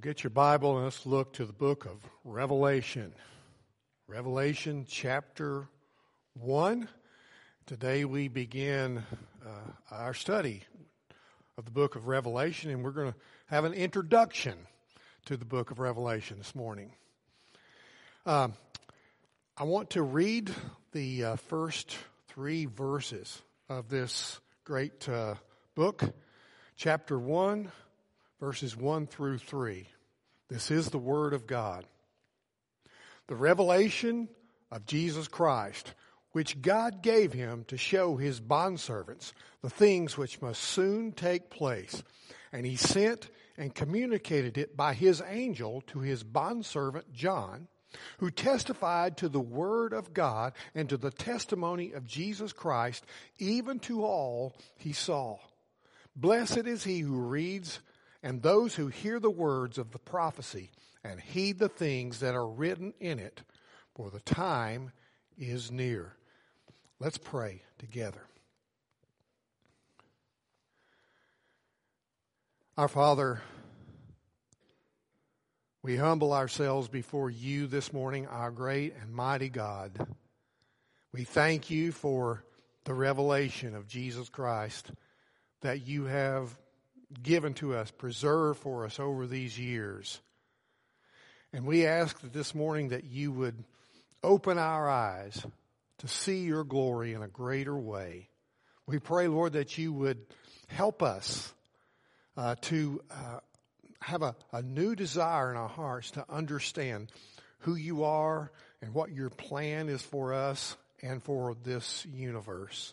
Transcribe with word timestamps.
Get 0.00 0.22
your 0.22 0.30
Bible 0.30 0.76
and 0.76 0.84
let's 0.84 1.06
look 1.06 1.32
to 1.34 1.44
the 1.44 1.52
book 1.52 1.84
of 1.84 1.96
Revelation. 2.22 3.12
Revelation 4.06 4.86
chapter 4.88 5.66
1. 6.34 6.88
Today 7.66 8.04
we 8.04 8.28
begin 8.28 9.02
uh, 9.44 9.72
our 9.90 10.14
study 10.14 10.62
of 11.56 11.64
the 11.64 11.72
book 11.72 11.96
of 11.96 12.06
Revelation, 12.06 12.70
and 12.70 12.84
we're 12.84 12.92
going 12.92 13.12
to 13.12 13.18
have 13.46 13.64
an 13.64 13.72
introduction 13.72 14.54
to 15.24 15.36
the 15.36 15.44
book 15.44 15.72
of 15.72 15.80
Revelation 15.80 16.38
this 16.38 16.54
morning. 16.54 16.92
Um, 18.24 18.52
I 19.56 19.64
want 19.64 19.90
to 19.90 20.02
read 20.02 20.54
the 20.92 21.24
uh, 21.24 21.36
first 21.36 21.96
three 22.28 22.66
verses 22.66 23.42
of 23.68 23.88
this 23.88 24.38
great 24.64 25.08
uh, 25.08 25.34
book, 25.74 26.04
chapter 26.76 27.18
1 27.18 27.72
verses 28.40 28.76
1 28.76 29.06
through 29.06 29.38
3. 29.38 29.88
This 30.48 30.70
is 30.70 30.90
the 30.90 30.98
Word 30.98 31.34
of 31.34 31.46
God. 31.46 31.84
The 33.26 33.36
revelation 33.36 34.28
of 34.70 34.86
Jesus 34.86 35.28
Christ, 35.28 35.94
which 36.32 36.62
God 36.62 37.02
gave 37.02 37.32
him 37.32 37.64
to 37.68 37.76
show 37.76 38.16
his 38.16 38.40
bondservants 38.40 39.32
the 39.62 39.70
things 39.70 40.16
which 40.16 40.40
must 40.40 40.62
soon 40.62 41.12
take 41.12 41.50
place. 41.50 42.02
And 42.52 42.64
he 42.64 42.76
sent 42.76 43.28
and 43.56 43.74
communicated 43.74 44.56
it 44.56 44.76
by 44.76 44.94
his 44.94 45.22
angel 45.28 45.82
to 45.88 45.98
his 45.98 46.22
bondservant 46.22 47.12
John, 47.12 47.68
who 48.18 48.30
testified 48.30 49.16
to 49.16 49.28
the 49.28 49.40
word 49.40 49.92
of 49.92 50.14
God 50.14 50.52
and 50.74 50.88
to 50.88 50.96
the 50.96 51.10
testimony 51.10 51.92
of 51.92 52.06
Jesus 52.06 52.52
Christ, 52.52 53.04
even 53.38 53.78
to 53.80 54.04
all 54.04 54.54
he 54.76 54.92
saw. 54.92 55.38
Blessed 56.14 56.66
is 56.66 56.84
he 56.84 57.00
who 57.00 57.18
reads 57.18 57.80
and 58.22 58.42
those 58.42 58.74
who 58.74 58.88
hear 58.88 59.20
the 59.20 59.30
words 59.30 59.78
of 59.78 59.92
the 59.92 59.98
prophecy 59.98 60.70
and 61.04 61.20
heed 61.20 61.58
the 61.58 61.68
things 61.68 62.20
that 62.20 62.34
are 62.34 62.48
written 62.48 62.92
in 63.00 63.18
it, 63.18 63.42
for 63.94 64.10
the 64.10 64.20
time 64.20 64.92
is 65.36 65.70
near. 65.70 66.14
Let's 66.98 67.18
pray 67.18 67.62
together. 67.78 68.22
Our 72.76 72.88
Father, 72.88 73.40
we 75.82 75.96
humble 75.96 76.32
ourselves 76.32 76.88
before 76.88 77.30
you 77.30 77.66
this 77.66 77.92
morning, 77.92 78.26
our 78.26 78.50
great 78.50 78.94
and 79.00 79.12
mighty 79.12 79.48
God. 79.48 80.06
We 81.12 81.24
thank 81.24 81.70
you 81.70 81.92
for 81.92 82.44
the 82.84 82.94
revelation 82.94 83.74
of 83.74 83.88
Jesus 83.88 84.28
Christ 84.28 84.92
that 85.62 85.86
you 85.86 86.04
have 86.04 86.56
given 87.22 87.54
to 87.54 87.74
us, 87.74 87.90
preserved 87.90 88.60
for 88.60 88.84
us 88.84 89.00
over 89.00 89.26
these 89.26 89.58
years. 89.58 90.20
And 91.52 91.64
we 91.64 91.86
ask 91.86 92.20
that 92.20 92.32
this 92.32 92.54
morning 92.54 92.90
that 92.90 93.04
you 93.04 93.32
would 93.32 93.64
open 94.22 94.58
our 94.58 94.88
eyes 94.88 95.46
to 95.98 96.08
see 96.08 96.44
your 96.44 96.64
glory 96.64 97.14
in 97.14 97.22
a 97.22 97.28
greater 97.28 97.76
way. 97.76 98.28
We 98.86 98.98
pray, 98.98 99.28
Lord, 99.28 99.54
that 99.54 99.78
you 99.78 99.92
would 99.92 100.18
help 100.68 101.02
us 101.02 101.52
uh, 102.36 102.56
to 102.62 103.00
uh, 103.10 103.40
have 104.00 104.22
a, 104.22 104.34
a 104.52 104.62
new 104.62 104.94
desire 104.94 105.50
in 105.50 105.56
our 105.56 105.68
hearts 105.68 106.10
to 106.12 106.24
understand 106.28 107.10
who 107.60 107.74
you 107.74 108.04
are 108.04 108.52
and 108.80 108.94
what 108.94 109.10
your 109.12 109.30
plan 109.30 109.88
is 109.88 110.02
for 110.02 110.32
us 110.32 110.76
and 111.02 111.22
for 111.22 111.56
this 111.64 112.06
universe. 112.06 112.92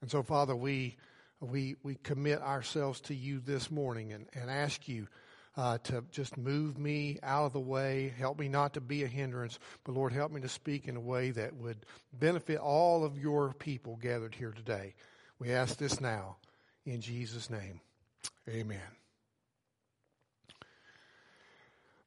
And 0.00 0.10
so, 0.10 0.22
Father, 0.22 0.56
we 0.56 0.96
we, 1.44 1.76
we 1.82 1.96
commit 1.96 2.40
ourselves 2.40 3.00
to 3.02 3.14
you 3.14 3.40
this 3.40 3.70
morning 3.70 4.12
and, 4.12 4.26
and 4.34 4.50
ask 4.50 4.88
you 4.88 5.06
uh, 5.56 5.78
to 5.78 6.04
just 6.10 6.36
move 6.36 6.78
me 6.78 7.18
out 7.22 7.46
of 7.46 7.52
the 7.52 7.60
way. 7.60 8.12
Help 8.18 8.38
me 8.38 8.48
not 8.48 8.74
to 8.74 8.80
be 8.80 9.04
a 9.04 9.06
hindrance, 9.06 9.58
but 9.84 9.94
Lord, 9.94 10.12
help 10.12 10.32
me 10.32 10.40
to 10.40 10.48
speak 10.48 10.88
in 10.88 10.96
a 10.96 11.00
way 11.00 11.30
that 11.30 11.54
would 11.54 11.86
benefit 12.12 12.58
all 12.58 13.04
of 13.04 13.18
your 13.18 13.52
people 13.54 13.96
gathered 13.96 14.34
here 14.34 14.52
today. 14.52 14.94
We 15.38 15.52
ask 15.52 15.76
this 15.76 16.00
now 16.00 16.36
in 16.84 17.00
Jesus' 17.00 17.50
name. 17.50 17.80
Amen. 18.48 18.80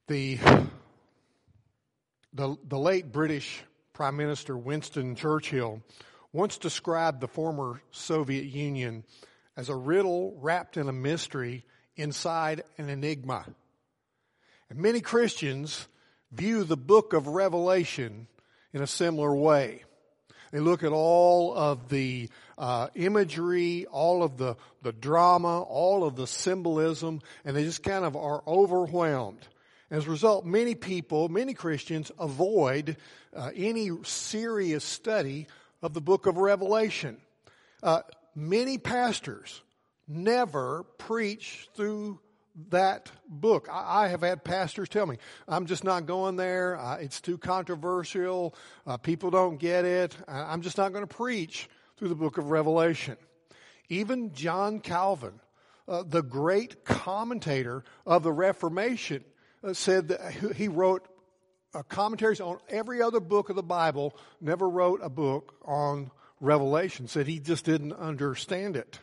The, 0.08 0.38
the, 2.32 2.56
the 2.66 2.78
late 2.78 3.12
British 3.12 3.62
Prime 3.92 4.16
Minister 4.16 4.56
Winston 4.56 5.14
Churchill 5.14 5.82
once 6.32 6.58
described 6.58 7.20
the 7.20 7.28
former 7.28 7.82
Soviet 7.90 8.44
Union 8.44 9.04
as 9.58 9.68
a 9.68 9.74
riddle 9.74 10.38
wrapped 10.40 10.76
in 10.76 10.88
a 10.88 10.92
mystery 10.92 11.64
inside 11.96 12.62
an 12.78 12.88
enigma. 12.88 13.44
And 14.70 14.78
many 14.78 15.00
Christians 15.00 15.88
view 16.30 16.62
the 16.62 16.76
book 16.76 17.12
of 17.12 17.26
Revelation 17.26 18.28
in 18.72 18.82
a 18.82 18.86
similar 18.86 19.34
way. 19.34 19.82
They 20.52 20.60
look 20.60 20.84
at 20.84 20.92
all 20.92 21.52
of 21.56 21.88
the 21.88 22.28
uh, 22.56 22.88
imagery, 22.94 23.84
all 23.86 24.22
of 24.22 24.36
the, 24.36 24.56
the 24.82 24.92
drama, 24.92 25.62
all 25.62 26.04
of 26.04 26.14
the 26.14 26.28
symbolism, 26.28 27.20
and 27.44 27.56
they 27.56 27.64
just 27.64 27.82
kind 27.82 28.04
of 28.04 28.14
are 28.14 28.44
overwhelmed. 28.46 29.44
As 29.90 30.06
a 30.06 30.10
result, 30.10 30.46
many 30.46 30.76
people, 30.76 31.28
many 31.28 31.52
Christians 31.52 32.12
avoid 32.16 32.96
uh, 33.34 33.50
any 33.56 33.90
serious 34.04 34.84
study 34.84 35.48
of 35.82 35.94
the 35.94 36.00
book 36.00 36.26
of 36.26 36.36
Revelation. 36.36 37.16
Uh, 37.82 38.02
many 38.38 38.78
pastors 38.78 39.62
never 40.06 40.84
preach 40.96 41.68
through 41.74 42.20
that 42.70 43.10
book. 43.28 43.68
I, 43.70 44.08
have 44.08 44.22
had 44.22 44.44
pastors 44.44 44.88
tell 44.88 45.06
me, 45.06 45.16
I'm 45.46 45.66
just 45.66 45.84
not 45.84 46.06
going 46.06 46.36
there. 46.36 46.78
Uh, 46.78 46.96
it's 46.96 47.20
too 47.20 47.38
controversial. 47.38 48.54
Uh, 48.86 48.96
people 48.96 49.30
don't 49.30 49.58
get 49.58 49.84
it. 49.84 50.16
I'm 50.26 50.62
just 50.62 50.78
not 50.78 50.92
going 50.92 51.06
to 51.06 51.14
preach 51.14 51.68
through 51.96 52.08
the 52.08 52.14
book 52.14 52.38
of 52.38 52.50
Revelation. 52.50 53.16
Even 53.88 54.32
John 54.32 54.80
Calvin, 54.80 55.40
uh, 55.86 56.04
the 56.06 56.22
great 56.22 56.84
commentator 56.84 57.84
of 58.06 58.22
the 58.22 58.32
Reformation, 58.32 59.24
uh, 59.62 59.72
said 59.72 60.08
that 60.08 60.32
he 60.56 60.68
wrote 60.68 61.08
uh, 61.74 61.82
commentaries 61.82 62.40
on 62.40 62.58
every 62.68 63.02
other 63.02 63.20
book 63.20 63.50
of 63.50 63.56
the 63.56 63.62
Bible, 63.62 64.16
never 64.40 64.68
wrote 64.68 65.00
a 65.02 65.10
book 65.10 65.54
on 65.64 66.10
Revelation, 66.40 67.08
said 67.08 67.26
he 67.26 67.40
just 67.40 67.64
didn't 67.64 67.92
understand 67.92 68.76
it. 68.76 68.98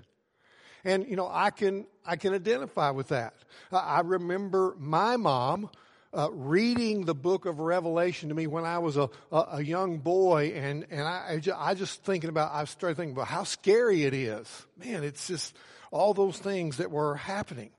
And, 0.84 1.08
you 1.08 1.16
know, 1.16 1.28
I 1.32 1.50
can, 1.50 1.88
I 2.06 2.16
can 2.16 2.34
identify 2.34 2.92
with 2.92 3.08
that. 3.08 3.34
I 3.72 4.02
remember 4.02 4.76
my 4.78 5.18
mom, 5.18 5.70
uh, 6.14 6.30
reading 6.32 7.06
the 7.06 7.16
book 7.16 7.46
of 7.46 7.60
Revelation 7.60 8.30
to 8.30 8.36
me 8.36 8.48
when 8.48 8.64
I 8.64 8.78
was 8.80 8.96
a, 8.96 9.10
a, 9.32 9.46
a 9.54 9.62
young 9.64 9.98
boy, 9.98 10.54
and, 10.56 10.86
and 10.90 11.02
I, 11.02 11.26
I, 11.30 11.40
just, 11.40 11.60
I 11.60 11.74
just 11.74 12.04
thinking 12.04 12.30
about, 12.30 12.54
I 12.54 12.64
started 12.66 12.96
thinking 12.96 13.16
about 13.16 13.28
how 13.28 13.44
scary 13.44 14.04
it 14.04 14.14
is. 14.14 14.66
Man, 14.78 15.04
it's 15.04 15.28
just 15.28 15.56
all 15.92 16.14
those 16.14 16.38
things 16.38 16.78
that 16.78 16.92
were 16.92 17.16
happening. 17.16 17.72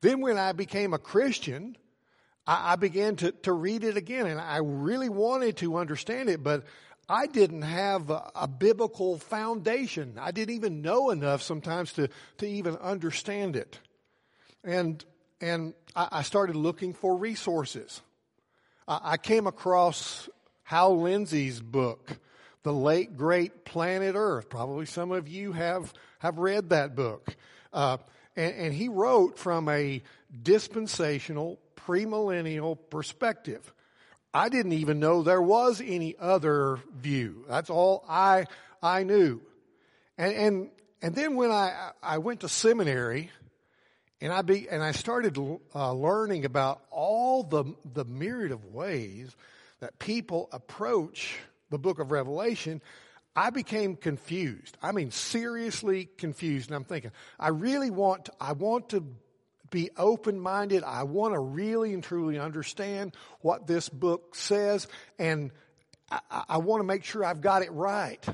Then 0.00 0.20
when 0.20 0.38
I 0.38 0.52
became 0.52 0.94
a 0.94 0.98
Christian, 0.98 1.76
I, 2.46 2.72
I 2.72 2.76
began 2.76 3.16
to, 3.16 3.32
to 3.32 3.52
read 3.52 3.84
it 3.84 3.96
again, 3.96 4.26
and 4.26 4.40
I 4.40 4.58
really 4.58 5.08
wanted 5.08 5.58
to 5.58 5.76
understand 5.76 6.30
it, 6.30 6.42
but 6.42 6.64
I 7.08 7.26
didn't 7.26 7.62
have 7.62 8.10
a, 8.10 8.30
a, 8.34 8.46
biblical 8.46 9.18
foundation. 9.18 10.18
I 10.20 10.30
didn't 10.30 10.54
even 10.56 10.82
know 10.82 11.10
enough 11.10 11.40
sometimes 11.42 11.94
to, 11.94 12.08
to 12.38 12.46
even 12.46 12.76
understand 12.76 13.56
it. 13.56 13.78
And, 14.62 15.02
and 15.40 15.72
I, 15.96 16.08
I 16.12 16.22
started 16.22 16.54
looking 16.54 16.92
for 16.92 17.16
resources. 17.16 18.02
I, 18.86 19.00
I, 19.12 19.16
came 19.16 19.46
across 19.46 20.28
Hal 20.64 21.00
Lindsey's 21.00 21.60
book, 21.60 22.18
The 22.62 22.74
Late 22.74 23.16
Great 23.16 23.64
Planet 23.64 24.14
Earth. 24.14 24.50
Probably 24.50 24.84
some 24.84 25.10
of 25.10 25.28
you 25.28 25.52
have, 25.52 25.94
have 26.18 26.38
read 26.38 26.70
that 26.70 26.94
book. 26.94 27.34
Uh, 27.72 27.96
and, 28.36 28.54
and 28.54 28.74
he 28.74 28.90
wrote 28.90 29.38
from 29.38 29.70
a 29.70 30.02
dispensational, 30.42 31.58
premillennial 31.74 32.76
perspective. 32.90 33.72
I 34.32 34.48
didn't 34.48 34.72
even 34.72 35.00
know 35.00 35.22
there 35.22 35.42
was 35.42 35.80
any 35.84 36.14
other 36.18 36.80
view. 36.94 37.44
That's 37.48 37.70
all 37.70 38.04
I, 38.08 38.46
I 38.82 39.02
knew. 39.02 39.40
And, 40.16 40.32
and, 40.34 40.70
and 41.00 41.14
then 41.14 41.36
when 41.36 41.50
I, 41.50 41.90
I 42.02 42.18
went 42.18 42.40
to 42.40 42.48
seminary 42.48 43.30
and 44.20 44.32
I 44.32 44.42
be, 44.42 44.68
and 44.68 44.82
I 44.82 44.92
started 44.92 45.38
uh, 45.74 45.92
learning 45.92 46.44
about 46.44 46.82
all 46.90 47.42
the, 47.42 47.64
the 47.94 48.04
myriad 48.04 48.52
of 48.52 48.64
ways 48.66 49.34
that 49.80 49.98
people 49.98 50.48
approach 50.52 51.36
the 51.70 51.78
book 51.78 51.98
of 51.98 52.10
Revelation, 52.10 52.82
I 53.36 53.50
became 53.50 53.94
confused. 53.94 54.76
I 54.82 54.92
mean, 54.92 55.12
seriously 55.12 56.08
confused. 56.18 56.68
And 56.68 56.76
I'm 56.76 56.84
thinking, 56.84 57.12
I 57.38 57.48
really 57.48 57.90
want, 57.90 58.28
I 58.40 58.52
want 58.52 58.88
to 58.90 59.04
be 59.70 59.90
open 59.96 60.40
minded. 60.40 60.82
I 60.84 61.04
want 61.04 61.34
to 61.34 61.38
really 61.38 61.92
and 61.94 62.02
truly 62.02 62.38
understand 62.38 63.14
what 63.40 63.66
this 63.66 63.88
book 63.88 64.34
says, 64.34 64.88
and 65.18 65.50
I, 66.10 66.20
I 66.48 66.58
want 66.58 66.80
to 66.80 66.86
make 66.86 67.04
sure 67.04 67.24
I've 67.24 67.40
got 67.40 67.62
it 67.62 67.72
right. 67.72 68.24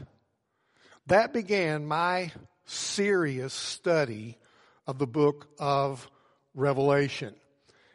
That 1.07 1.33
began 1.33 1.87
my 1.87 2.33
serious 2.67 3.53
study 3.53 4.39
of 4.87 4.99
the 4.99 5.07
book 5.07 5.49
of 5.59 6.09
Revelation. 6.55 7.35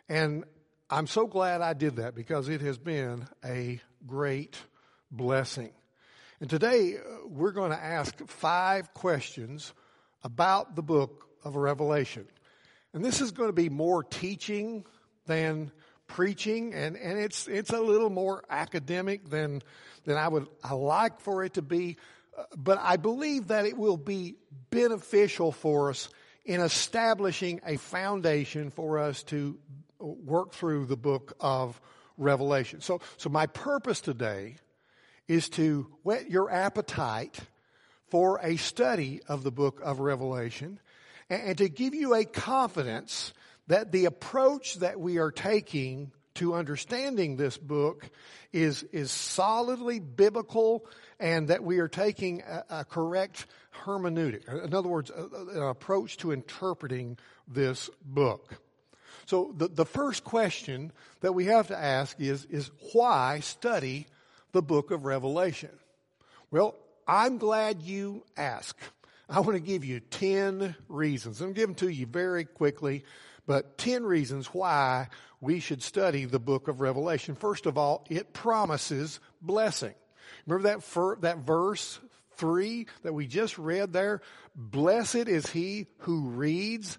And 0.08 0.44
I'm 0.90 1.08
so 1.08 1.28
glad 1.28 1.62
I 1.62 1.74
did 1.74 1.98
that 1.98 2.16
because 2.16 2.50
it 2.50 2.62
has 2.62 2.78
been 2.78 3.28
a 3.46 3.80
great 4.06 4.58
blessing. 5.12 5.72
And 6.42 6.50
today 6.50 6.96
uh, 6.98 7.28
we're 7.28 7.52
going 7.52 7.72
to 7.72 7.84
ask 7.84 8.28
five 8.28 8.94
questions 8.94 9.74
about 10.24 10.76
the 10.76 10.82
book 10.82 11.28
of 11.44 11.56
Revelation. 11.56 12.28
And 12.94 13.04
this 13.04 13.22
is 13.22 13.32
going 13.32 13.50
to 13.50 13.54
be 13.54 13.70
more 13.70 14.04
teaching 14.04 14.86
than 15.26 15.72
preaching 16.08 16.74
and, 16.74 16.98
and 16.98 17.20
it's 17.20 17.48
it's 17.48 17.70
a 17.70 17.80
little 17.80 18.10
more 18.10 18.44
academic 18.50 19.30
than 19.30 19.62
than 20.06 20.18
I 20.18 20.28
would 20.28 20.48
I 20.64 20.74
like 20.74 21.22
for 21.22 21.44
it 21.44 21.54
to 21.54 21.62
be. 21.62 21.98
Uh, 22.38 22.44
but 22.58 22.80
I 22.82 22.98
believe 22.98 23.50
that 23.50 23.66
it 23.66 23.78
will 23.78 23.98
be 23.98 24.36
beneficial 24.72 25.52
for 25.52 25.92
us 25.92 26.10
in 26.46 26.62
establishing 26.62 27.62
a 27.64 27.78
foundation 27.78 28.72
for 28.72 28.98
us 28.98 29.22
to 29.24 29.60
work 30.00 30.54
through 30.54 30.88
the 30.88 30.98
book 30.98 31.34
of 31.40 31.80
Revelation. 32.18 32.82
So, 32.82 33.02
so 33.18 33.30
my 33.30 33.46
purpose 33.46 34.02
today 34.02 34.56
is 35.28 35.50
to 35.50 35.88
whet 36.04 36.30
your 36.30 36.50
appetite 36.50 37.40
for 38.08 38.40
a 38.42 38.56
study 38.56 39.22
of 39.28 39.44
the 39.44 39.52
book 39.52 39.80
of 39.84 40.00
Revelation 40.00 40.80
and, 41.30 41.58
to 41.58 41.70
give 41.70 41.94
you 41.94 42.16
a 42.16 42.26
confidence 42.26 43.34
that 43.68 43.92
the 43.92 44.06
approach 44.06 44.76
that 44.76 45.00
we 45.00 45.18
are 45.18 45.32
taking 45.32 46.12
to 46.36 46.56
understanding 46.56 47.36
this 47.36 47.58
book 47.58 48.10
is, 48.52 48.84
is 48.92 49.12
solidly 49.12 50.00
biblical 50.00 50.86
and 51.20 51.50
that 51.50 51.64
we 51.64 51.80
are 51.80 51.88
taking 51.88 52.42
a, 52.42 52.64
a 52.70 52.86
correct 52.86 53.46
hermeneutic. 53.84 54.48
In 54.66 54.74
other 54.74 54.90
words, 54.90 55.12
an 55.12 55.62
approach 55.62 56.18
to 56.18 56.32
interpreting 56.32 57.18
this 57.48 57.90
book. 58.04 58.62
So 59.26 59.54
the, 59.56 59.68
the 59.68 59.86
first 59.86 60.24
question 60.24 60.92
that 61.22 61.34
we 61.34 61.46
have 61.46 61.68
to 61.68 61.78
ask 61.78 62.20
is, 62.20 62.46
is 62.46 62.72
why 62.94 63.42
study 63.42 64.08
the 64.54 64.62
book 64.62 64.92
of 64.92 65.06
Revelation? 65.06 65.70
Well, 66.50 66.76
I'm 67.08 67.38
glad 67.38 67.82
you 67.82 68.24
ask. 68.38 68.76
I 69.30 69.42
want 69.42 69.54
to 69.54 69.60
give 69.60 69.86
you 69.86 70.00
10 70.00 70.76
reasons. 70.88 71.40
I'm 71.40 71.54
give 71.54 71.68
them 71.68 71.76
to 71.76 71.90
you 71.90 72.08
very 72.08 72.46
quickly, 72.46 73.04
but 73.46 73.78
10 73.78 74.04
reasons 74.04 74.48
why 74.48 75.10
we 75.40 75.60
should 75.60 75.84
study 75.84 76.26
the 76.26 76.40
book 76.40 76.68
of 76.68 76.82
Revelation. 76.82 77.36
First 77.36 77.68
of 77.68 77.78
all, 77.78 78.06
it 78.10 78.34
promises 78.34 79.20
blessing. 79.40 79.94
Remember 80.48 80.70
that, 80.70 80.84
fir- 80.84 81.18
that 81.18 81.40
verse 81.40 82.00
3 82.38 82.88
that 83.04 83.14
we 83.14 83.28
just 83.28 83.60
read 83.60 83.94
there? 83.94 84.22
Blessed 84.56 85.28
is 85.28 85.48
he 85.52 85.86
who 86.00 86.30
reads 86.30 86.98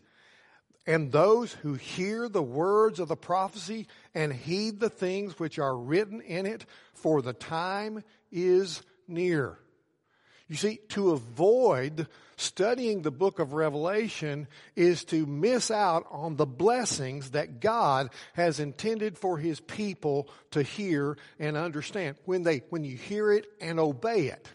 and 0.86 1.10
those 1.10 1.52
who 1.52 1.74
hear 1.74 2.28
the 2.28 2.42
words 2.42 3.00
of 3.00 3.08
the 3.08 3.16
prophecy 3.16 3.86
and 4.14 4.32
heed 4.32 4.80
the 4.80 4.88
things 4.88 5.38
which 5.38 5.58
are 5.58 5.76
written 5.76 6.20
in 6.20 6.46
it, 6.46 6.64
for 6.94 7.22
the 7.22 7.32
time 7.32 8.02
is 8.30 8.82
near. 9.06 9.58
You 10.50 10.56
see, 10.56 10.80
to 10.90 11.12
avoid 11.12 12.08
studying 12.36 13.00
the 13.00 13.10
book 13.10 13.38
of 13.38 13.54
Revelation 13.54 14.48
is 14.76 15.04
to 15.04 15.24
miss 15.24 15.70
out 15.70 16.04
on 16.10 16.36
the 16.36 16.44
blessings 16.44 17.30
that 17.30 17.60
God 17.60 18.10
has 18.34 18.60
intended 18.60 19.16
for 19.16 19.38
his 19.38 19.60
people 19.60 20.28
to 20.50 20.62
hear 20.62 21.16
and 21.38 21.56
understand 21.56 22.16
when 22.26 22.42
they, 22.42 22.58
when 22.68 22.84
you 22.84 22.98
hear 22.98 23.32
it 23.32 23.46
and 23.62 23.80
obey 23.80 24.26
it. 24.26 24.46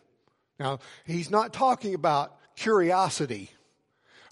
Now, 0.59 0.79
he's 1.05 1.31
not 1.31 1.53
talking 1.53 1.95
about 1.95 2.37
curiosity 2.55 3.49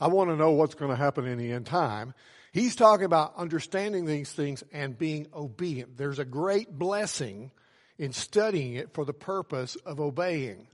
I 0.04 0.08
want 0.08 0.30
to 0.32 0.36
know 0.36 0.52
what's 0.52 0.76
going 0.76 0.92
to 0.92 0.98
happen 0.98 1.26
in 1.26 1.38
the 1.38 1.54
end 1.54 1.66
time. 1.66 2.14
He's 2.52 2.76
talking 2.76 3.06
about 3.06 3.36
understanding 3.38 4.06
these 4.06 4.30
things 4.32 4.62
and 4.74 4.98
being 4.98 5.28
obedient. 5.34 5.98
There's 5.98 6.20
a 6.20 6.26
great 6.26 6.78
blessing 6.78 7.52
in 7.98 8.12
studying 8.12 8.74
it 8.74 8.94
for 8.94 9.06
the 9.06 9.14
purpose 9.14 9.76
of 9.86 10.02
obeying. 10.02 10.68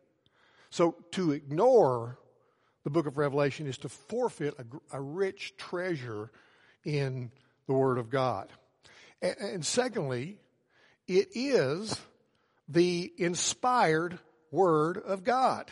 So 0.70 0.96
to 1.12 1.32
ignore 1.32 2.20
the 2.84 2.90
book 2.90 3.08
of 3.08 3.18
Revelation 3.18 3.68
is 3.68 3.78
to 3.80 3.90
forfeit 3.90 4.56
a, 4.58 4.98
a 4.98 5.02
rich 5.02 5.56
treasure 5.58 6.32
in 6.86 7.32
the 7.68 7.74
Word 7.74 7.98
of 7.98 8.10
God. 8.10 8.50
And, 9.22 9.36
and 9.38 9.66
secondly, 9.66 10.38
it 11.08 11.30
is 11.34 12.00
the 12.68 13.12
inspired 13.18 14.20
Word 14.52 14.98
of 14.98 15.24
God. 15.24 15.72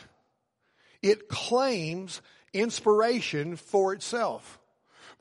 It 1.01 1.29
claims 1.29 2.21
inspiration 2.53 3.55
for 3.55 3.93
itself. 3.93 4.59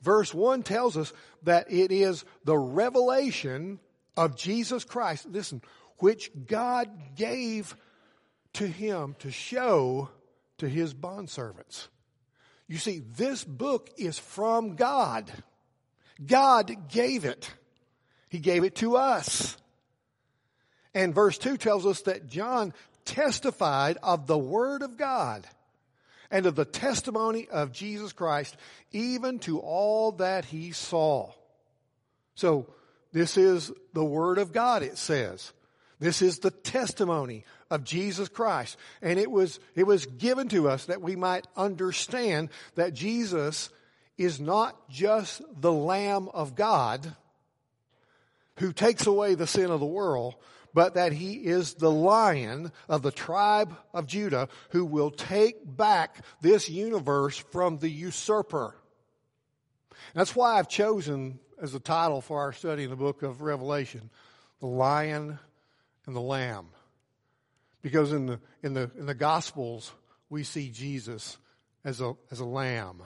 Verse 0.01 0.33
1 0.33 0.63
tells 0.63 0.97
us 0.97 1.13
that 1.43 1.71
it 1.71 1.91
is 1.91 2.25
the 2.43 2.57
revelation 2.57 3.79
of 4.15 4.35
Jesus 4.35 4.83
Christ, 4.83 5.27
listen, 5.27 5.61
which 5.99 6.31
God 6.45 6.89
gave 7.15 7.75
to 8.57 8.67
him 8.67 9.15
to 9.19 9.31
show 9.31 10.09
to 10.57 10.67
his 10.67 10.93
bondservants. 10.93 11.87
You 12.67 12.77
see, 12.77 12.99
this 13.15 13.43
book 13.43 13.89
is 13.97 14.17
from 14.19 14.75
God. 14.75 15.31
God 16.25 16.89
gave 16.89 17.23
it. 17.23 17.49
He 18.29 18.39
gave 18.39 18.63
it 18.63 18.75
to 18.77 18.97
us. 18.97 19.57
And 20.93 21.13
verse 21.13 21.37
2 21.37 21.57
tells 21.57 21.85
us 21.85 22.01
that 22.01 22.27
John 22.27 22.73
testified 23.05 23.97
of 24.01 24.25
the 24.25 24.37
Word 24.37 24.81
of 24.81 24.97
God 24.97 25.47
and 26.31 26.45
of 26.45 26.55
the 26.55 26.65
testimony 26.65 27.47
of 27.47 27.71
Jesus 27.71 28.11
Christ, 28.11 28.57
even 28.91 29.39
to 29.39 29.59
all 29.59 30.13
that 30.13 30.45
he 30.45 30.71
saw. 30.71 31.31
So, 32.35 32.73
this 33.13 33.37
is 33.37 33.71
the 33.93 34.03
Word 34.03 34.39
of 34.39 34.51
God, 34.51 34.83
it 34.83 34.97
says. 34.97 35.53
This 35.99 36.21
is 36.21 36.39
the 36.39 36.51
testimony 36.51 37.45
of 37.69 37.83
Jesus 37.83 38.29
Christ. 38.29 38.77
And 39.01 39.19
it 39.19 39.29
was, 39.29 39.59
it 39.75 39.85
was 39.85 40.05
given 40.05 40.47
to 40.49 40.69
us 40.69 40.85
that 40.85 41.01
we 41.01 41.15
might 41.15 41.47
understand 41.55 42.49
that 42.75 42.93
Jesus 42.93 43.69
is 44.17 44.39
not 44.39 44.89
just 44.89 45.41
the 45.59 45.71
Lamb 45.71 46.29
of 46.33 46.55
God 46.55 47.15
who 48.57 48.73
takes 48.73 49.05
away 49.05 49.35
the 49.35 49.47
sin 49.47 49.69
of 49.69 49.79
the 49.79 49.85
world, 49.85 50.35
but 50.73 50.95
that 50.95 51.13
he 51.13 51.33
is 51.33 51.75
the 51.75 51.91
lion 51.91 52.71
of 52.89 53.01
the 53.01 53.11
tribe 53.11 53.75
of 53.93 54.07
Judah 54.07 54.49
who 54.69 54.85
will 54.85 55.11
take 55.11 55.57
back 55.65 56.23
this 56.41 56.69
universe 56.69 57.37
from 57.37 57.77
the 57.77 57.89
usurper. 57.89 58.75
That's 60.13 60.35
why 60.35 60.57
I've 60.57 60.69
chosen 60.69 61.39
as 61.61 61.73
the 61.73 61.79
title 61.79 62.21
for 62.21 62.39
our 62.39 62.53
study 62.53 62.83
in 62.83 62.89
the 62.89 62.95
book 62.95 63.23
of 63.23 63.41
Revelation, 63.41 64.09
the 64.59 64.67
lion 64.67 65.39
and 66.05 66.15
the 66.15 66.21
lamb. 66.21 66.67
Because 67.87 68.11
in 68.11 68.25
the, 68.25 68.41
in 68.63 68.73
the, 68.73 68.91
in 68.99 69.05
the 69.05 69.13
gospels, 69.13 69.93
we 70.29 70.43
see 70.43 70.71
Jesus 70.71 71.37
as 71.85 72.01
a, 72.01 72.17
as 72.29 72.41
a 72.41 72.45
lamb. 72.45 73.01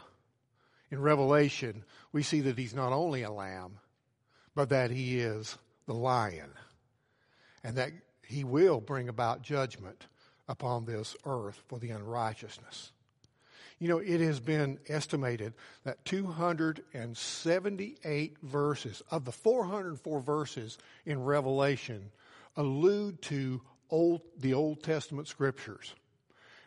In 0.89 0.99
Revelation, 0.99 1.83
we 2.11 2.23
see 2.23 2.41
that 2.41 2.57
he's 2.57 2.73
not 2.73 2.91
only 2.91 3.21
a 3.21 3.29
lamb, 3.29 3.77
but 4.55 4.69
that 4.69 4.89
he 4.89 5.19
is 5.19 5.55
the 5.85 5.93
lion 5.93 6.49
and 7.63 7.75
that 7.75 7.91
he 8.25 8.43
will 8.43 8.81
bring 8.81 9.07
about 9.07 9.43
judgment 9.43 10.07
upon 10.49 10.85
this 10.85 11.15
earth 11.27 11.61
for 11.67 11.77
the 11.77 11.91
unrighteousness. 11.91 12.91
You 13.77 13.87
know, 13.87 13.99
it 13.99 14.19
has 14.19 14.39
been 14.39 14.79
estimated 14.89 15.53
that 15.83 16.03
278 16.05 18.37
verses 18.41 19.03
of 19.11 19.25
the 19.25 19.31
404 19.31 20.21
verses 20.21 20.79
in 21.05 21.23
Revelation 21.23 22.09
allude 22.57 23.21
to 23.21 23.61
old, 23.91 24.21
the 24.39 24.53
Old 24.53 24.81
Testament 24.83 25.27
scriptures. 25.27 25.93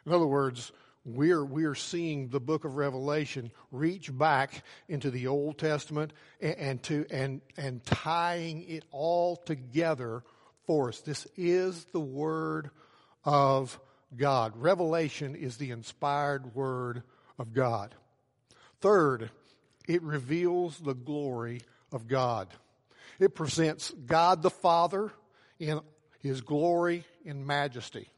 In 0.06 0.12
other 0.12 0.26
words, 0.26 0.72
we're, 1.04 1.44
we're 1.44 1.74
seeing 1.74 2.28
the 2.28 2.40
book 2.40 2.64
of 2.64 2.76
Revelation 2.76 3.50
reach 3.70 4.16
back 4.16 4.62
into 4.88 5.10
the 5.10 5.26
Old 5.26 5.58
Testament 5.58 6.12
and, 6.40 6.56
and 6.56 6.82
to, 6.84 7.06
and, 7.10 7.40
and 7.56 7.84
tying 7.84 8.64
it 8.68 8.84
all 8.90 9.36
together 9.36 10.22
for 10.66 10.88
us. 10.88 11.00
This 11.00 11.26
is 11.36 11.84
the 11.92 12.00
Word 12.00 12.70
of 13.24 13.78
God. 14.16 14.54
Revelation 14.56 15.34
is 15.34 15.56
the 15.56 15.72
inspired 15.72 16.54
Word 16.54 17.02
of 17.38 17.52
God. 17.52 17.94
Third, 18.80 19.30
it 19.86 20.02
reveals 20.02 20.78
the 20.78 20.94
glory 20.94 21.60
of 21.92 22.08
God. 22.08 22.48
It 23.18 23.34
presents 23.34 23.90
God 23.90 24.42
the 24.42 24.50
Father 24.50 25.12
in 25.58 25.80
His 26.20 26.40
glory 26.40 27.04
and 27.24 27.46
majesty. 27.46 28.08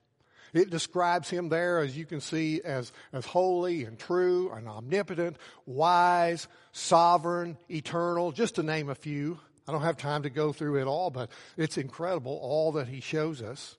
It 0.53 0.71
describes 0.71 1.29
him 1.29 1.49
there, 1.49 1.81
as 1.81 1.97
you 1.97 2.07
can 2.07 2.21
see, 2.21 2.63
as, 2.63 2.93
as 3.13 3.27
holy 3.27 3.85
and 3.85 3.99
true 3.99 4.51
and 4.53 4.69
omnipotent, 4.69 5.37
wise, 5.67 6.49
sovereign, 6.73 7.59
eternal, 7.69 8.33
just 8.33 8.55
to 8.55 8.63
name 8.63 8.89
a 8.89 8.95
few. 8.95 9.39
I 9.69 9.73
don't 9.73 9.83
have 9.83 9.97
time 9.97 10.23
to 10.23 10.31
go 10.31 10.53
through 10.53 10.81
it 10.81 10.87
all, 10.87 11.11
but 11.11 11.31
it's 11.57 11.77
incredible 11.77 12.39
all 12.41 12.73
that 12.73 12.89
he 12.89 13.01
shows 13.01 13.43
us. 13.43 13.77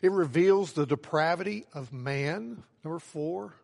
It 0.00 0.12
reveals 0.12 0.72
the 0.72 0.86
depravity 0.86 1.66
of 1.74 1.92
man, 1.92 2.62
number 2.84 3.00
four. 3.00 3.54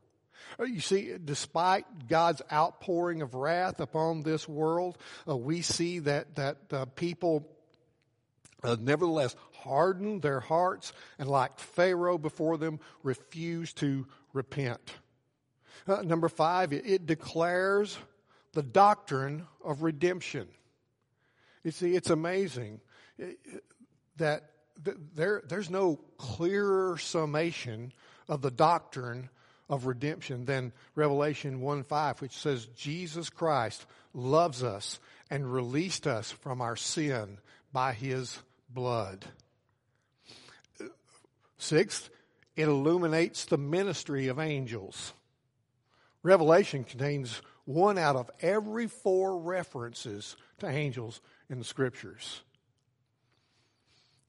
Uh, 0.58 0.64
You 0.64 0.80
see, 0.80 1.14
despite 1.24 2.08
God's 2.08 2.42
outpouring 2.52 3.22
of 3.22 3.34
wrath 3.34 3.80
upon 3.80 4.22
this 4.22 4.48
world, 4.48 4.98
uh, 5.26 5.36
we 5.36 5.62
see 5.62 6.00
that 6.00 6.34
that 6.34 6.56
uh, 6.72 6.84
people 6.86 7.48
uh, 8.62 8.76
nevertheless 8.78 9.36
harden 9.64 10.20
their 10.20 10.40
hearts 10.40 10.92
and, 11.18 11.28
like 11.28 11.58
Pharaoh 11.58 12.18
before 12.18 12.58
them, 12.58 12.80
refuse 13.02 13.72
to 13.74 14.06
repent. 14.32 14.94
Uh, 15.86 16.02
number 16.02 16.28
five, 16.28 16.72
it, 16.72 16.86
it 16.86 17.06
declares 17.06 17.98
the 18.52 18.62
doctrine 18.62 19.46
of 19.64 19.82
redemption. 19.82 20.48
You 21.64 21.70
see, 21.70 21.94
it's 21.94 22.10
amazing 22.10 22.80
uh, 23.22 23.26
that 24.16 24.50
there, 25.14 25.42
there's 25.46 25.70
no 25.70 25.96
clearer 26.16 26.96
summation 26.98 27.92
of 28.28 28.42
the 28.42 28.50
doctrine 28.50 29.28
of 29.68 29.86
redemption 29.86 30.44
than 30.44 30.72
Revelation 30.94 31.60
1 31.60 31.84
5, 31.84 32.20
which 32.20 32.36
says 32.36 32.66
Jesus 32.76 33.30
Christ 33.30 33.86
loves 34.14 34.62
us 34.62 34.98
and 35.30 35.52
released 35.52 36.06
us 36.06 36.30
from 36.30 36.60
our 36.60 36.76
sin 36.76 37.38
by 37.72 37.92
his 37.92 38.38
blood. 38.68 39.24
Sixth, 41.60 42.08
it 42.56 42.68
illuminates 42.68 43.44
the 43.44 43.58
ministry 43.58 44.28
of 44.28 44.38
angels. 44.38 45.12
Revelation 46.22 46.84
contains 46.84 47.42
one 47.66 47.98
out 47.98 48.16
of 48.16 48.30
every 48.40 48.86
four 48.86 49.38
references 49.38 50.36
to 50.60 50.68
angels 50.68 51.20
in 51.50 51.58
the 51.58 51.64
scriptures. 51.64 52.40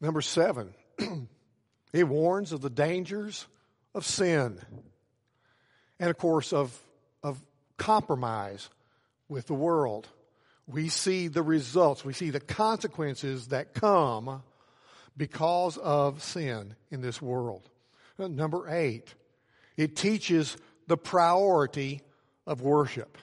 Number 0.02 0.20
seven, 0.20 0.74
it 1.94 2.04
warns 2.04 2.52
of 2.52 2.60
the 2.60 2.70
dangers 2.70 3.48
of 3.96 4.06
sin 4.06 4.60
and, 6.02 6.10
of 6.10 6.18
course, 6.18 6.52
of, 6.52 6.78
of 7.24 7.40
compromise 7.78 8.70
with 9.30 9.48
the 9.48 9.54
world. 9.54 10.10
We 10.68 10.90
see 10.90 11.30
the 11.30 11.44
results, 11.44 12.04
we 12.04 12.14
see 12.14 12.30
the 12.30 12.42
consequences 12.42 13.48
that 13.48 13.74
come 13.74 14.44
because 15.18 15.78
of 15.78 16.24
sin 16.24 16.76
in 16.90 17.02
this 17.02 17.22
world. 17.22 17.70
Uh, 18.20 18.28
Number 18.28 18.70
eight, 18.70 19.14
it 19.78 19.96
teaches 19.96 20.58
the 20.88 20.98
priority 20.98 22.02
of 22.46 22.62
worship. 22.62 23.18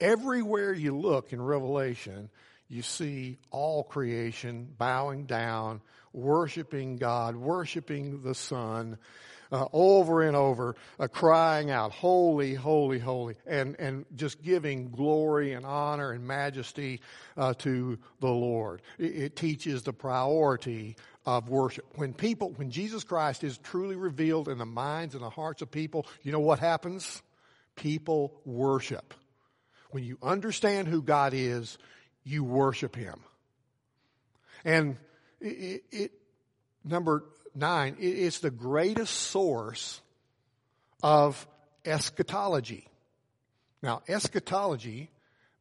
Everywhere 0.00 0.72
you 0.72 0.96
look 0.96 1.32
in 1.32 1.42
Revelation, 1.42 2.30
you 2.68 2.82
see 2.82 3.38
all 3.50 3.82
creation 3.82 4.68
bowing 4.76 5.24
down, 5.24 5.80
worshiping 6.12 6.96
God, 6.96 7.34
worshiping 7.36 8.22
the 8.22 8.34
Son, 8.34 8.98
uh, 9.50 9.66
over 9.72 10.22
and 10.22 10.36
over, 10.36 10.76
uh, 10.98 11.08
crying 11.08 11.70
out, 11.70 11.92
"Holy, 11.92 12.54
holy, 12.54 12.98
holy," 12.98 13.36
and 13.46 13.76
and 13.78 14.04
just 14.16 14.42
giving 14.42 14.90
glory 14.90 15.52
and 15.52 15.64
honor 15.64 16.12
and 16.12 16.26
majesty 16.26 17.00
uh, 17.36 17.54
to 17.54 17.98
the 18.20 18.28
Lord. 18.28 18.82
It, 18.98 19.16
it 19.16 19.36
teaches 19.36 19.82
the 19.82 19.92
priority 19.92 20.96
of 21.26 21.48
worship. 21.48 21.84
When 21.96 22.14
people, 22.14 22.52
when 22.56 22.70
Jesus 22.70 23.04
Christ 23.04 23.44
is 23.44 23.58
truly 23.58 23.96
revealed 23.96 24.48
in 24.48 24.56
the 24.56 24.66
minds 24.66 25.14
and 25.14 25.22
the 25.22 25.30
hearts 25.30 25.60
of 25.60 25.70
people, 25.70 26.06
you 26.22 26.32
know 26.32 26.40
what 26.40 26.58
happens? 26.58 27.22
People 27.76 28.40
worship. 28.46 29.12
When 29.90 30.04
you 30.04 30.18
understand 30.22 30.88
who 30.88 31.02
God 31.02 31.34
is, 31.34 31.76
you 32.24 32.44
worship 32.44 32.96
Him. 32.96 33.20
And 34.64 34.96
it, 35.40 35.84
it, 35.90 36.12
number 36.84 37.24
nine, 37.54 37.96
it 37.98 38.14
is 38.14 38.40
the 38.40 38.50
greatest 38.50 39.14
source 39.14 40.00
of 41.02 41.46
eschatology. 41.84 42.88
Now, 43.82 44.02
eschatology 44.08 45.10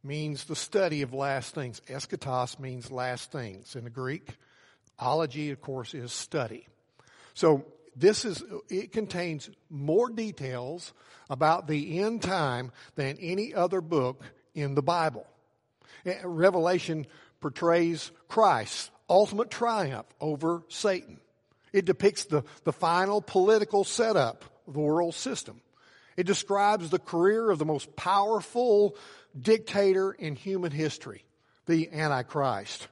means 0.03 0.45
the 0.45 0.55
study 0.55 1.01
of 1.01 1.13
last 1.13 1.53
things. 1.53 1.81
Eschatos 1.87 2.59
means 2.59 2.91
last 2.91 3.31
things 3.31 3.75
in 3.75 3.83
the 3.83 3.89
Greek. 3.89 4.37
Ology, 4.99 5.51
of 5.51 5.61
course, 5.61 5.93
is 5.93 6.11
study. 6.11 6.67
So 7.33 7.65
this 7.95 8.25
is, 8.25 8.43
it 8.69 8.91
contains 8.91 9.49
more 9.69 10.09
details 10.09 10.93
about 11.29 11.67
the 11.67 11.99
end 11.99 12.21
time 12.21 12.71
than 12.95 13.17
any 13.19 13.53
other 13.53 13.81
book 13.81 14.23
in 14.55 14.75
the 14.75 14.81
Bible. 14.81 15.27
Eh, 16.05 16.15
Revelation 16.23 17.05
portrays 17.41 18.11
Christ's 18.27 18.89
ultimate 19.09 19.51
triumph 19.51 20.07
over 20.19 20.63
Satan. 20.69 21.19
It 21.73 21.85
depicts 21.85 22.25
the, 22.25 22.43
the 22.63 22.73
final 22.73 23.21
political 23.21 23.83
setup 23.83 24.45
of 24.67 24.73
the 24.73 24.79
world 24.79 25.15
system. 25.15 25.61
It 26.15 26.25
describes 26.25 26.89
the 26.89 26.99
career 26.99 27.51
of 27.51 27.59
the 27.59 27.65
most 27.65 27.95
powerful 27.95 28.95
dictator 29.39 30.11
in 30.11 30.35
human 30.35 30.71
history, 30.71 31.23
the 31.67 31.91
Antichrist. 31.91 32.87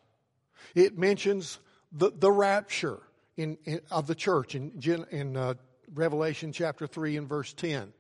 It 0.76 0.98
mentions 0.98 1.60
the, 1.92 2.12
the 2.12 2.32
rapture 2.32 3.00
in, 3.38 3.58
in, 3.66 3.82
of 3.90 4.08
the 4.08 4.16
church 4.16 4.56
in, 4.56 4.72
in 5.12 5.38
uh, 5.38 5.56
Revelation 5.94 6.52
chapter 6.52 6.88
3 6.88 7.18
and 7.18 7.28
verse 7.28 7.54
10. 7.54 7.94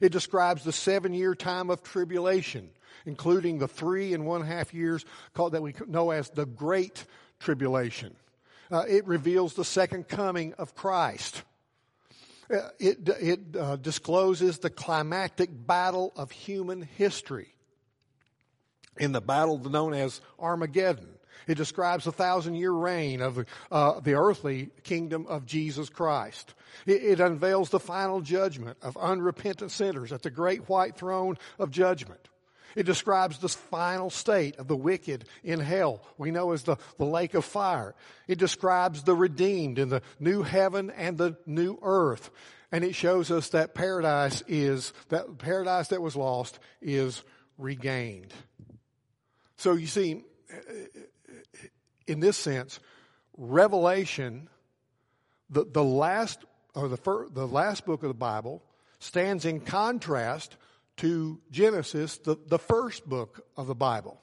It 0.00 0.10
describes 0.10 0.64
the 0.64 0.72
seven 0.72 1.14
year 1.14 1.34
time 1.34 1.70
of 1.70 1.82
tribulation, 1.82 2.70
including 3.04 3.58
the 3.58 3.68
three 3.68 4.14
and 4.14 4.26
one 4.26 4.42
half 4.42 4.74
years 4.74 5.04
called, 5.34 5.52
that 5.52 5.62
we 5.62 5.74
know 5.86 6.10
as 6.10 6.30
the 6.30 6.46
Great 6.46 7.04
Tribulation. 7.38 8.16
Uh, 8.70 8.84
it 8.88 9.06
reveals 9.06 9.54
the 9.54 9.64
second 9.64 10.08
coming 10.08 10.54
of 10.54 10.74
Christ. 10.74 11.42
Uh, 12.52 12.68
it 12.78 13.08
it 13.08 13.40
uh, 13.58 13.76
discloses 13.76 14.58
the 14.58 14.70
climactic 14.70 15.50
battle 15.52 16.12
of 16.16 16.30
human 16.30 16.82
history 16.82 17.48
in 18.98 19.12
the 19.12 19.20
battle 19.20 19.58
known 19.58 19.94
as 19.94 20.20
Armageddon. 20.38 21.08
It 21.46 21.56
describes 21.56 22.04
the 22.04 22.12
thousand 22.12 22.54
year 22.54 22.72
reign 22.72 23.20
of 23.20 23.44
uh, 23.70 24.00
the 24.00 24.14
earthly 24.14 24.70
kingdom 24.82 25.26
of 25.28 25.46
Jesus 25.46 25.88
Christ. 25.88 26.54
It, 26.86 27.04
it 27.04 27.20
unveils 27.20 27.70
the 27.70 27.80
final 27.80 28.20
judgment 28.20 28.78
of 28.82 28.96
unrepentant 28.96 29.70
sinners 29.70 30.12
at 30.12 30.22
the 30.22 30.30
great 30.30 30.68
white 30.68 30.96
throne 30.96 31.38
of 31.58 31.70
judgment. 31.70 32.28
It 32.76 32.84
describes 32.84 33.38
the 33.38 33.48
final 33.48 34.10
state 34.10 34.58
of 34.58 34.68
the 34.68 34.76
wicked 34.76 35.24
in 35.42 35.60
hell, 35.60 36.02
we 36.18 36.30
know 36.30 36.52
as 36.52 36.62
the, 36.62 36.76
the 36.98 37.06
lake 37.06 37.34
of 37.34 37.44
fire. 37.44 37.94
It 38.28 38.38
describes 38.38 39.02
the 39.02 39.14
redeemed 39.14 39.78
in 39.78 39.88
the 39.88 40.02
new 40.20 40.42
heaven 40.42 40.90
and 40.90 41.16
the 41.16 41.38
new 41.46 41.78
earth. 41.82 42.30
And 42.70 42.84
it 42.84 42.94
shows 42.94 43.30
us 43.30 43.48
that 43.50 43.74
paradise 43.74 44.42
is, 44.46 44.92
that 45.08 45.38
paradise 45.38 45.88
that 45.88 46.02
was 46.02 46.16
lost 46.16 46.58
is 46.82 47.22
regained. 47.56 48.34
So 49.56 49.72
you 49.72 49.86
see, 49.86 50.22
in 52.06 52.20
this 52.20 52.36
sense, 52.36 52.78
Revelation, 53.38 54.50
the, 55.48 55.64
the 55.64 55.84
last, 55.84 56.44
or 56.74 56.88
the, 56.88 56.98
fir, 56.98 57.28
the 57.30 57.46
last 57.46 57.86
book 57.86 58.02
of 58.02 58.08
the 58.08 58.14
Bible, 58.14 58.62
stands 58.98 59.46
in 59.46 59.60
contrast 59.60 60.56
to 60.98 61.40
Genesis, 61.50 62.18
the, 62.18 62.36
the 62.46 62.58
first 62.58 63.08
book 63.08 63.46
of 63.56 63.66
the 63.66 63.74
Bible. 63.74 64.20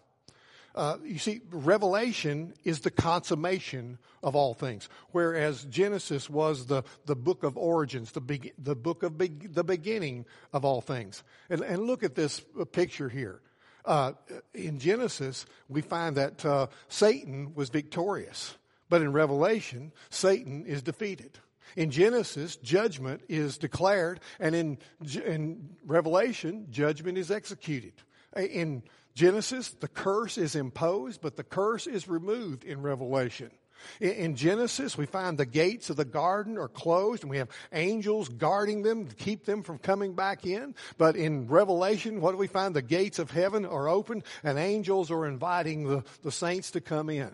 Uh, 0.76 0.98
you 1.04 1.20
see, 1.20 1.42
Revelation 1.52 2.54
is 2.64 2.80
the 2.80 2.90
consummation 2.90 4.00
of 4.24 4.36
all 4.36 4.56
things, 4.56 4.90
whereas 5.12 5.66
Genesis 5.66 6.30
was 6.30 6.66
the, 6.66 6.84
the 7.06 7.16
book 7.16 7.44
of 7.44 7.58
origins, 7.58 8.12
the, 8.14 8.22
be, 8.22 8.54
the 8.58 8.76
book 8.76 9.04
of 9.04 9.18
be, 9.18 9.28
the 9.28 9.64
beginning 9.64 10.26
of 10.52 10.66
all 10.66 10.82
things. 10.82 11.24
And, 11.50 11.62
and 11.62 11.84
look 11.84 12.04
at 12.04 12.16
this 12.16 12.42
picture 12.72 13.10
here. 13.10 13.42
Uh, 13.86 14.14
in 14.54 14.80
Genesis, 14.80 15.46
we 15.68 15.82
find 15.82 16.16
that 16.16 16.44
uh, 16.44 16.68
Satan 16.88 17.54
was 17.54 17.70
victorious, 17.70 18.56
but 18.90 19.02
in 19.02 19.12
Revelation, 19.12 19.92
Satan 20.10 20.66
is 20.66 20.82
defeated. 20.82 21.38
In 21.76 21.92
Genesis, 21.92 22.56
judgment 22.58 23.22
is 23.30 23.58
declared, 23.58 24.20
and 24.40 24.56
in, 24.56 24.78
in 25.26 25.70
Revelation, 25.86 26.68
judgment 26.70 27.18
is 27.18 27.32
executed. 27.32 27.94
In 28.36 28.84
Genesis, 29.16 29.70
the 29.70 29.88
curse 29.88 30.38
is 30.38 30.56
imposed, 30.56 31.22
but 31.22 31.36
the 31.36 31.44
curse 31.44 31.88
is 31.88 32.08
removed 32.08 32.64
in 32.64 32.82
Revelation. 32.82 33.52
In 34.00 34.36
Genesis, 34.36 34.98
we 34.98 35.06
find 35.06 35.38
the 35.38 35.46
gates 35.46 35.90
of 35.90 35.98
the 35.98 36.06
garden 36.06 36.58
are 36.58 36.68
closed 36.70 37.24
and 37.24 37.30
we 37.30 37.38
have 37.38 37.50
angels 37.72 38.30
guarding 38.30 38.82
them 38.82 39.08
to 39.08 39.16
keep 39.16 39.46
them 39.46 39.64
from 39.64 39.78
coming 39.78 40.14
back 40.14 40.46
in. 40.46 40.76
But 40.98 41.16
in 41.16 41.48
Revelation, 41.48 42.22
what 42.22 42.32
do 42.32 42.38
we 42.38 42.48
find? 42.48 42.76
The 42.76 42.82
gates 42.82 43.20
of 43.20 43.32
heaven 43.32 43.66
are 43.66 43.88
open 43.88 44.24
and 44.44 44.58
angels 44.58 45.12
are 45.12 45.26
inviting 45.26 45.84
the, 45.84 46.04
the 46.22 46.32
saints 46.32 46.72
to 46.72 46.82
come 46.82 47.10
in. 47.10 47.32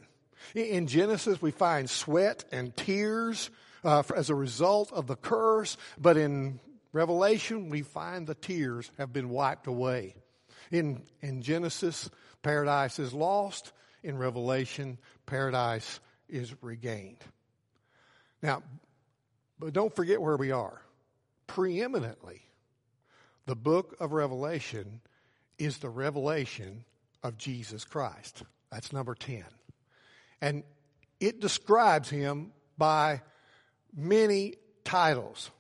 In 0.56 0.88
Genesis, 0.88 1.42
we 1.42 1.52
find 1.52 1.90
sweat 1.90 2.46
and 2.52 2.76
tears 2.76 3.50
uh, 3.84 4.04
as 4.16 4.30
a 4.30 4.36
result 4.36 4.92
of 4.94 5.08
the 5.08 5.16
curse, 5.16 5.78
but 5.98 6.18
in 6.18 6.60
Revelation, 6.92 7.70
we 7.70 7.82
find 7.82 8.26
the 8.26 8.36
tears 8.36 8.92
have 8.98 9.14
been 9.14 9.30
wiped 9.30 9.68
away. 9.68 10.16
In, 10.72 11.04
in 11.22 11.42
Genesis, 11.42 12.10
paradise 12.42 13.00
is 13.00 13.14
lost. 13.14 13.72
In 14.04 14.18
Revelation, 14.18 14.98
paradise 15.26 16.00
is 16.28 16.54
regained. 16.62 17.24
Now, 18.42 18.64
but 19.60 19.74
don't 19.74 19.96
forget 19.96 20.22
where 20.22 20.38
we 20.38 20.52
are. 20.52 20.82
Preeminently, 21.48 22.42
the 23.46 23.56
book 23.56 23.96
of 24.00 24.14
Revelation 24.14 25.02
is 25.58 25.80
the 25.80 25.90
revelation 25.90 26.86
of 27.24 27.38
Jesus 27.38 27.84
Christ. 27.84 28.44
That's 28.72 28.94
number 28.94 29.16
10. 29.16 29.44
And 30.42 30.64
it 31.20 31.42
describes 31.42 32.10
him 32.10 32.54
by 32.78 33.22
many 33.96 34.56
titles. 34.84 35.52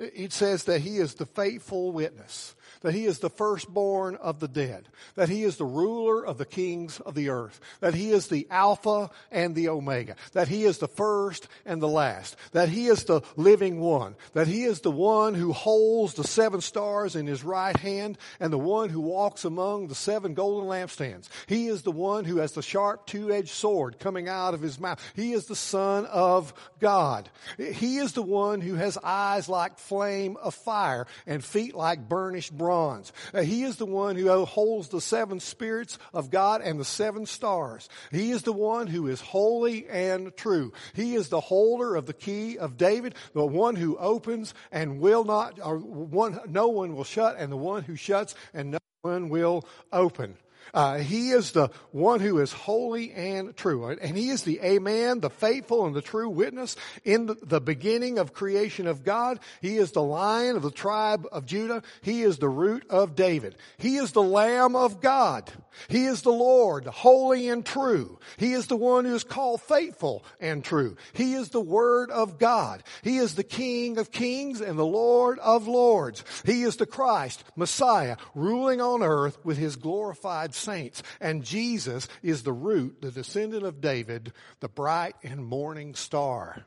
It 0.00 0.32
says 0.32 0.64
that 0.64 0.80
he 0.80 0.96
is 0.96 1.14
the 1.14 1.26
faithful 1.26 1.92
witness 1.92 2.54
that 2.80 2.94
he 2.94 3.06
is 3.06 3.18
the 3.18 3.30
firstborn 3.30 4.16
of 4.16 4.40
the 4.40 4.48
dead, 4.48 4.88
that 5.14 5.28
he 5.28 5.44
is 5.44 5.56
the 5.56 5.64
ruler 5.64 6.24
of 6.24 6.38
the 6.38 6.46
kings 6.46 7.00
of 7.00 7.14
the 7.14 7.28
earth, 7.28 7.60
that 7.80 7.94
he 7.94 8.10
is 8.10 8.28
the 8.28 8.46
Alpha 8.50 9.10
and 9.30 9.54
the 9.54 9.68
Omega, 9.68 10.16
that 10.32 10.48
he 10.48 10.64
is 10.64 10.78
the 10.78 10.88
first 10.88 11.48
and 11.66 11.82
the 11.82 11.88
last, 11.88 12.36
that 12.52 12.68
he 12.68 12.86
is 12.86 13.04
the 13.04 13.20
living 13.36 13.80
one, 13.80 14.14
that 14.32 14.46
he 14.46 14.64
is 14.64 14.80
the 14.80 14.90
one 14.90 15.34
who 15.34 15.52
holds 15.52 16.14
the 16.14 16.24
seven 16.24 16.60
stars 16.60 17.16
in 17.16 17.26
his 17.26 17.44
right 17.44 17.76
hand 17.76 18.16
and 18.38 18.52
the 18.52 18.58
one 18.58 18.88
who 18.88 19.00
walks 19.00 19.44
among 19.44 19.88
the 19.88 19.94
seven 19.94 20.34
golden 20.34 20.68
lampstands. 20.68 21.28
He 21.46 21.68
is 21.68 21.82
the 21.82 21.92
one 21.92 22.24
who 22.24 22.38
has 22.38 22.52
the 22.52 22.62
sharp 22.62 23.06
two-edged 23.06 23.50
sword 23.50 23.98
coming 23.98 24.28
out 24.28 24.54
of 24.54 24.62
his 24.62 24.80
mouth. 24.80 25.00
He 25.14 25.32
is 25.32 25.46
the 25.46 25.56
son 25.56 26.06
of 26.06 26.54
God. 26.78 27.28
He 27.58 27.98
is 27.98 28.12
the 28.12 28.22
one 28.22 28.60
who 28.60 28.74
has 28.76 28.96
eyes 29.02 29.48
like 29.48 29.78
flame 29.90 30.36
of 30.40 30.54
fire 30.54 31.04
and 31.26 31.42
feet 31.42 31.74
like 31.74 32.08
burnished 32.08 32.56
bronze. 32.56 33.12
Uh, 33.34 33.42
he 33.42 33.64
is 33.64 33.76
the 33.76 33.86
one 33.86 34.14
who 34.14 34.44
holds 34.44 34.88
the 34.88 35.00
seven 35.00 35.40
spirits 35.40 35.98
of 36.14 36.30
God 36.30 36.62
and 36.62 36.78
the 36.78 36.84
seven 36.84 37.26
stars. 37.26 37.88
He 38.12 38.30
is 38.30 38.42
the 38.42 38.52
one 38.52 38.86
who 38.86 39.08
is 39.08 39.20
holy 39.20 39.88
and 39.88 40.36
true. 40.36 40.72
He 40.94 41.16
is 41.16 41.28
the 41.28 41.40
holder 41.40 41.96
of 41.96 42.06
the 42.06 42.12
key 42.12 42.56
of 42.56 42.76
David, 42.76 43.16
the 43.34 43.44
one 43.44 43.74
who 43.74 43.98
opens 43.98 44.54
and 44.70 45.00
will 45.00 45.24
not, 45.24 45.58
or 45.60 45.76
one, 45.78 46.38
no 46.46 46.68
one 46.68 46.94
will 46.94 47.02
shut, 47.02 47.34
and 47.36 47.50
the 47.50 47.56
one 47.56 47.82
who 47.82 47.96
shuts 47.96 48.36
and 48.54 48.70
no 48.70 48.78
one 49.02 49.28
will 49.28 49.66
open. 49.92 50.36
Uh, 50.72 50.98
he 50.98 51.30
is 51.30 51.52
the 51.52 51.70
one 51.90 52.20
who 52.20 52.38
is 52.38 52.52
holy 52.52 53.12
and 53.12 53.56
true. 53.56 53.88
And 53.88 54.16
he 54.16 54.30
is 54.30 54.42
the 54.42 54.60
Amen, 54.60 55.20
the 55.20 55.30
faithful 55.30 55.86
and 55.86 55.94
the 55.94 56.02
true 56.02 56.28
witness 56.28 56.76
in 57.04 57.26
the, 57.26 57.36
the 57.42 57.60
beginning 57.60 58.18
of 58.18 58.32
creation 58.32 58.86
of 58.86 59.04
God. 59.04 59.40
He 59.60 59.76
is 59.76 59.92
the 59.92 60.02
lion 60.02 60.56
of 60.56 60.62
the 60.62 60.70
tribe 60.70 61.26
of 61.32 61.46
Judah. 61.46 61.82
He 62.02 62.22
is 62.22 62.38
the 62.38 62.48
root 62.48 62.84
of 62.90 63.14
David. 63.14 63.56
He 63.78 63.96
is 63.96 64.12
the 64.12 64.22
Lamb 64.22 64.76
of 64.76 65.00
God. 65.00 65.50
He 65.88 66.04
is 66.04 66.22
the 66.22 66.32
Lord, 66.32 66.86
holy 66.86 67.48
and 67.48 67.64
true. 67.64 68.18
He 68.36 68.52
is 68.52 68.66
the 68.66 68.76
one 68.76 69.04
who 69.04 69.14
is 69.14 69.24
called 69.24 69.62
faithful 69.62 70.24
and 70.40 70.64
true. 70.64 70.96
He 71.12 71.34
is 71.34 71.50
the 71.50 71.60
Word 71.60 72.10
of 72.10 72.38
God. 72.38 72.82
He 73.02 73.18
is 73.18 73.34
the 73.34 73.44
King 73.44 73.98
of 73.98 74.10
kings 74.10 74.60
and 74.60 74.78
the 74.78 74.84
Lord 74.84 75.38
of 75.38 75.66
lords. 75.66 76.24
He 76.44 76.62
is 76.62 76.76
the 76.76 76.86
Christ, 76.86 77.44
Messiah, 77.56 78.16
ruling 78.34 78.80
on 78.80 79.02
earth 79.02 79.38
with 79.44 79.56
his 79.56 79.76
glorified 79.76 80.54
saints. 80.60 81.02
And 81.20 81.44
Jesus 81.44 82.08
is 82.22 82.42
the 82.42 82.52
root, 82.52 83.00
the 83.00 83.10
descendant 83.10 83.64
of 83.64 83.80
David, 83.80 84.32
the 84.60 84.68
bright 84.68 85.16
and 85.22 85.44
morning 85.44 85.94
star. 85.94 86.64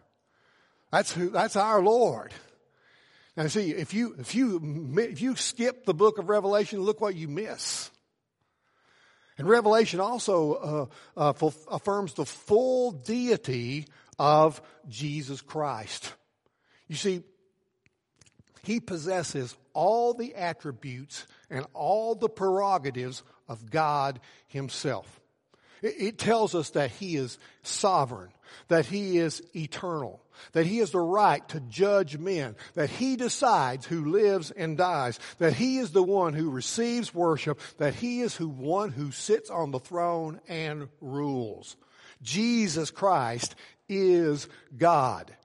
That's 0.91 1.12
who, 1.13 1.29
that's 1.29 1.55
our 1.55 1.81
Lord. 1.81 2.33
Now 3.35 3.47
see, 3.47 3.71
if 3.71 3.93
you, 3.93 4.15
if 4.19 4.35
you, 4.35 4.93
if 4.97 5.21
you 5.21 5.35
skip 5.35 5.85
the 5.85 5.93
book 5.93 6.17
of 6.17 6.29
Revelation, 6.29 6.81
look 6.81 7.01
what 7.01 7.15
you 7.15 7.27
miss. 7.27 7.89
And 9.38 9.50
Revelation 9.50 10.00
also 10.00 10.89
uh, 11.17 11.31
uh, 11.41 11.50
affirms 11.71 12.13
the 12.13 12.25
full 12.25 12.91
deity 12.91 13.88
of 14.19 14.62
Jesus 14.88 15.41
Christ. 15.41 16.13
You 16.88 16.95
see, 16.95 17.23
he 18.62 18.79
possesses 18.79 19.55
all 19.73 20.13
the 20.13 20.35
attributes 20.35 21.25
and 21.50 21.65
all 21.73 22.15
the 22.15 22.29
prerogatives 22.29 23.23
of 23.47 23.69
God 23.69 24.19
Himself. 24.47 25.19
It 25.81 26.17
tells 26.17 26.55
us 26.55 26.69
that 26.71 26.91
He 26.91 27.17
is 27.17 27.38
sovereign, 27.62 28.29
that 28.69 28.86
He 28.86 29.17
is 29.17 29.43
eternal, 29.53 30.21
that 30.53 30.65
He 30.65 30.77
has 30.77 30.91
the 30.91 30.99
right 30.99 31.47
to 31.49 31.60
judge 31.60 32.17
men, 32.17 32.56
that 32.75 32.89
He 32.89 33.17
decides 33.17 33.86
who 33.86 34.06
lives 34.06 34.49
and 34.51 34.77
dies, 34.77 35.19
that 35.39 35.53
He 35.53 35.79
is 35.79 35.91
the 35.91 36.03
one 36.03 36.34
who 36.34 36.49
receives 36.49 37.13
worship, 37.13 37.60
that 37.79 37.95
He 37.95 38.21
is 38.21 38.36
who 38.36 38.47
one 38.47 38.91
who 38.91 39.12
sits 39.12 39.49
on 39.49 39.71
the 39.71 39.79
throne 39.79 40.39
and 40.47 40.88
rules. 41.01 41.75
Jesus 42.21 42.89
Christ 42.89 43.56
is 43.89 44.47
God. 44.77 45.36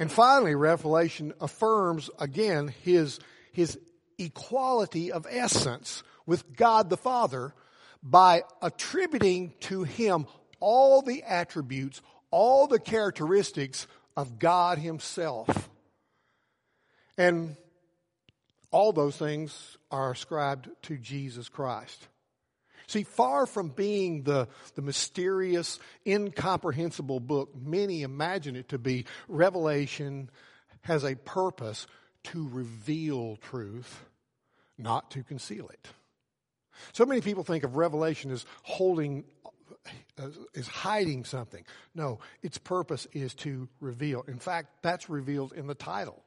And 0.00 0.10
finally, 0.10 0.56
Revelation 0.56 1.32
affirms 1.40 2.10
again 2.18 2.74
His, 2.82 3.20
His 3.52 3.78
equality 4.18 5.12
of 5.12 5.26
essence 5.30 6.02
with 6.28 6.54
God 6.54 6.90
the 6.90 6.96
Father 6.98 7.54
by 8.02 8.42
attributing 8.60 9.54
to 9.60 9.82
him 9.82 10.26
all 10.60 11.00
the 11.00 11.22
attributes, 11.22 12.02
all 12.30 12.66
the 12.66 12.78
characteristics 12.78 13.86
of 14.14 14.38
God 14.38 14.76
himself. 14.76 15.70
And 17.16 17.56
all 18.70 18.92
those 18.92 19.16
things 19.16 19.78
are 19.90 20.12
ascribed 20.12 20.68
to 20.82 20.98
Jesus 20.98 21.48
Christ. 21.48 22.08
See, 22.88 23.04
far 23.04 23.46
from 23.46 23.70
being 23.70 24.22
the, 24.22 24.48
the 24.74 24.82
mysterious, 24.82 25.80
incomprehensible 26.06 27.20
book 27.20 27.54
many 27.58 28.02
imagine 28.02 28.54
it 28.54 28.68
to 28.68 28.78
be, 28.78 29.06
Revelation 29.28 30.28
has 30.82 31.04
a 31.04 31.14
purpose 31.14 31.86
to 32.24 32.46
reveal 32.50 33.36
truth, 33.36 34.04
not 34.76 35.10
to 35.12 35.22
conceal 35.22 35.68
it. 35.70 35.88
So 36.92 37.06
many 37.06 37.20
people 37.20 37.44
think 37.44 37.64
of 37.64 37.76
Revelation 37.76 38.30
as 38.30 38.44
holding, 38.62 39.24
as 40.54 40.66
hiding 40.66 41.24
something. 41.24 41.64
No, 41.94 42.20
its 42.42 42.58
purpose 42.58 43.06
is 43.12 43.34
to 43.36 43.68
reveal. 43.80 44.22
In 44.28 44.38
fact, 44.38 44.82
that's 44.82 45.08
revealed 45.08 45.52
in 45.52 45.66
the 45.66 45.74
title 45.74 46.22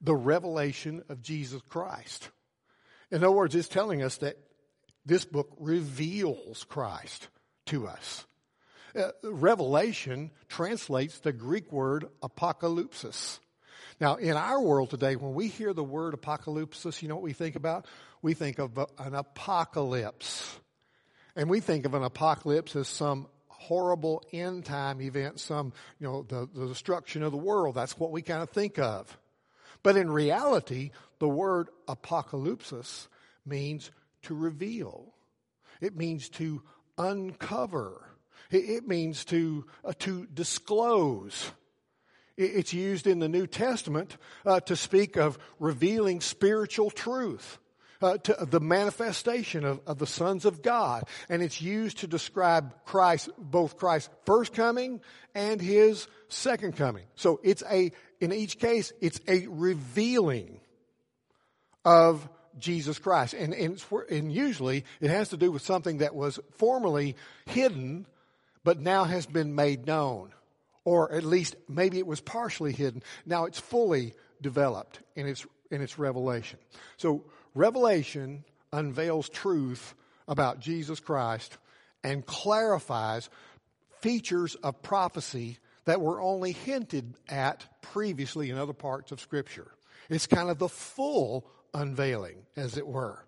the 0.00 0.14
revelation 0.14 1.02
of 1.08 1.22
Jesus 1.22 1.60
Christ. 1.68 2.30
In 3.10 3.18
other 3.18 3.32
words, 3.32 3.54
it's 3.54 3.68
telling 3.68 4.02
us 4.02 4.18
that 4.18 4.38
this 5.04 5.24
book 5.24 5.54
reveals 5.58 6.64
Christ 6.64 7.28
to 7.66 7.86
us. 7.86 8.26
Uh, 8.96 9.10
revelation 9.22 10.30
translates 10.48 11.20
the 11.20 11.32
Greek 11.32 11.70
word 11.72 12.06
apocalypsis. 12.22 13.38
Now, 14.00 14.14
in 14.14 14.34
our 14.34 14.60
world 14.60 14.90
today, 14.90 15.16
when 15.16 15.34
we 15.34 15.48
hear 15.48 15.74
the 15.74 15.84
word 15.84 16.14
apocalypsis, 16.14 17.02
you 17.02 17.08
know 17.08 17.16
what 17.16 17.24
we 17.24 17.34
think 17.34 17.54
about? 17.54 17.86
We 18.22 18.32
think 18.32 18.58
of 18.58 18.78
an 18.98 19.14
apocalypse. 19.14 20.58
And 21.36 21.50
we 21.50 21.60
think 21.60 21.84
of 21.84 21.92
an 21.92 22.02
apocalypse 22.02 22.74
as 22.76 22.88
some 22.88 23.28
horrible 23.48 24.24
end 24.32 24.64
time 24.64 25.02
event, 25.02 25.38
some, 25.38 25.74
you 25.98 26.06
know, 26.06 26.22
the, 26.22 26.48
the 26.52 26.66
destruction 26.66 27.22
of 27.22 27.30
the 27.30 27.38
world. 27.38 27.74
That's 27.74 27.98
what 27.98 28.10
we 28.10 28.22
kind 28.22 28.42
of 28.42 28.48
think 28.48 28.78
of. 28.78 29.18
But 29.82 29.96
in 29.96 30.10
reality, 30.10 30.92
the 31.18 31.28
word 31.28 31.68
apocalypse 31.86 33.08
means 33.44 33.90
to 34.22 34.34
reveal. 34.34 35.12
It 35.82 35.94
means 35.94 36.30
to 36.30 36.62
uncover. 36.96 38.02
It, 38.50 38.64
it 38.64 38.88
means 38.88 39.26
to, 39.26 39.66
uh, 39.84 39.92
to 40.00 40.26
disclose. 40.26 41.52
It's 42.40 42.72
used 42.72 43.06
in 43.06 43.18
the 43.18 43.28
New 43.28 43.46
Testament 43.46 44.16
uh, 44.46 44.60
to 44.60 44.74
speak 44.74 45.16
of 45.16 45.38
revealing 45.58 46.20
spiritual 46.20 46.90
truth. 46.90 47.58
Uh, 48.02 48.16
to 48.16 48.34
the 48.46 48.60
manifestation 48.60 49.62
of, 49.62 49.78
of 49.86 49.98
the 49.98 50.06
sons 50.06 50.46
of 50.46 50.62
God. 50.62 51.04
And 51.28 51.42
it's 51.42 51.60
used 51.60 51.98
to 51.98 52.06
describe 52.06 52.72
Christ, 52.86 53.28
both 53.36 53.76
Christ's 53.76 54.08
first 54.24 54.54
coming 54.54 55.02
and 55.34 55.60
his 55.60 56.08
second 56.28 56.78
coming. 56.78 57.04
So 57.14 57.40
it's 57.42 57.62
a, 57.70 57.92
in 58.18 58.32
each 58.32 58.58
case, 58.58 58.94
it's 59.02 59.20
a 59.28 59.46
revealing 59.48 60.60
of 61.84 62.26
Jesus 62.58 62.98
Christ. 62.98 63.34
And, 63.34 63.52
and, 63.52 63.84
and 64.10 64.32
usually 64.32 64.86
it 65.02 65.10
has 65.10 65.28
to 65.28 65.36
do 65.36 65.52
with 65.52 65.60
something 65.60 65.98
that 65.98 66.14
was 66.14 66.40
formerly 66.56 67.16
hidden, 67.44 68.06
but 68.64 68.80
now 68.80 69.04
has 69.04 69.26
been 69.26 69.54
made 69.54 69.86
known 69.86 70.32
or 70.84 71.12
at 71.12 71.24
least 71.24 71.56
maybe 71.68 71.98
it 71.98 72.06
was 72.06 72.20
partially 72.20 72.72
hidden. 72.72 73.02
Now 73.26 73.44
it's 73.44 73.60
fully 73.60 74.14
developed 74.40 75.00
in 75.14 75.26
its, 75.26 75.46
in 75.70 75.82
its 75.82 75.98
revelation. 75.98 76.58
So 76.96 77.24
revelation 77.54 78.44
unveils 78.72 79.28
truth 79.28 79.94
about 80.28 80.60
Jesus 80.60 81.00
Christ 81.00 81.58
and 82.02 82.24
clarifies 82.24 83.28
features 84.00 84.54
of 84.56 84.82
prophecy 84.82 85.58
that 85.84 86.00
were 86.00 86.20
only 86.20 86.52
hinted 86.52 87.14
at 87.28 87.66
previously 87.82 88.50
in 88.50 88.56
other 88.56 88.72
parts 88.72 89.12
of 89.12 89.20
Scripture. 89.20 89.70
It's 90.08 90.26
kind 90.26 90.50
of 90.50 90.58
the 90.58 90.68
full 90.68 91.46
unveiling, 91.74 92.36
as 92.56 92.76
it 92.76 92.86
were. 92.86 93.24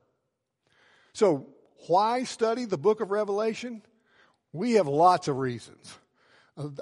So, 1.12 1.46
why 1.88 2.24
study 2.24 2.64
the 2.64 2.78
book 2.78 3.00
of 3.00 3.10
Revelation? 3.10 3.82
We 4.52 4.72
have 4.72 4.86
lots 4.86 5.28
of 5.28 5.38
reasons. 5.38 5.98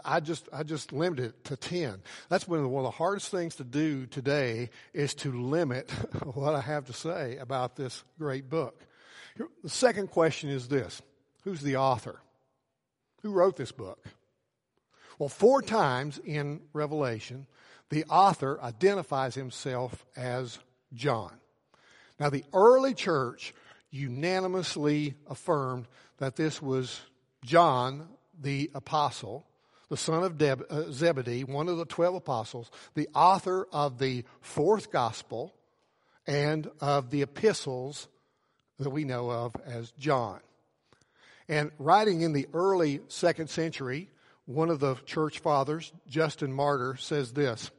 I 0.05 0.19
just, 0.19 0.49
I 0.53 0.65
just 0.65 0.93
limited 0.93 1.27
it 1.27 1.45
to 1.45 1.57
10. 1.57 2.03
That's 2.29 2.49
one 2.49 2.59
of, 2.59 2.65
the, 2.65 2.69
one 2.69 2.85
of 2.85 2.91
the 2.91 2.97
hardest 2.97 3.31
things 3.31 3.57
to 3.57 3.65
do 3.65 4.07
today 4.07 4.71
is 4.93 5.15
to 5.17 5.31
limit 5.31 5.91
what 6.35 6.55
I 6.55 6.61
have 6.61 6.87
to 6.87 6.93
say 6.93 7.37
about 7.37 7.77
this 7.77 8.03
great 8.19 8.51
book. 8.51 8.83
The 9.63 9.71
second 9.71 10.09
question 10.09 10.51
is 10.51 10.69
this. 10.69 11.01
Who's 11.45 11.61
the 11.61 11.77
author? 11.77 12.21
Who 13.23 13.31
wrote 13.31 13.57
this 13.57 13.73
book? 13.73 14.05
Well, 15.19 15.29
four 15.29 15.63
times 15.63 16.19
in 16.25 16.63
Revelation, 16.73 17.47
the 17.91 18.05
author 18.05 18.59
identifies 18.63 19.35
himself 19.35 20.05
as 20.17 20.59
John. 20.95 21.33
Now, 22.19 22.31
the 22.31 22.45
early 22.53 22.95
church 22.95 23.55
unanimously 23.91 25.15
affirmed 25.29 25.87
that 26.19 26.37
this 26.37 26.61
was 26.61 27.01
John 27.45 28.09
the 28.41 28.71
apostle, 28.75 29.47
the 29.91 29.97
son 29.97 30.23
of 30.23 30.39
Deb- 30.39 30.65
uh, 30.71 30.85
Zebedee, 30.91 31.45
one 31.45 31.69
of 31.69 31.77
the 31.77 31.85
12 31.85 32.15
apostles, 32.15 32.71
the 32.95 33.09
author 33.15 33.67
of 33.73 33.99
the 33.99 34.25
fourth 34.41 34.91
gospel 34.91 35.53
and 36.27 36.71
of 36.81 37.11
the 37.11 37.23
epistles 37.23 38.09
that 38.79 38.91
we 38.91 39.05
know 39.05 39.31
of 39.31 39.55
as 39.67 39.91
John. 39.93 40.41
And 41.49 41.73
writing 41.79 42.23
in 42.23 42.33
the 42.33 42.47
early 42.55 43.01
second 43.09 43.51
century, 43.51 44.09
one 44.47 44.71
of 44.71 44.79
the 44.79 44.95
church 45.05 45.41
fathers, 45.41 45.93
Justin 46.09 46.53
Martyr, 46.53 46.97
says 46.97 47.33
this 47.33 47.71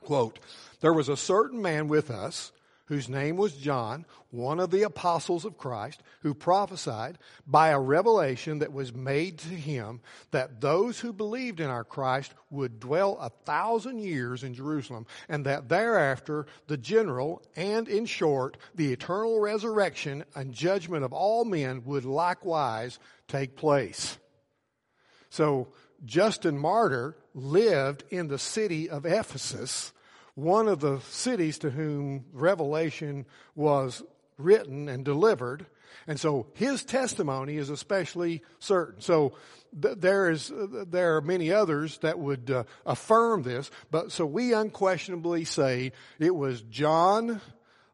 quote, 0.00 0.38
There 0.80 0.94
was 0.94 1.10
a 1.10 1.16
certain 1.16 1.60
man 1.60 1.88
with 1.88 2.10
us 2.10 2.52
whose 2.86 3.08
name 3.08 3.36
was 3.36 3.52
John, 3.54 4.06
one 4.30 4.60
of 4.60 4.70
the 4.70 4.82
apostles 4.82 5.44
of 5.44 5.58
Christ, 5.58 6.02
who 6.22 6.34
prophesied 6.34 7.18
by 7.46 7.68
a 7.68 7.80
revelation 7.80 8.60
that 8.60 8.72
was 8.72 8.94
made 8.94 9.38
to 9.38 9.48
him 9.48 10.00
that 10.30 10.60
those 10.60 11.00
who 11.00 11.12
believed 11.12 11.60
in 11.60 11.68
our 11.68 11.84
Christ 11.84 12.32
would 12.50 12.78
dwell 12.80 13.18
a 13.20 13.30
thousand 13.44 13.98
years 13.98 14.44
in 14.44 14.54
Jerusalem, 14.54 15.06
and 15.28 15.44
that 15.46 15.68
thereafter 15.68 16.46
the 16.68 16.76
general 16.76 17.42
and, 17.56 17.88
in 17.88 18.06
short, 18.06 18.56
the 18.74 18.92
eternal 18.92 19.40
resurrection 19.40 20.24
and 20.34 20.52
judgment 20.52 21.04
of 21.04 21.12
all 21.12 21.44
men 21.44 21.82
would 21.84 22.04
likewise 22.04 22.98
take 23.26 23.56
place. 23.56 24.18
So, 25.28 25.68
Justin 26.04 26.58
Martyr 26.58 27.16
lived 27.34 28.04
in 28.10 28.28
the 28.28 28.38
city 28.38 28.88
of 28.88 29.06
Ephesus 29.06 29.92
one 30.36 30.68
of 30.68 30.80
the 30.80 31.00
cities 31.00 31.58
to 31.58 31.70
whom 31.70 32.26
Revelation 32.32 33.26
was 33.56 34.02
written 34.38 34.88
and 34.88 35.04
delivered. 35.04 35.66
And 36.06 36.20
so 36.20 36.46
his 36.54 36.84
testimony 36.84 37.56
is 37.56 37.70
especially 37.70 38.42
certain. 38.58 39.00
So 39.00 39.32
th- 39.80 39.96
there 39.98 40.30
is, 40.30 40.52
uh, 40.52 40.84
there 40.86 41.16
are 41.16 41.20
many 41.22 41.50
others 41.50 41.98
that 41.98 42.18
would 42.18 42.50
uh, 42.50 42.64
affirm 42.84 43.42
this, 43.42 43.70
but 43.90 44.12
so 44.12 44.26
we 44.26 44.52
unquestionably 44.52 45.46
say 45.46 45.92
it 46.18 46.34
was 46.34 46.60
John, 46.60 47.40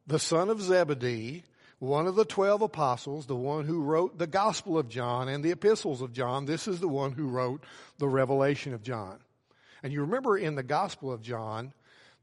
the 0.07 0.19
son 0.19 0.51
of 0.51 0.61
Zebedee, 0.61 1.45
one 1.79 2.07
of 2.07 2.17
the 2.17 2.25
twelve 2.25 2.61
apostles, 2.61 3.27
the 3.27 3.37
one 3.37 3.65
who 3.65 3.83
wrote 3.83 4.19
the 4.19 4.27
Gospel 4.27 4.79
of 4.79 4.89
John 4.89 5.29
and 5.29 5.45
the 5.45 5.53
epistles 5.53 6.03
of 6.03 6.13
John. 6.13 6.45
This 6.45 6.67
is 6.69 6.81
the 6.81 6.89
one 6.89 7.13
who 7.13 7.29
wrote 7.29 7.65
the 7.99 8.09
Revelation 8.09 8.75
of 8.75 8.83
John. 8.83 9.21
And 9.83 9.93
you 9.93 10.03
remember 10.03 10.37
in 10.37 10.57
the 10.57 10.63
Gospel 10.63 11.13
of 11.13 11.23
John, 11.23 11.73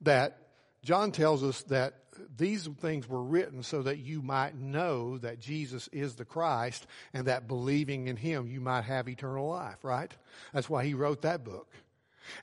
that 0.02 0.38
John 0.84 1.12
tells 1.12 1.44
us 1.44 1.64
that 1.64 1.96
these 2.38 2.68
things 2.80 3.08
were 3.08 3.24
written 3.24 3.64
so 3.64 3.82
that 3.84 4.00
you 4.00 4.22
might 4.22 4.56
know 4.56 5.18
that 5.20 5.40
Jesus 5.40 5.88
is 5.92 6.16
the 6.16 6.26
Christ 6.26 6.86
and 7.14 7.28
that 7.28 7.48
believing 7.48 8.08
in 8.08 8.18
him 8.18 8.48
you 8.48 8.60
might 8.60 8.84
have 8.84 9.08
eternal 9.08 9.48
life, 9.48 9.84
right? 9.84 10.12
That's 10.54 10.70
why 10.70 10.86
he 10.86 10.94
wrote 10.94 11.22
that 11.22 11.44
book. 11.44 11.72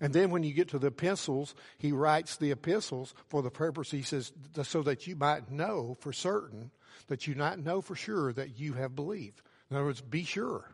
And 0.00 0.12
then 0.12 0.30
when 0.30 0.42
you 0.42 0.52
get 0.52 0.68
to 0.70 0.78
the 0.78 0.88
epistles, 0.88 1.54
he 1.78 1.92
writes 1.92 2.36
the 2.36 2.50
epistles 2.50 3.14
for 3.28 3.42
the 3.42 3.50
purpose, 3.50 3.90
he 3.90 4.02
says, 4.02 4.32
so 4.62 4.82
that 4.82 5.06
you 5.06 5.14
might 5.14 5.50
know 5.50 5.96
for 6.00 6.12
certain, 6.12 6.70
that 7.08 7.26
you 7.26 7.34
not 7.34 7.58
know 7.58 7.80
for 7.80 7.94
sure 7.94 8.32
that 8.32 8.58
you 8.58 8.72
have 8.72 8.96
believed. 8.96 9.42
In 9.70 9.76
other 9.76 9.86
words, 9.86 10.00
be 10.00 10.24
sure. 10.24 10.64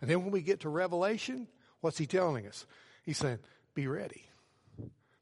And 0.00 0.10
then 0.10 0.22
when 0.22 0.30
we 0.30 0.42
get 0.42 0.60
to 0.60 0.68
Revelation, 0.68 1.48
what's 1.80 1.98
he 1.98 2.06
telling 2.06 2.46
us? 2.46 2.66
He's 3.04 3.18
saying, 3.18 3.38
be 3.74 3.86
ready. 3.86 4.22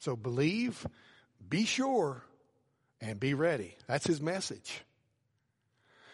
So 0.04 0.16
believe, 0.16 0.86
be 1.48 1.64
sure, 1.64 2.22
and 3.00 3.18
be 3.18 3.32
ready. 3.32 3.74
That's 3.86 4.06
his 4.06 4.20
message. 4.20 4.82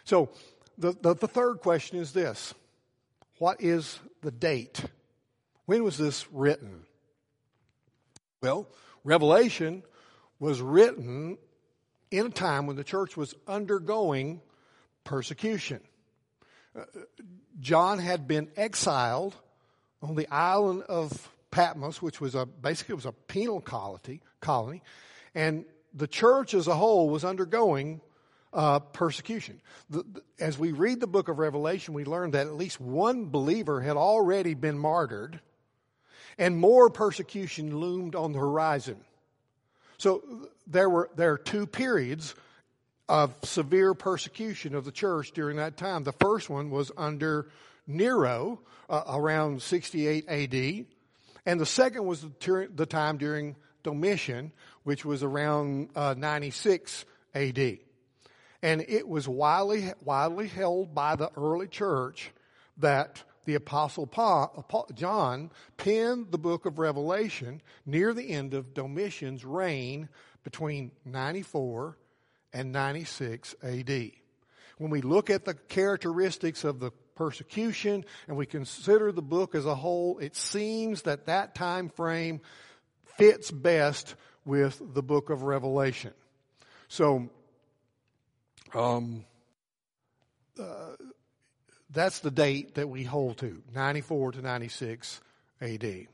So 0.04 0.30
the, 0.78 0.92
the, 0.92 1.14
the, 1.14 1.26
third 1.26 1.58
question 1.58 1.98
is 1.98 2.12
this 2.12 2.54
What 3.38 3.60
is 3.60 3.98
the 4.22 4.30
date? 4.30 4.84
When 5.66 5.82
was 5.82 5.98
this 5.98 6.24
written? 6.30 6.84
Well, 8.40 8.68
Revelation 9.02 9.82
was 10.38 10.62
written 10.62 11.36
in 12.12 12.26
a 12.26 12.30
time 12.30 12.68
when 12.68 12.76
the 12.76 12.84
church 12.84 13.16
was 13.16 13.34
undergoing 13.48 14.40
persecution. 15.02 15.80
Uh, 16.78 16.84
John 17.58 17.98
had 17.98 18.28
been 18.28 18.52
exiled 18.56 19.34
on 20.00 20.14
the 20.14 20.28
island 20.32 20.84
of 20.84 21.28
Patmos, 21.50 22.00
which 22.00 22.20
was 22.20 22.34
a 22.34 22.46
basically 22.46 22.94
was 22.94 23.06
a 23.06 23.12
penal 23.12 23.60
colony, 23.60 24.20
colony, 24.40 24.82
and 25.34 25.64
the 25.92 26.06
church 26.06 26.54
as 26.54 26.66
a 26.66 26.74
whole 26.74 27.08
was 27.08 27.24
undergoing 27.24 28.00
uh, 28.52 28.78
persecution. 28.80 29.60
The, 29.88 30.02
the, 30.02 30.22
as 30.38 30.58
we 30.58 30.72
read 30.72 31.00
the 31.00 31.06
book 31.06 31.28
of 31.28 31.38
Revelation, 31.38 31.94
we 31.94 32.04
learn 32.04 32.32
that 32.32 32.46
at 32.46 32.54
least 32.54 32.80
one 32.80 33.26
believer 33.26 33.80
had 33.80 33.96
already 33.96 34.54
been 34.54 34.78
martyred, 34.78 35.40
and 36.38 36.56
more 36.56 36.90
persecution 36.90 37.78
loomed 37.78 38.14
on 38.14 38.32
the 38.32 38.38
horizon. 38.38 38.96
So 39.98 40.22
there 40.66 40.88
were 40.88 41.10
there 41.16 41.32
are 41.32 41.38
two 41.38 41.66
periods 41.66 42.34
of 43.08 43.34
severe 43.42 43.92
persecution 43.92 44.74
of 44.74 44.84
the 44.84 44.92
church 44.92 45.32
during 45.32 45.56
that 45.56 45.76
time. 45.76 46.04
The 46.04 46.12
first 46.12 46.48
one 46.48 46.70
was 46.70 46.92
under 46.96 47.48
Nero 47.86 48.60
uh, 48.88 49.02
around 49.08 49.60
68 49.62 50.28
AD. 50.28 50.86
And 51.46 51.60
the 51.60 51.66
second 51.66 52.04
was 52.06 52.22
the, 52.22 52.86
time 52.86 53.18
during 53.18 53.56
Domitian, 53.82 54.52
which 54.82 55.04
was 55.04 55.22
around 55.22 55.90
uh, 55.94 56.14
96 56.16 57.04
AD. 57.34 57.78
And 58.62 58.84
it 58.88 59.08
was 59.08 59.26
widely, 59.26 59.92
widely 60.04 60.48
held 60.48 60.94
by 60.94 61.16
the 61.16 61.30
early 61.36 61.68
church 61.68 62.30
that 62.76 63.22
the 63.46 63.54
apostle 63.54 64.06
Paul, 64.06 64.86
John 64.94 65.50
penned 65.76 66.30
the 66.30 66.38
book 66.38 66.66
of 66.66 66.78
Revelation 66.78 67.62
near 67.86 68.12
the 68.12 68.30
end 68.30 68.52
of 68.52 68.74
Domitian's 68.74 69.44
reign 69.44 70.08
between 70.44 70.92
94 71.04 71.96
and 72.52 72.72
96 72.72 73.54
AD. 73.62 74.10
When 74.78 74.90
we 74.90 75.00
look 75.00 75.30
at 75.30 75.44
the 75.44 75.54
characteristics 75.54 76.64
of 76.64 76.80
the 76.80 76.90
persecution 77.20 78.02
and 78.28 78.36
we 78.38 78.46
consider 78.46 79.12
the 79.12 79.20
book 79.20 79.54
as 79.54 79.66
a 79.66 79.74
whole, 79.74 80.18
it 80.20 80.34
seems 80.34 81.02
that 81.02 81.26
that 81.26 81.54
time 81.54 81.90
frame 81.90 82.40
fits 83.18 83.50
best 83.50 84.14
with 84.46 84.80
the 84.94 85.02
book 85.02 85.28
of 85.28 85.42
Revelation. 85.42 86.14
So, 86.88 87.28
um, 88.72 89.26
uh, 90.58 90.96
that's 91.90 92.20
the 92.20 92.30
date 92.30 92.76
that 92.76 92.88
we 92.88 93.04
hold 93.04 93.36
to 93.38 93.62
94 93.74 94.32
to 94.32 94.40
96 94.40 95.20
AD. 95.60 96.06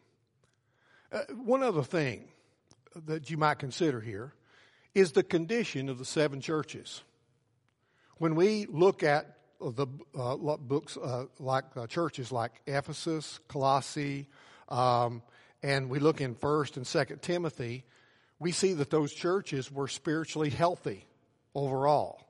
Uh, 1.13 1.21
one 1.37 1.63
other 1.63 1.85
thing 1.85 2.25
that 3.07 3.31
you 3.31 3.37
might 3.37 3.61
consider 3.61 4.01
here 4.01 4.35
is 4.93 5.13
the 5.13 5.23
condition 5.23 5.89
of 5.89 5.99
the 5.99 6.05
seven 6.05 6.41
churches. 6.41 7.05
When 8.19 8.35
we 8.35 8.67
look 8.67 9.05
at 9.05 9.36
the 9.61 9.87
uh, 10.19 10.37
books 10.57 10.97
uh, 10.97 11.27
like 11.39 11.65
uh, 11.77 11.87
churches 11.87 12.33
like 12.33 12.61
Ephesus, 12.67 13.41
Colossae, 13.49 14.29
um, 14.69 15.23
and 15.63 15.89
we 15.89 15.99
look 15.99 16.21
in 16.21 16.35
First 16.35 16.77
and 16.77 16.87
Second 16.87 17.23
Timothy, 17.23 17.85
we 18.39 18.53
see 18.53 18.75
that 18.75 18.91
those 18.91 19.13
churches 19.13 19.71
were 19.73 19.89
spiritually 19.89 20.51
healthy 20.51 21.07
overall. 21.55 22.21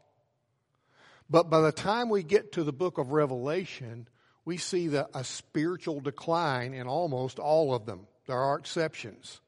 But 1.29 1.51
by 1.51 1.61
the 1.61 1.73
time 1.73 2.09
we 2.09 2.23
get 2.23 2.53
to 2.53 2.63
the 2.63 2.73
book 2.73 2.99
of 2.99 3.11
Revelation, 3.11 4.09
we 4.45 4.57
see 4.57 4.89
that 4.89 5.11
a 5.13 5.25
spiritual 5.25 6.01
decline 6.01 6.73
in 6.73 6.87
almost 6.87 7.39
all 7.39 7.75
of 7.75 7.85
them. 7.85 8.07
There 8.27 8.39
are 8.39 8.57
exceptions. 8.57 9.41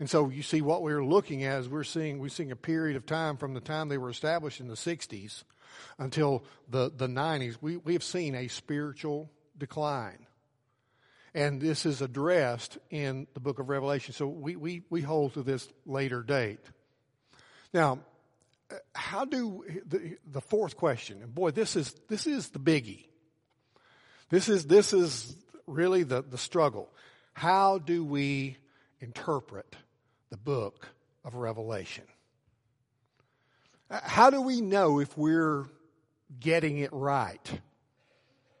And 0.00 0.08
so 0.08 0.30
you 0.30 0.42
see 0.42 0.62
what 0.62 0.82
we're 0.82 1.04
looking 1.04 1.44
at 1.44 1.60
is 1.60 1.68
we're 1.68 1.84
seeing 1.84 2.18
we're 2.18 2.28
seeing 2.28 2.50
a 2.50 2.56
period 2.56 2.96
of 2.96 3.04
time 3.04 3.36
from 3.36 3.52
the 3.52 3.60
time 3.60 3.88
they 3.88 3.98
were 3.98 4.10
established 4.10 4.58
in 4.58 4.68
the 4.68 4.74
60s 4.74 5.44
until 5.98 6.44
the, 6.68 6.90
the 6.94 7.06
90s, 7.06 7.56
we, 7.60 7.76
we 7.76 7.92
have 7.92 8.04
seen 8.04 8.34
a 8.34 8.48
spiritual 8.48 9.30
decline. 9.56 10.26
And 11.34 11.60
this 11.60 11.86
is 11.86 12.02
addressed 12.02 12.78
in 12.90 13.26
the 13.34 13.40
book 13.40 13.58
of 13.58 13.68
Revelation. 13.68 14.12
So 14.12 14.26
we, 14.26 14.56
we, 14.56 14.82
we 14.90 15.00
hold 15.00 15.34
to 15.34 15.42
this 15.42 15.66
later 15.86 16.22
date. 16.22 16.60
Now, 17.72 18.00
how 18.94 19.24
do 19.24 19.64
the, 19.86 20.16
the 20.30 20.40
fourth 20.40 20.76
question, 20.76 21.22
and 21.22 21.34
boy, 21.34 21.50
this 21.50 21.76
is, 21.76 21.94
this 22.08 22.26
is 22.26 22.48
the 22.50 22.58
biggie. 22.58 23.06
This 24.30 24.48
is, 24.48 24.66
this 24.66 24.92
is 24.92 25.36
really 25.66 26.02
the, 26.04 26.22
the 26.22 26.38
struggle. 26.38 26.90
How 27.34 27.78
do 27.78 28.04
we 28.04 28.56
interpret 29.00 29.76
the 30.30 30.36
book 30.36 30.88
of 31.24 31.34
Revelation? 31.34 32.04
How 33.92 34.30
do 34.30 34.40
we 34.40 34.62
know 34.62 35.00
if 35.00 35.18
we're 35.18 35.66
getting 36.40 36.78
it 36.78 36.90
right? 36.92 37.60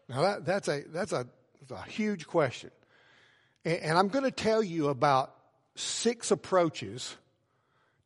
Now 0.06 0.20
that, 0.22 0.44
that's 0.44 0.68
a 0.68 0.82
that's 0.88 1.12
a, 1.12 1.26
that's 1.58 1.70
a 1.70 1.90
huge 1.90 2.26
question, 2.26 2.70
and, 3.64 3.78
and 3.78 3.98
I'm 3.98 4.08
going 4.08 4.24
to 4.24 4.30
tell 4.30 4.62
you 4.62 4.88
about 4.88 5.34
six 5.74 6.30
approaches 6.30 7.16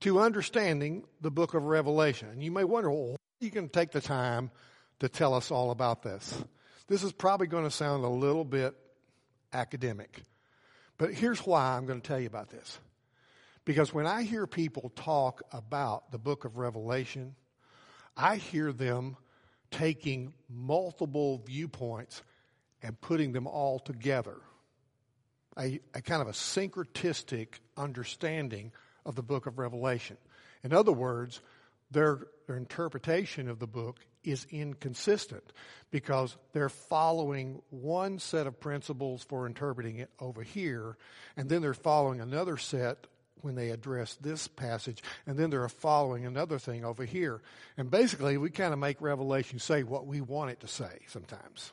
to 0.00 0.20
understanding 0.20 1.02
the 1.20 1.32
book 1.32 1.54
of 1.54 1.64
Revelation. 1.64 2.28
And 2.28 2.44
you 2.44 2.52
may 2.52 2.62
wonder, 2.62 2.90
well, 2.90 3.16
you 3.40 3.50
can 3.50 3.68
take 3.70 3.90
the 3.90 4.00
time 4.00 4.52
to 5.00 5.08
tell 5.08 5.34
us 5.34 5.50
all 5.50 5.72
about 5.72 6.04
this. 6.04 6.44
This 6.86 7.02
is 7.02 7.12
probably 7.12 7.48
going 7.48 7.64
to 7.64 7.72
sound 7.72 8.04
a 8.04 8.08
little 8.08 8.44
bit 8.44 8.76
academic, 9.52 10.22
but 10.96 11.12
here's 11.12 11.40
why 11.40 11.76
I'm 11.76 11.86
going 11.86 12.00
to 12.00 12.06
tell 12.06 12.20
you 12.20 12.28
about 12.28 12.50
this. 12.50 12.78
Because 13.66 13.92
when 13.92 14.06
I 14.06 14.22
hear 14.22 14.46
people 14.46 14.92
talk 14.94 15.42
about 15.52 16.12
the 16.12 16.18
book 16.18 16.44
of 16.44 16.56
Revelation, 16.56 17.34
I 18.16 18.36
hear 18.36 18.72
them 18.72 19.16
taking 19.72 20.32
multiple 20.48 21.42
viewpoints 21.44 22.22
and 22.82 22.98
putting 23.00 23.32
them 23.32 23.48
all 23.48 23.80
together. 23.80 24.36
A, 25.58 25.80
a, 25.94 26.00
kind 26.00 26.22
of 26.22 26.28
a 26.28 26.32
syncretistic 26.32 27.58
understanding 27.76 28.70
of 29.04 29.16
the 29.16 29.22
book 29.22 29.46
of 29.46 29.58
Revelation. 29.58 30.16
In 30.62 30.72
other 30.72 30.92
words, 30.92 31.40
their, 31.90 32.20
their 32.46 32.56
interpretation 32.56 33.48
of 33.48 33.58
the 33.58 33.66
book 33.66 33.98
is 34.22 34.46
inconsistent 34.50 35.52
because 35.90 36.36
they're 36.52 36.68
following 36.68 37.62
one 37.70 38.20
set 38.20 38.46
of 38.46 38.60
principles 38.60 39.24
for 39.24 39.46
interpreting 39.46 39.98
it 39.98 40.10
over 40.20 40.42
here, 40.42 40.96
and 41.36 41.48
then 41.48 41.62
they're 41.62 41.74
following 41.74 42.20
another 42.20 42.56
set 42.56 43.08
when 43.46 43.54
they 43.54 43.70
address 43.70 44.14
this 44.20 44.46
passage, 44.48 45.02
and 45.26 45.38
then 45.38 45.48
they're 45.48 45.68
following 45.68 46.26
another 46.26 46.58
thing 46.58 46.84
over 46.84 47.04
here. 47.04 47.40
And 47.78 47.90
basically, 47.90 48.36
we 48.36 48.50
kind 48.50 48.74
of 48.74 48.78
make 48.78 49.00
Revelation 49.00 49.58
say 49.58 49.84
what 49.84 50.06
we 50.06 50.20
want 50.20 50.50
it 50.50 50.60
to 50.60 50.68
say 50.68 50.98
sometimes. 51.06 51.72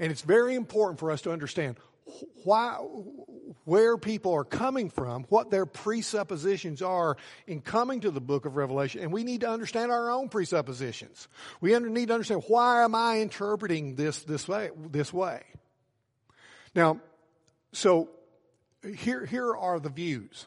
And 0.00 0.10
it's 0.10 0.22
very 0.22 0.56
important 0.56 0.98
for 0.98 1.12
us 1.12 1.22
to 1.22 1.32
understand 1.32 1.76
why, 2.44 2.74
where 3.64 3.96
people 3.96 4.34
are 4.34 4.44
coming 4.44 4.90
from, 4.90 5.24
what 5.28 5.50
their 5.50 5.66
presuppositions 5.66 6.82
are 6.82 7.16
in 7.46 7.60
coming 7.60 8.00
to 8.00 8.10
the 8.10 8.20
book 8.20 8.44
of 8.44 8.56
Revelation, 8.56 9.02
and 9.02 9.12
we 9.12 9.24
need 9.24 9.40
to 9.40 9.48
understand 9.48 9.90
our 9.90 10.10
own 10.10 10.28
presuppositions. 10.28 11.28
We 11.60 11.78
need 11.78 12.08
to 12.08 12.14
understand 12.14 12.42
why 12.48 12.84
am 12.84 12.94
I 12.94 13.20
interpreting 13.20 13.94
this 13.94 14.22
this 14.24 14.48
way? 14.48 14.70
This 14.90 15.12
way. 15.12 15.42
Now, 16.74 17.00
so 17.72 18.10
here 18.96 19.24
here 19.24 19.54
are 19.54 19.80
the 19.80 19.88
views. 19.88 20.46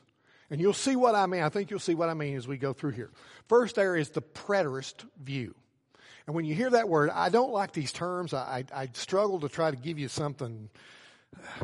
And 0.50 0.62
you'll 0.62 0.74
see 0.74 0.96
what 0.96 1.16
I 1.16 1.26
mean. 1.26 1.44
I 1.44 1.50
think 1.50 1.70
you'll 1.70 1.80
see 1.80 1.96
what 1.96 2.10
I 2.10 2.14
mean 2.14 2.38
as 2.38 2.48
we 2.48 2.58
go 2.58 2.74
through 2.74 2.92
here. 2.92 3.12
First, 3.48 3.76
there 3.76 3.96
is 3.96 4.10
the 4.10 4.22
preterist 4.22 5.06
view. 5.22 5.56
And 6.26 6.36
when 6.36 6.46
you 6.46 6.56
hear 6.56 6.70
that 6.70 6.90
word, 6.90 7.10
I 7.10 7.30
don't 7.30 7.52
like 7.52 7.74
these 7.74 7.92
terms. 7.92 8.34
I, 8.34 8.66
I, 8.74 8.82
I 8.84 8.90
struggle 8.94 9.40
to 9.42 9.50
try 9.50 9.72
to 9.72 9.78
give 9.78 9.98
you 9.98 10.08
something 10.08 10.70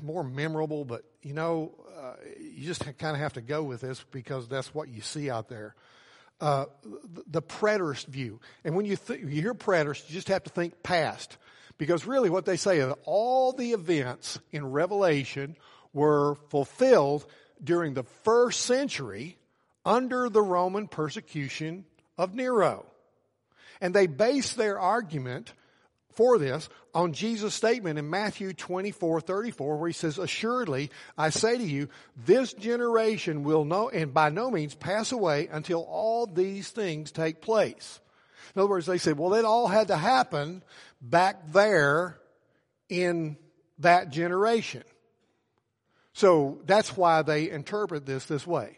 more 0.01 0.23
memorable, 0.23 0.85
but 0.85 1.03
you 1.21 1.33
know, 1.33 1.73
uh, 1.97 2.13
you 2.39 2.65
just 2.65 2.81
kind 2.97 3.15
of 3.15 3.17
have 3.17 3.33
to 3.33 3.41
go 3.41 3.63
with 3.63 3.81
this 3.81 4.03
because 4.11 4.47
that's 4.47 4.73
what 4.73 4.89
you 4.89 5.01
see 5.01 5.29
out 5.29 5.49
there. 5.49 5.75
Uh, 6.41 6.65
the, 6.83 7.23
the 7.27 7.41
preterist 7.41 8.07
view. 8.07 8.39
And 8.65 8.75
when 8.75 8.85
you, 8.85 8.97
th- 8.97 9.19
you 9.19 9.27
hear 9.27 9.53
preterist, 9.53 10.09
you 10.09 10.13
just 10.13 10.27
have 10.27 10.43
to 10.43 10.49
think 10.49 10.83
past. 10.83 11.37
Because 11.77 12.05
really 12.05 12.29
what 12.29 12.45
they 12.45 12.57
say 12.57 12.79
is 12.79 12.93
all 13.05 13.53
the 13.53 13.71
events 13.71 14.39
in 14.51 14.71
Revelation 14.71 15.55
were 15.93 16.35
fulfilled 16.49 17.25
during 17.63 17.93
the 17.93 18.03
first 18.23 18.61
century 18.61 19.37
under 19.85 20.29
the 20.29 20.41
Roman 20.41 20.87
persecution 20.87 21.85
of 22.17 22.33
Nero. 22.33 22.85
And 23.81 23.93
they 23.93 24.07
base 24.07 24.53
their 24.53 24.79
argument 24.79 25.53
for 26.15 26.37
this 26.37 26.69
on 26.93 27.13
Jesus' 27.13 27.55
statement 27.55 27.97
in 27.97 28.09
Matthew 28.09 28.53
24, 28.53 29.21
34, 29.21 29.77
where 29.77 29.87
he 29.87 29.93
says, 29.93 30.17
Assuredly, 30.19 30.91
I 31.17 31.29
say 31.29 31.57
to 31.57 31.63
you, 31.63 31.89
this 32.25 32.53
generation 32.53 33.43
will 33.43 33.65
no, 33.65 33.89
and 33.89 34.13
by 34.13 34.29
no 34.29 34.51
means 34.51 34.75
pass 34.75 35.11
away 35.11 35.47
until 35.51 35.81
all 35.81 36.27
these 36.27 36.69
things 36.69 37.11
take 37.11 37.41
place. 37.41 37.99
In 38.55 38.61
other 38.61 38.69
words, 38.69 38.85
they 38.85 38.99
said, 38.99 39.17
well, 39.17 39.33
it 39.33 39.45
all 39.45 39.67
had 39.67 39.87
to 39.87 39.97
happen 39.97 40.63
back 41.01 41.51
there 41.51 42.19
in 42.89 43.37
that 43.79 44.11
generation. 44.11 44.83
So 46.13 46.61
that's 46.65 46.95
why 46.95 47.23
they 47.23 47.49
interpret 47.49 48.05
this 48.05 48.25
this 48.25 48.45
way. 48.45 48.77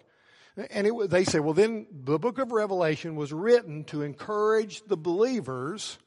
And 0.69 0.87
it, 0.87 1.09
they 1.09 1.25
say, 1.25 1.39
well, 1.39 1.53
then 1.53 1.85
the 1.91 2.17
book 2.17 2.39
of 2.39 2.53
Revelation 2.53 3.15
was 3.15 3.33
written 3.33 3.83
to 3.85 4.03
encourage 4.03 4.83
the 4.85 4.95
believers 4.95 5.97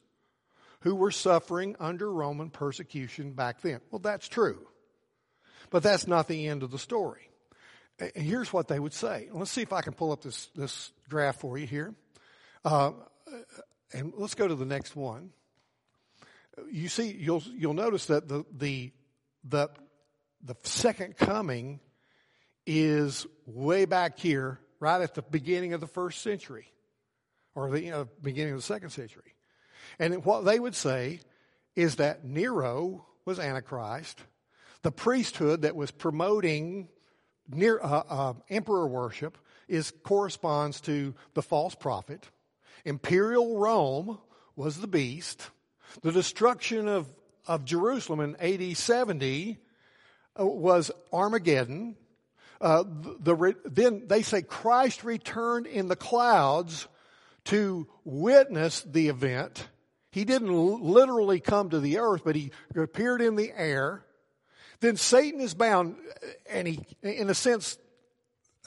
who 0.81 0.95
were 0.95 1.11
suffering 1.11 1.75
under 1.79 2.11
Roman 2.11 2.49
persecution 2.49 3.33
back 3.33 3.61
then. 3.61 3.79
Well, 3.91 3.99
that's 3.99 4.27
true. 4.27 4.65
But 5.69 5.83
that's 5.83 6.07
not 6.07 6.27
the 6.27 6.47
end 6.47 6.63
of 6.63 6.71
the 6.71 6.79
story. 6.79 7.29
And 7.99 8.11
Here's 8.15 8.51
what 8.51 8.67
they 8.67 8.79
would 8.79 8.93
say. 8.93 9.29
Let's 9.31 9.51
see 9.51 9.61
if 9.61 9.73
I 9.73 9.81
can 9.81 9.93
pull 9.93 10.11
up 10.11 10.23
this, 10.23 10.49
this 10.55 10.91
graph 11.09 11.41
for 11.41 11.57
you 11.57 11.67
here. 11.67 11.93
Uh, 12.65 12.93
and 13.93 14.13
let's 14.17 14.35
go 14.35 14.47
to 14.47 14.55
the 14.55 14.65
next 14.65 14.95
one. 14.95 15.29
You 16.71 16.89
see, 16.89 17.11
you'll, 17.11 17.43
you'll 17.55 17.73
notice 17.73 18.07
that 18.07 18.27
the, 18.27 18.45
the, 18.51 18.91
the, 19.43 19.69
the 20.43 20.55
second 20.63 21.17
coming 21.17 21.79
is 22.65 23.25
way 23.45 23.85
back 23.85 24.19
here, 24.19 24.59
right 24.79 25.01
at 25.01 25.15
the 25.15 25.21
beginning 25.21 25.73
of 25.73 25.81
the 25.81 25.87
first 25.87 26.21
century, 26.21 26.71
or 27.55 27.69
the 27.69 27.83
you 27.83 27.91
know, 27.91 28.07
beginning 28.21 28.53
of 28.53 28.59
the 28.59 28.63
second 28.65 28.91
century. 28.91 29.35
And 29.97 30.23
what 30.23 30.45
they 30.45 30.59
would 30.59 30.75
say 30.75 31.19
is 31.75 31.95
that 31.95 32.23
Nero 32.23 33.05
was 33.25 33.39
Antichrist. 33.39 34.23
The 34.81 34.91
priesthood 34.91 35.63
that 35.63 35.75
was 35.75 35.91
promoting 35.91 36.87
near, 37.49 37.79
uh, 37.81 38.03
uh, 38.07 38.33
emperor 38.49 38.87
worship 38.87 39.37
is 39.67 39.91
corresponds 40.03 40.81
to 40.81 41.13
the 41.33 41.41
false 41.41 41.75
prophet. 41.75 42.29
Imperial 42.85 43.57
Rome 43.57 44.19
was 44.55 44.79
the 44.79 44.87
beast. 44.87 45.49
The 46.01 46.11
destruction 46.11 46.87
of, 46.87 47.07
of 47.47 47.65
Jerusalem 47.65 48.19
in 48.19 48.35
AD 48.37 48.77
70 48.77 49.51
uh, 49.51 49.68
was 50.37 50.91
Armageddon. 51.11 51.95
Uh, 52.61 52.83
the, 52.83 53.35
the, 53.35 53.55
then 53.65 54.03
they 54.07 54.21
say 54.21 54.41
Christ 54.41 55.03
returned 55.03 55.65
in 55.65 55.87
the 55.87 55.95
clouds 55.95 56.87
to 57.45 57.87
witness 58.03 58.81
the 58.81 59.07
event. 59.07 59.67
He 60.11 60.25
didn't 60.25 60.51
literally 60.51 61.39
come 61.39 61.69
to 61.69 61.79
the 61.79 61.99
earth, 61.99 62.23
but 62.25 62.35
he 62.35 62.51
appeared 62.75 63.21
in 63.21 63.35
the 63.35 63.51
air. 63.55 64.03
Then 64.79 64.97
Satan 64.97 65.39
is 65.39 65.53
bound, 65.53 65.95
and 66.49 66.67
he, 66.67 66.85
in 67.03 67.29
a 67.29 67.33
sense, 67.33 67.77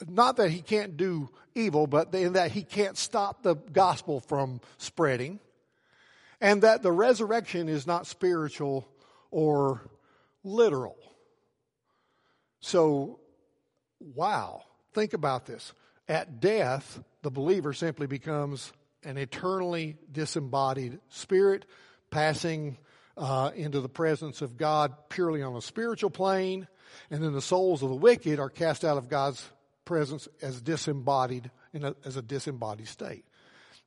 not 0.07 0.37
that 0.37 0.51
he 0.51 0.61
can't 0.61 0.95
do 0.97 1.29
evil, 1.55 1.87
but 1.87 2.13
in 2.15 2.33
that 2.33 2.51
he 2.51 2.63
can't 2.63 2.97
stop 2.97 3.43
the 3.43 3.55
gospel 3.55 4.19
from 4.19 4.61
spreading. 4.77 5.39
And 6.41 6.63
that 6.63 6.83
the 6.83 6.91
resurrection 6.91 7.69
is 7.69 7.87
not 7.87 8.05
spiritual 8.05 8.87
or 9.31 9.81
literal. 10.43 10.97
So, 12.63 13.19
wow, 13.99 14.63
think 14.93 15.13
about 15.13 15.45
this. 15.45 15.73
At 16.07 16.39
death, 16.39 17.03
the 17.21 17.29
believer 17.29 17.73
simply 17.73 18.07
becomes 18.07 18.71
an 19.03 19.17
eternally 19.17 19.97
disembodied 20.09 21.01
spirit 21.09 21.65
passing 22.09 22.77
uh, 23.17 23.51
into 23.53 23.81
the 23.81 23.89
presence 23.89 24.41
of 24.41 24.55
God 24.55 24.93
purely 25.09 25.41
on 25.41 25.57
a 25.57 25.61
spiritual 25.61 26.09
plane, 26.09 26.69
and 27.11 27.21
then 27.21 27.33
the 27.33 27.41
souls 27.41 27.83
of 27.83 27.89
the 27.89 27.95
wicked 27.95 28.39
are 28.39 28.49
cast 28.49 28.85
out 28.85 28.97
of 28.97 29.09
God's 29.09 29.45
presence 29.83 30.29
as 30.41 30.61
disembodied 30.61 31.51
a, 31.73 31.93
as 32.05 32.15
a 32.15 32.21
disembodied 32.21 32.87
state. 32.87 33.25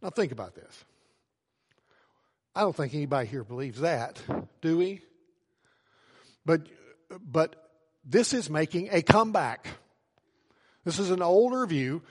Now 0.03 0.11
think 0.11 0.33
about 0.33 0.55
this. 0.55 0.85
I 2.55 2.61
don't 2.61 2.77
think 2.77 2.95
anybody 2.95 3.27
here 3.27 3.43
believes 3.43 3.81
that, 3.81 4.21
do 4.61 4.77
we? 4.77 5.01
But 6.45 6.69
but 7.21 7.65
this 8.07 8.33
is 8.33 8.49
making 8.49 8.88
a 8.92 9.03
comeback. 9.03 9.66
This 10.85 11.01
is 11.01 11.11
an 11.11 11.21
older 11.21 11.66
view, 11.66 12.03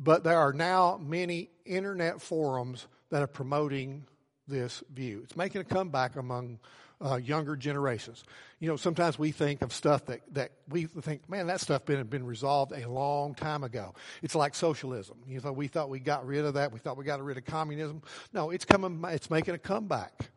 but 0.00 0.24
there 0.24 0.38
are 0.38 0.54
now 0.54 0.98
many 1.00 1.50
internet 1.66 2.22
forums 2.22 2.86
that 3.10 3.22
are 3.22 3.26
promoting 3.26 4.06
this 4.48 4.82
view. 4.92 5.20
It's 5.24 5.36
making 5.36 5.60
a 5.60 5.64
comeback 5.64 6.16
among 6.16 6.58
uh, 7.04 7.16
younger 7.16 7.56
generations. 7.56 8.24
You 8.58 8.68
know, 8.68 8.76
sometimes 8.76 9.18
we 9.18 9.30
think 9.30 9.60
of 9.60 9.72
stuff 9.74 10.06
that, 10.06 10.20
that 10.32 10.52
we 10.68 10.86
think, 10.86 11.28
man, 11.28 11.48
that 11.48 11.60
stuff 11.60 11.84
been 11.84 12.02
been 12.06 12.24
resolved 12.24 12.72
a 12.72 12.88
long 12.88 13.34
time 13.34 13.64
ago. 13.64 13.94
It's 14.22 14.34
like 14.34 14.54
socialism. 14.54 15.18
You 15.26 15.40
know, 15.42 15.52
we 15.52 15.68
thought 15.68 15.90
we 15.90 16.00
got 16.00 16.26
rid 16.26 16.46
of 16.46 16.54
that. 16.54 16.72
We 16.72 16.78
thought 16.78 16.96
we 16.96 17.04
got 17.04 17.22
rid 17.22 17.36
of 17.36 17.44
communism. 17.44 18.00
No, 18.32 18.50
it's 18.50 18.64
coming. 18.64 19.04
It's 19.08 19.28
making 19.28 19.54
a 19.54 19.58
comeback, 19.58 20.30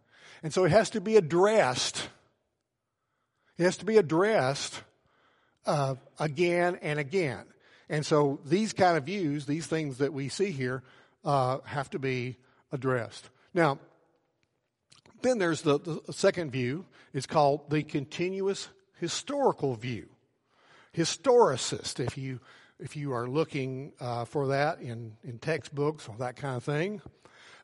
and 0.43 0.53
so 0.53 0.65
it 0.65 0.71
has 0.71 0.89
to 0.91 1.01
be 1.01 1.15
addressed 1.15 2.09
It 3.59 3.63
has 3.63 3.77
to 3.77 3.85
be 3.85 3.97
addressed 3.97 4.81
uh, 5.65 5.95
again 6.17 6.79
and 6.81 6.97
again. 6.97 7.43
And 7.89 8.05
so 8.05 8.39
these 8.45 8.71
kind 8.71 8.97
of 8.97 9.03
views, 9.03 9.45
these 9.45 9.67
things 9.67 9.97
that 9.97 10.13
we 10.13 10.29
see 10.29 10.51
here, 10.51 10.81
uh, 11.25 11.57
have 11.65 11.89
to 11.89 11.99
be 11.99 12.37
addressed. 12.71 13.29
Now, 13.53 13.77
then 15.21 15.39
there's 15.39 15.61
the, 15.61 15.77
the 15.77 16.13
second 16.13 16.51
view. 16.51 16.85
It's 17.13 17.25
called 17.25 17.69
the 17.69 17.83
continuous 17.83 18.69
historical 18.97 19.75
view. 19.75 20.07
Historicist, 20.95 21.99
if 21.99 22.17
you 22.17 22.39
if 22.79 22.95
you 22.95 23.11
are 23.11 23.27
looking 23.27 23.91
uh, 23.99 24.23
for 24.23 24.47
that 24.47 24.79
in, 24.79 25.17
in 25.25 25.37
textbooks 25.37 26.07
or 26.07 26.15
that 26.19 26.37
kind 26.37 26.55
of 26.55 26.63
thing. 26.63 27.01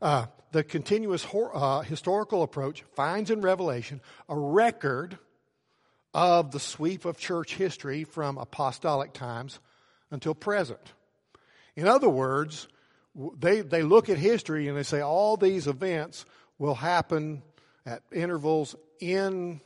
Uh, 0.01 0.25
the 0.51 0.61
continuous 0.61 1.23
hor- 1.23 1.55
uh, 1.55 1.81
historical 1.83 2.43
approach 2.43 2.83
finds 2.95 3.31
in 3.31 3.39
Revelation 3.39 4.01
a 4.27 4.37
record 4.37 5.17
of 6.15 6.51
the 6.51 6.61
sweep 6.61 7.03
of 7.03 7.17
church 7.17 7.55
history 7.55 8.05
from 8.05 8.37
apostolic 8.37 9.11
times 9.11 9.59
until 10.11 10.33
present. 10.33 10.93
In 11.75 11.89
other 11.89 12.07
words, 12.09 12.69
they, 13.37 13.59
they 13.59 13.83
look 13.83 14.09
at 14.09 14.17
history 14.17 14.69
and 14.69 14.77
they 14.77 14.83
say 14.83 15.01
all 15.01 15.35
these 15.35 15.67
events 15.67 16.25
will 16.57 16.73
happen 16.73 17.43
at 17.85 18.01
intervals 18.13 18.77
in 19.01 19.59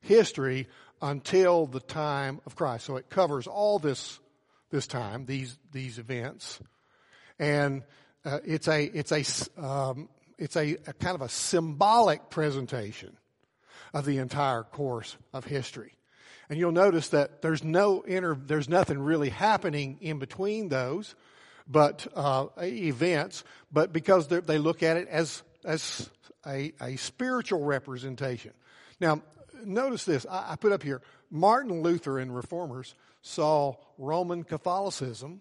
history 0.00 0.68
until 1.02 1.66
the 1.66 1.80
time 1.80 2.40
of 2.46 2.54
Christ. 2.54 2.84
So 2.84 2.94
it 2.96 3.10
covers 3.10 3.48
all 3.48 3.80
this 3.80 4.20
this 4.70 4.86
time 4.86 5.26
these 5.26 5.58
these 5.72 5.98
events, 5.98 6.60
and 7.40 7.82
uh, 8.24 8.38
it's 8.44 8.68
a 8.68 8.84
it's 8.84 9.10
a 9.10 9.60
um, 9.60 10.08
it's 10.38 10.54
a, 10.54 10.76
a 10.86 10.92
kind 10.92 11.16
of 11.16 11.22
a 11.22 11.28
symbolic 11.28 12.30
presentation 12.30 13.16
of 13.92 14.04
the 14.04 14.18
entire 14.18 14.62
course 14.62 15.16
of 15.32 15.44
history. 15.44 15.94
And 16.48 16.58
you'll 16.58 16.72
notice 16.72 17.08
that 17.10 17.42
there's 17.42 17.62
no 17.62 18.02
inter, 18.02 18.34
there's 18.34 18.68
nothing 18.68 18.98
really 18.98 19.28
happening 19.28 19.98
in 20.00 20.18
between 20.18 20.68
those, 20.68 21.14
but 21.68 22.06
uh, 22.14 22.46
events. 22.58 23.44
But 23.70 23.92
because 23.92 24.26
they 24.28 24.58
look 24.58 24.82
at 24.82 24.96
it 24.96 25.08
as 25.08 25.42
as 25.64 26.10
a, 26.46 26.72
a 26.80 26.96
spiritual 26.96 27.64
representation. 27.64 28.52
Now, 28.98 29.22
notice 29.64 30.04
this. 30.04 30.26
I, 30.28 30.52
I 30.52 30.56
put 30.56 30.72
up 30.72 30.82
here 30.82 31.02
Martin 31.30 31.82
Luther 31.82 32.18
and 32.18 32.34
reformers 32.34 32.94
saw 33.22 33.74
Roman 33.98 34.44
Catholicism 34.44 35.40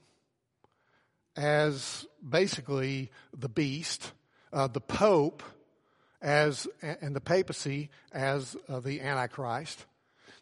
as 1.36 2.06
basically 2.28 3.12
the 3.36 3.50
beast, 3.50 4.12
uh, 4.52 4.68
the 4.68 4.82
Pope 4.82 5.42
as 6.22 6.68
and 6.82 7.16
the 7.16 7.22
papacy 7.22 7.90
as 8.12 8.56
uh, 8.68 8.80
the 8.80 9.02
Antichrist. 9.02 9.86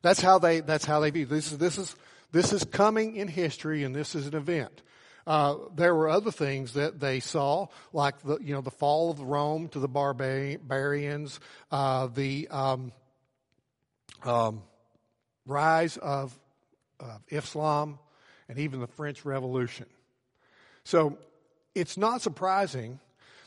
That's 0.02 0.22
how 0.22 0.40
they. 0.40 0.60
That's 0.60 0.86
how 0.86 1.00
they 1.00 1.10
view 1.10 1.26
this. 1.26 1.52
Is 1.52 1.58
this 1.58 1.78
is 1.78 1.96
this 2.32 2.54
is 2.54 2.64
coming 2.64 3.16
in 3.16 3.28
history, 3.28 3.84
and 3.84 3.96
this 3.96 4.16
is 4.16 4.28
an 4.28 4.36
event. 4.36 4.82
Uh, 5.26 5.56
there 5.76 5.94
were 5.94 6.08
other 6.08 6.32
things 6.32 6.74
that 6.74 7.02
they 7.02 7.20
saw, 7.20 7.68
like 7.92 8.22
the 8.22 8.38
you 8.40 8.54
know 8.54 8.62
the 8.62 8.72
fall 8.72 9.12
of 9.12 9.20
Rome 9.20 9.68
to 9.70 9.80
the 9.80 9.88
barbarians, 9.88 11.40
uh, 11.72 12.08
the 12.08 12.48
um, 12.50 12.94
um, 14.24 14.62
rise 15.46 15.98
of, 15.98 16.38
of 17.00 17.22
Islam, 17.30 18.00
and 18.48 18.58
even 18.60 18.80
the 18.80 18.88
French 18.88 19.26
Revolution. 19.26 19.88
So 20.84 21.18
it's 21.76 21.98
not 21.98 22.22
surprising 22.22 23.00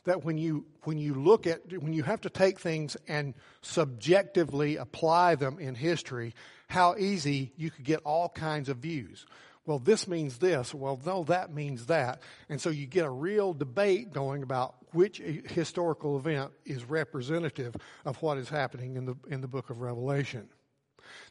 that 0.05 0.25
when 0.25 0.39
you 0.39 0.67
when 0.85 0.99
you 0.99 1.15
look 1.15 1.47
at 1.47 1.61
when 1.81 1.93
you 1.93 2.03
have 2.03 2.21
to 2.23 2.31
take 2.31 2.59
things 2.59 2.97
and 3.09 3.35
subjectively 3.63 4.77
apply 4.77 5.35
them 5.35 5.59
in 5.59 5.75
history, 5.75 6.35
how 6.69 6.97
easy 6.97 7.53
you 7.57 7.71
could 7.71 7.85
get 7.85 8.01
all 8.05 8.29
kinds 8.29 8.69
of 8.69 8.79
views. 8.79 9.27
Well, 9.67 9.79
this 9.79 10.09
means 10.09 10.39
this. 10.39 10.75
Well, 10.75 11.01
no, 11.05 11.25
that 11.25 11.53
means 11.53 11.87
that. 11.87 12.23
And 12.49 12.61
so 12.61 12.71
you 12.71 12.87
get 12.87 13.05
a 13.05 13.11
real 13.11 13.53
debate 13.53 14.13
going 14.13 14.43
about 14.43 14.75
which 14.93 15.19
historical 15.19 16.17
event 16.17 16.53
is 16.65 16.85
representative 16.85 17.77
of 18.05 18.21
what 18.23 18.39
is 18.39 18.49
happening 18.49 18.97
in 18.97 19.05
the 19.05 19.17
in 19.29 19.41
the 19.41 19.49
book 19.49 19.71
of 19.71 19.81
Revelation. 19.81 20.49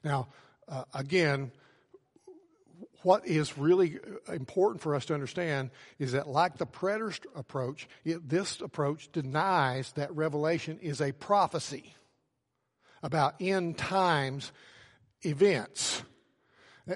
Now, 0.04 0.30
uh, 0.68 0.84
again, 0.94 1.52
what 3.04 3.26
is 3.26 3.58
really 3.58 3.98
important 4.28 4.82
for 4.82 4.96
us 4.96 5.06
to 5.06 5.14
understand 5.14 5.72
is 6.00 6.12
that, 6.12 6.28
like 6.28 6.58
the 6.58 6.66
preterist 6.66 7.26
approach, 7.36 7.88
it, 8.04 8.28
this 8.28 8.60
approach 8.62 9.12
denies 9.12 9.92
that 9.94 10.14
Revelation 10.16 10.80
is 10.82 11.02
a 11.02 11.12
prophecy 11.12 11.94
about 13.02 13.36
end 13.40 13.78
times 13.78 14.52
events. 15.22 16.04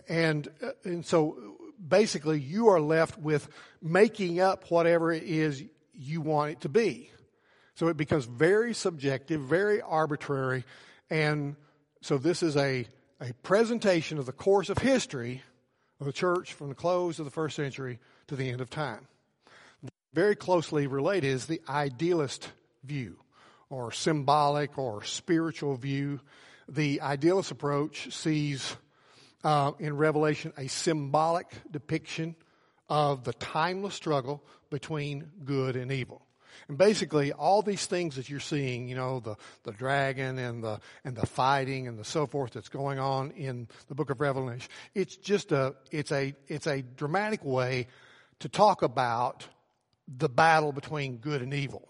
And, 0.09 0.47
uh, 0.61 0.71
and 0.83 1.05
so 1.05 1.37
basically, 1.85 2.39
you 2.39 2.67
are 2.69 2.81
left 2.81 3.17
with 3.17 3.47
making 3.81 4.39
up 4.39 4.69
whatever 4.69 5.11
it 5.11 5.23
is 5.23 5.63
you 5.93 6.21
want 6.21 6.51
it 6.51 6.61
to 6.61 6.69
be. 6.69 7.09
So 7.75 7.87
it 7.87 7.97
becomes 7.97 8.25
very 8.25 8.73
subjective, 8.73 9.41
very 9.41 9.81
arbitrary, 9.81 10.63
and 11.09 11.55
so 12.01 12.17
this 12.17 12.43
is 12.43 12.57
a, 12.57 12.85
a 13.21 13.33
presentation 13.43 14.17
of 14.17 14.25
the 14.25 14.31
course 14.31 14.69
of 14.69 14.77
history 14.77 15.41
of 16.03 16.13
the 16.13 16.13
church 16.13 16.51
from 16.53 16.67
the 16.67 16.75
close 16.75 17.17
of 17.17 17.25
the 17.25 17.31
first 17.31 17.55
century 17.55 17.97
to 18.27 18.35
the 18.35 18.49
end 18.49 18.59
of 18.59 18.69
time. 18.69 19.07
Very 20.13 20.35
closely 20.35 20.85
related 20.85 21.27
is 21.27 21.45
the 21.45 21.61
idealist 21.67 22.51
view, 22.83 23.17
or 23.69 23.91
symbolic 23.93 24.77
or 24.77 25.03
spiritual 25.03 25.75
view. 25.75 26.19
The 26.67 26.99
idealist 27.01 27.51
approach 27.51 28.13
sees 28.13 28.75
uh, 29.45 29.71
in 29.79 29.95
Revelation 29.95 30.51
a 30.57 30.67
symbolic 30.67 31.47
depiction 31.71 32.35
of 32.89 33.23
the 33.23 33.33
timeless 33.33 33.95
struggle 33.95 34.43
between 34.69 35.31
good 35.45 35.77
and 35.77 35.89
evil. 35.89 36.21
And 36.67 36.77
basically, 36.77 37.31
all 37.31 37.61
these 37.61 37.85
things 37.85 38.15
that 38.15 38.29
you're 38.29 38.39
seeing, 38.39 38.87
you 38.87 38.95
know, 38.95 39.19
the, 39.19 39.35
the 39.63 39.71
dragon 39.71 40.37
and 40.37 40.63
the, 40.63 40.79
and 41.03 41.15
the 41.15 41.25
fighting 41.25 41.87
and 41.87 41.97
the 41.97 42.05
so 42.05 42.25
forth 42.25 42.53
that's 42.53 42.69
going 42.69 42.99
on 42.99 43.31
in 43.31 43.67
the 43.87 43.95
book 43.95 44.09
of 44.09 44.21
Revelation, 44.21 44.69
it's 44.93 45.15
just 45.15 45.51
a, 45.51 45.75
it's 45.91 46.11
a, 46.11 46.33
it's 46.47 46.67
a 46.67 46.81
dramatic 46.81 47.43
way 47.43 47.87
to 48.39 48.49
talk 48.49 48.81
about 48.81 49.47
the 50.07 50.29
battle 50.29 50.71
between 50.71 51.17
good 51.17 51.41
and 51.41 51.53
evil. 51.53 51.87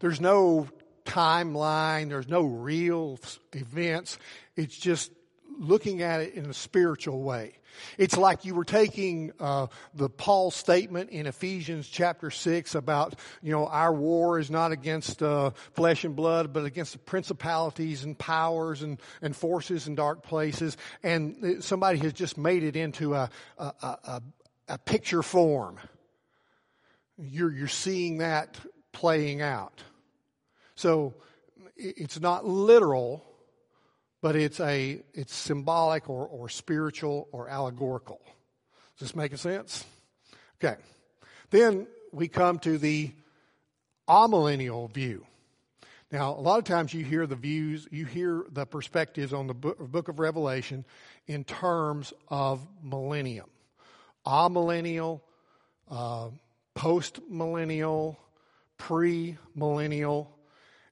There's 0.00 0.20
no 0.20 0.68
timeline, 1.04 2.08
there's 2.08 2.28
no 2.28 2.42
real 2.42 3.18
events. 3.52 4.18
It's 4.56 4.76
just 4.76 5.10
looking 5.58 6.02
at 6.02 6.20
it 6.20 6.34
in 6.34 6.46
a 6.46 6.54
spiritual 6.54 7.22
way. 7.22 7.52
It's 7.98 8.16
like 8.16 8.44
you 8.44 8.54
were 8.54 8.64
taking 8.64 9.32
uh, 9.38 9.66
the 9.94 10.08
Paul 10.08 10.50
statement 10.50 11.10
in 11.10 11.26
Ephesians 11.26 11.88
chapter 11.88 12.30
six 12.30 12.74
about 12.74 13.18
you 13.42 13.52
know 13.52 13.66
our 13.66 13.92
war 13.92 14.38
is 14.38 14.50
not 14.50 14.72
against 14.72 15.22
uh, 15.22 15.50
flesh 15.72 16.04
and 16.04 16.16
blood, 16.16 16.52
but 16.52 16.64
against 16.64 16.92
the 16.92 16.98
principalities 16.98 18.04
and 18.04 18.18
powers 18.18 18.82
and, 18.82 18.98
and 19.22 19.36
forces 19.36 19.88
in 19.88 19.94
dark 19.94 20.22
places, 20.22 20.76
and 21.02 21.62
somebody 21.62 21.98
has 21.98 22.12
just 22.12 22.38
made 22.38 22.62
it 22.62 22.76
into 22.76 23.14
a 23.14 23.30
a, 23.58 23.64
a, 23.64 24.22
a 24.68 24.78
picture 24.78 25.22
form. 25.22 25.78
You're 27.18 27.52
you're 27.52 27.68
seeing 27.68 28.18
that 28.18 28.58
playing 28.92 29.42
out. 29.42 29.82
So 30.74 31.14
it's 31.76 32.20
not 32.20 32.46
literal 32.46 33.24
but 34.26 34.34
it's 34.34 34.58
a 34.58 35.00
it's 35.14 35.32
symbolic 35.32 36.10
or, 36.10 36.26
or 36.26 36.48
spiritual 36.48 37.28
or 37.30 37.48
allegorical. 37.48 38.20
Does 38.98 39.10
this 39.10 39.14
make 39.14 39.36
sense? 39.36 39.84
Okay. 40.56 40.74
Then 41.50 41.86
we 42.10 42.26
come 42.26 42.58
to 42.58 42.76
the 42.76 43.12
amillennial 44.08 44.90
view. 44.90 45.24
Now, 46.10 46.32
a 46.32 46.40
lot 46.40 46.58
of 46.58 46.64
times 46.64 46.92
you 46.92 47.04
hear 47.04 47.24
the 47.28 47.36
views, 47.36 47.86
you 47.92 48.04
hear 48.04 48.44
the 48.50 48.66
perspectives 48.66 49.32
on 49.32 49.46
the 49.46 49.54
book 49.54 50.08
of 50.08 50.18
Revelation 50.18 50.84
in 51.28 51.44
terms 51.44 52.12
of 52.26 52.66
millennium. 52.82 53.48
Amillennial, 54.26 55.20
uh, 55.88 56.30
post 56.74 57.20
millennial, 57.30 58.18
pre 58.76 59.38
millennial, 59.54 60.35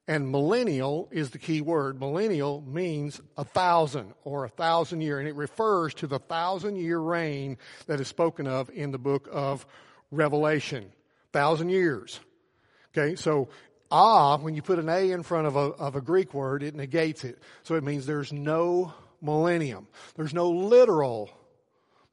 and 0.07 0.29
millennial 0.29 1.09
is 1.11 1.31
the 1.31 1.39
key 1.39 1.61
word. 1.61 1.99
Millennial 1.99 2.61
means 2.61 3.19
a 3.37 3.43
thousand 3.43 4.13
or 4.23 4.45
a 4.45 4.49
thousand 4.49 5.01
year, 5.01 5.19
and 5.19 5.27
it 5.27 5.35
refers 5.35 5.93
to 5.95 6.07
the 6.07 6.19
thousand 6.19 6.75
year 6.75 6.99
reign 6.99 7.57
that 7.87 7.99
is 7.99 8.07
spoken 8.07 8.47
of 8.47 8.69
in 8.69 8.91
the 8.91 8.99
book 8.99 9.27
of 9.31 9.65
Revelation. 10.11 10.91
Thousand 11.31 11.69
years. 11.69 12.19
Okay, 12.95 13.15
so 13.15 13.49
ah, 13.91 14.37
when 14.37 14.55
you 14.55 14.61
put 14.61 14.79
an 14.79 14.89
A 14.89 15.11
in 15.11 15.23
front 15.23 15.47
of 15.47 15.55
a, 15.55 15.59
of 15.59 15.95
a 15.95 16.01
Greek 16.01 16.33
word, 16.33 16.63
it 16.63 16.75
negates 16.75 17.23
it. 17.23 17.39
So 17.63 17.75
it 17.75 17.83
means 17.83 18.05
there's 18.05 18.31
no 18.31 18.93
millennium. 19.21 19.87
There's 20.15 20.33
no 20.33 20.51
literal 20.51 21.31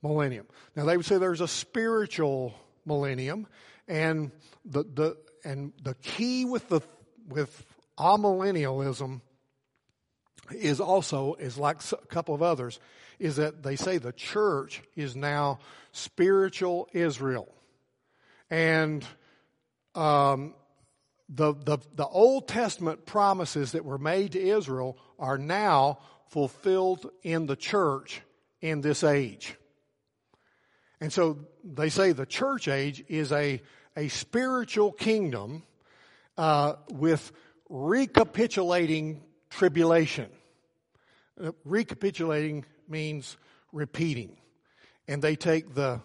millennium. 0.02 0.46
Now 0.74 0.86
they 0.86 0.96
would 0.96 1.06
say 1.06 1.18
there's 1.18 1.40
a 1.40 1.48
spiritual 1.48 2.54
millennium, 2.86 3.46
and 3.86 4.32
the, 4.64 4.82
the, 4.82 5.16
and 5.44 5.72
the 5.82 5.94
key 5.96 6.44
with 6.46 6.68
the, 6.68 6.80
with 7.28 7.64
amillennialism 8.02 9.20
is 10.50 10.80
also, 10.80 11.34
is 11.34 11.56
like 11.56 11.80
a 11.92 12.06
couple 12.06 12.34
of 12.34 12.42
others, 12.42 12.80
is 13.18 13.36
that 13.36 13.62
they 13.62 13.76
say 13.76 13.98
the 13.98 14.12
church 14.12 14.82
is 14.96 15.14
now 15.14 15.60
spiritual 15.92 16.88
Israel. 16.92 17.48
And 18.50 19.06
um, 19.94 20.54
the, 21.28 21.54
the, 21.54 21.78
the 21.94 22.06
Old 22.06 22.48
Testament 22.48 23.06
promises 23.06 23.72
that 23.72 23.84
were 23.84 23.98
made 23.98 24.32
to 24.32 24.40
Israel 24.40 24.98
are 25.18 25.38
now 25.38 26.00
fulfilled 26.28 27.08
in 27.22 27.46
the 27.46 27.56
church 27.56 28.22
in 28.60 28.80
this 28.80 29.04
age. 29.04 29.56
And 31.00 31.12
so 31.12 31.38
they 31.62 31.88
say 31.88 32.12
the 32.12 32.26
church 32.26 32.68
age 32.68 33.04
is 33.08 33.32
a, 33.32 33.62
a 33.96 34.08
spiritual 34.08 34.92
kingdom 34.92 35.62
uh, 36.36 36.74
with 36.90 37.32
recapitulating 37.72 39.22
tribulation. 39.48 40.28
Uh, 41.42 41.52
recapitulating 41.64 42.66
means 42.86 43.38
repeating. 43.72 44.36
And 45.08 45.22
they 45.22 45.36
take 45.36 45.74
the, 45.74 46.02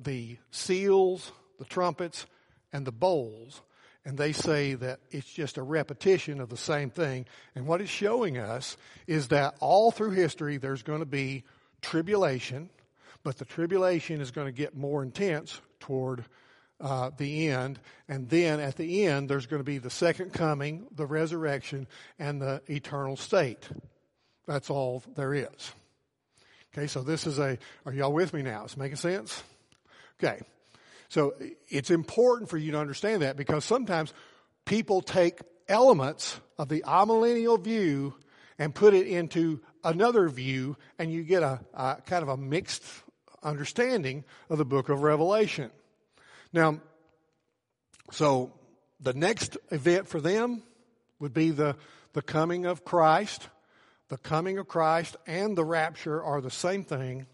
the 0.00 0.38
seals, 0.52 1.32
the 1.58 1.64
trumpets, 1.64 2.26
and 2.72 2.86
the 2.86 2.92
bowls, 2.92 3.60
and 4.04 4.16
they 4.16 4.32
say 4.32 4.74
that 4.74 5.00
it's 5.10 5.28
just 5.28 5.58
a 5.58 5.62
repetition 5.62 6.40
of 6.40 6.48
the 6.48 6.56
same 6.56 6.90
thing. 6.90 7.26
And 7.56 7.66
what 7.66 7.80
it's 7.80 7.90
showing 7.90 8.38
us 8.38 8.76
is 9.08 9.28
that 9.28 9.56
all 9.60 9.90
through 9.90 10.10
history 10.10 10.58
there's 10.58 10.82
going 10.82 11.00
to 11.00 11.06
be 11.06 11.42
tribulation, 11.82 12.70
but 13.24 13.38
the 13.38 13.44
tribulation 13.44 14.20
is 14.20 14.30
going 14.30 14.46
to 14.46 14.52
get 14.52 14.76
more 14.76 15.02
intense 15.02 15.60
toward 15.80 16.24
uh, 16.80 17.10
the 17.16 17.48
end. 17.48 17.78
And 18.08 18.28
then 18.28 18.60
at 18.60 18.76
the 18.76 19.06
end, 19.06 19.28
there's 19.28 19.46
going 19.46 19.60
to 19.60 19.64
be 19.64 19.78
the 19.78 19.90
second 19.90 20.32
coming, 20.32 20.86
the 20.94 21.06
resurrection, 21.06 21.86
and 22.18 22.40
the 22.40 22.60
eternal 22.68 23.16
state. 23.16 23.68
That's 24.46 24.70
all 24.70 25.02
there 25.16 25.34
is. 25.34 25.72
Okay, 26.76 26.86
so 26.86 27.02
this 27.02 27.26
is 27.26 27.38
a, 27.38 27.56
are 27.86 27.92
y'all 27.92 28.12
with 28.12 28.34
me 28.34 28.42
now? 28.42 28.64
Is 28.64 28.76
making 28.76 28.96
sense? 28.96 29.42
Okay. 30.22 30.40
So 31.08 31.34
it's 31.68 31.90
important 31.90 32.50
for 32.50 32.58
you 32.58 32.72
to 32.72 32.78
understand 32.78 33.22
that 33.22 33.36
because 33.36 33.64
sometimes 33.64 34.12
people 34.64 35.00
take 35.00 35.40
elements 35.68 36.40
of 36.58 36.68
the 36.68 36.82
amillennial 36.86 37.62
view 37.62 38.14
and 38.58 38.74
put 38.74 38.94
it 38.94 39.06
into 39.06 39.60
another 39.84 40.28
view 40.28 40.76
and 40.98 41.12
you 41.12 41.22
get 41.22 41.42
a, 41.42 41.60
a 41.74 41.98
kind 42.06 42.22
of 42.22 42.28
a 42.28 42.36
mixed 42.36 42.82
understanding 43.42 44.24
of 44.48 44.58
the 44.58 44.64
book 44.64 44.88
of 44.88 45.02
Revelation. 45.02 45.70
Now, 46.54 46.78
so 48.12 48.52
the 49.00 49.12
next 49.12 49.58
event 49.72 50.06
for 50.06 50.20
them 50.20 50.62
would 51.18 51.34
be 51.34 51.50
the, 51.50 51.76
the 52.12 52.22
coming 52.22 52.64
of 52.64 52.84
Christ. 52.84 53.48
The 54.08 54.18
coming 54.18 54.58
of 54.58 54.68
Christ 54.68 55.16
and 55.26 55.58
the 55.58 55.64
rapture 55.64 56.22
are 56.22 56.40
the 56.40 56.52
same 56.52 56.84
thing, 56.84 57.26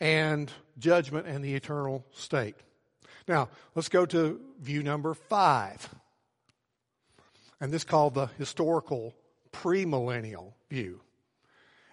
and 0.00 0.50
judgment 0.76 1.28
and 1.28 1.44
the 1.44 1.54
eternal 1.54 2.04
state. 2.10 2.56
Now, 3.28 3.48
let's 3.76 3.88
go 3.88 4.04
to 4.06 4.40
view 4.60 4.82
number 4.82 5.14
five. 5.14 5.88
And 7.60 7.72
this 7.72 7.82
is 7.82 7.88
called 7.88 8.14
the 8.14 8.26
historical 8.38 9.14
premillennial 9.52 10.54
view. 10.68 11.00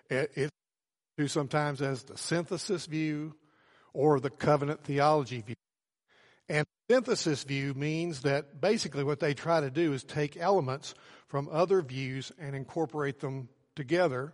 It, 0.09 0.51
it's 1.15 1.33
sometimes 1.33 1.81
as 1.83 2.03
the 2.03 2.17
synthesis 2.17 2.87
view 2.87 3.35
or 3.93 4.19
the 4.19 4.31
covenant 4.31 4.83
theology 4.83 5.41
view. 5.41 5.55
And 6.47 6.67
synthesis 6.89 7.43
view 7.43 7.73
means 7.73 8.21
that 8.21 8.61
basically 8.61 9.03
what 9.03 9.19
they 9.19 9.33
try 9.33 9.61
to 9.61 9.71
do 9.71 9.93
is 9.93 10.03
take 10.03 10.37
elements 10.37 10.93
from 11.27 11.49
other 11.51 11.81
views 11.81 12.31
and 12.39 12.55
incorporate 12.55 13.19
them 13.19 13.49
together. 13.75 14.33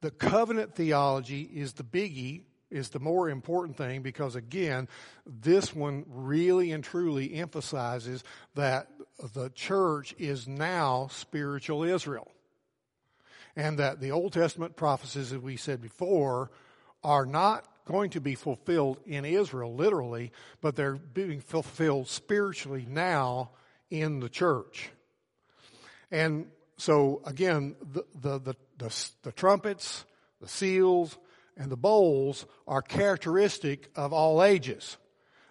The 0.00 0.10
covenant 0.10 0.74
theology 0.74 1.42
is 1.42 1.74
the 1.74 1.84
biggie, 1.84 2.42
is 2.70 2.88
the 2.90 3.00
more 3.00 3.28
important 3.28 3.76
thing 3.76 4.02
because 4.02 4.34
again, 4.34 4.88
this 5.26 5.74
one 5.74 6.04
really 6.08 6.72
and 6.72 6.82
truly 6.82 7.34
emphasizes 7.34 8.24
that 8.54 8.88
the 9.34 9.50
church 9.50 10.14
is 10.18 10.48
now 10.48 11.08
spiritual 11.10 11.82
Israel. 11.82 12.30
And 13.54 13.78
that 13.78 14.00
the 14.00 14.12
Old 14.12 14.32
Testament 14.32 14.76
prophecies, 14.76 15.32
as 15.32 15.38
we 15.38 15.56
said 15.56 15.82
before, 15.82 16.50
are 17.04 17.26
not 17.26 17.66
going 17.84 18.10
to 18.10 18.20
be 18.20 18.34
fulfilled 18.34 18.98
in 19.06 19.24
Israel, 19.24 19.74
literally, 19.74 20.32
but 20.60 20.76
they're 20.76 20.94
being 20.94 21.40
fulfilled 21.40 22.08
spiritually 22.08 22.86
now 22.88 23.50
in 23.90 24.20
the 24.20 24.28
church. 24.28 24.90
And 26.10 26.46
so, 26.76 27.22
again, 27.24 27.76
the, 27.80 28.04
the, 28.14 28.38
the, 28.38 28.54
the, 28.78 29.10
the 29.22 29.32
trumpets, 29.32 30.04
the 30.40 30.48
seals, 30.48 31.16
and 31.56 31.70
the 31.70 31.76
bowls 31.76 32.46
are 32.66 32.82
characteristic 32.82 33.90
of 33.96 34.12
all 34.12 34.42
ages. 34.42 34.96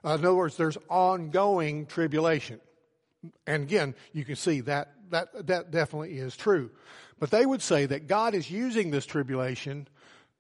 Uh, 0.04 0.16
in 0.20 0.26
other 0.26 0.36
words, 0.36 0.58
there's 0.58 0.78
ongoing 0.90 1.86
tribulation. 1.86 2.60
And 3.46 3.64
again, 3.64 3.96
you 4.14 4.26
can 4.26 4.36
see 4.36 4.62
that, 4.62 4.94
that, 5.12 5.48
that 5.48 5.72
definitely 5.72 6.18
is 6.18 6.36
true. 6.36 6.72
But 7.20 7.30
they 7.30 7.46
would 7.46 7.62
say 7.62 7.86
that 7.86 8.08
God 8.08 8.34
is 8.34 8.50
using 8.50 8.90
this 8.90 9.06
tribulation 9.06 9.88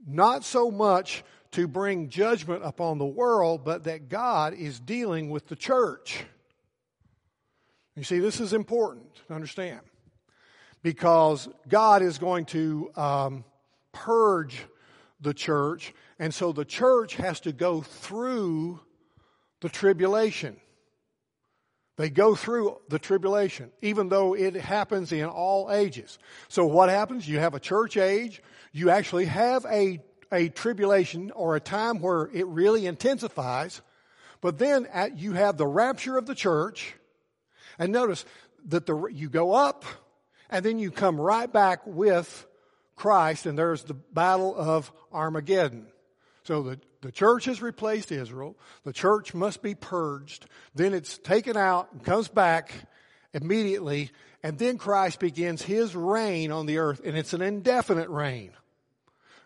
not 0.08 0.44
so 0.44 0.72
much 0.72 1.24
to 1.52 1.68
bring 1.68 2.10
judgment 2.10 2.64
upon 2.64 2.98
the 2.98 3.06
world, 3.06 3.64
but 3.64 3.84
that 3.84 4.10
God 4.10 4.54
is 4.54 4.80
dealing 4.80 5.30
with 5.30 5.48
the 5.48 5.56
church. 5.56 6.24
You 7.96 8.04
see, 8.04 8.20
this 8.20 8.40
is 8.40 8.54
important 8.54 9.22
to 9.28 9.34
understand 9.34 9.82
because 10.82 11.50
God 11.68 12.02
is 12.02 12.18
going 12.18 12.46
to 12.46 12.92
um, 12.96 13.44
purge 13.92 14.64
the 15.20 15.34
church, 15.34 15.94
and 16.18 16.34
so 16.34 16.52
the 16.52 16.66
church 16.66 17.16
has 17.16 17.42
to 17.42 17.52
go 17.52 17.82
through 17.82 18.80
the 19.60 19.70
tribulation. 19.70 20.58
They 21.98 22.10
go 22.10 22.34
through 22.34 22.78
the 22.90 22.98
tribulation, 22.98 23.72
even 23.82 24.10
though 24.10 24.34
it 24.34 24.56
happens 24.56 25.12
in 25.12 25.26
all 25.26 25.70
ages. 25.72 26.18
So 26.48 26.66
what 26.66 26.90
happens? 26.90 27.28
You 27.28 27.40
have 27.40 27.54
a 27.54 27.60
church 27.60 27.98
age. 27.98 28.42
You 28.72 28.90
actually 28.90 29.26
have 29.26 29.66
a 29.66 30.02
a 30.32 30.50
tribulation 30.50 31.32
or 31.32 31.56
a 31.56 31.60
time 31.60 32.00
where 32.00 32.30
it 32.34 32.48
really 32.48 32.86
intensifies. 32.86 33.82
But 34.40 34.58
then 34.58 34.88
at, 34.92 35.18
you 35.18 35.34
have 35.34 35.58
the 35.58 35.68
rapture 35.68 36.18
of 36.18 36.26
the 36.26 36.36
church. 36.36 36.96
And 37.78 37.92
notice 37.92 38.26
that 38.68 38.86
the, 38.86 39.08
you 39.08 39.30
go 39.30 39.54
up 39.54 39.86
and 40.50 40.64
then 40.64 40.80
you 40.80 40.92
come 40.92 41.20
right 41.20 41.52
back 41.52 41.86
with 41.86 42.48
Christ 42.96 43.46
and 43.46 43.58
there's 43.58 43.84
the 43.84 43.94
battle 43.94 44.56
of 44.56 44.92
Armageddon. 45.12 45.88
So 46.44 46.64
the, 46.64 46.80
the 47.02 47.12
church 47.12 47.46
has 47.46 47.62
replaced 47.62 48.12
Israel. 48.12 48.58
The 48.84 48.94
church 48.94 49.34
must 49.34 49.62
be 49.62 49.76
purged. 49.76 50.46
Then 50.74 50.94
it's 50.94 51.18
taken 51.18 51.58
out 51.58 51.90
and 51.92 52.04
comes 52.04 52.28
back 52.28 52.72
immediately. 53.34 54.12
And 54.44 54.58
then 54.58 54.78
Christ 54.78 55.20
begins 55.20 55.62
his 55.62 55.96
reign 55.96 56.52
on 56.52 56.66
the 56.66 56.78
earth 56.78 57.02
and 57.04 57.18
it's 57.18 57.34
an 57.34 57.42
indefinite 57.42 58.10
reign. 58.10 58.52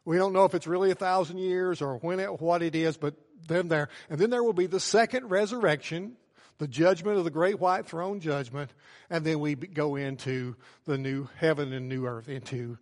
We 0.06 0.18
don't 0.18 0.34
know 0.34 0.45
if 0.45 0.53
it's 0.53 0.68
really 0.68 0.91
a 0.91 0.95
thousand 0.95 1.39
years 1.39 1.82
or 1.82 1.97
when 1.97 2.20
it, 2.20 2.39
what 2.39 2.62
it 2.62 2.76
is, 2.76 2.95
but 2.95 3.16
then 3.47 3.68
there, 3.68 3.89
and 4.10 4.20
then 4.20 4.30
there 4.30 4.43
will 4.43 4.53
be 4.53 4.68
the 4.68 4.80
second 4.80 5.30
resurrection, 5.30 6.16
the 6.60 6.68
judgment 6.68 7.18
of 7.18 7.24
the 7.24 7.32
great 7.32 7.60
white 7.60 7.88
throne 7.88 8.20
judgment, 8.20 8.72
and 9.10 9.26
then 9.26 9.39
we 9.39 9.56
go 9.56 9.95
into 9.95 10.56
the 10.86 10.97
new 10.97 11.28
heaven 11.38 11.74
and 11.74 11.89
new 11.89 12.06
earth, 12.06 12.30
into 12.30 12.78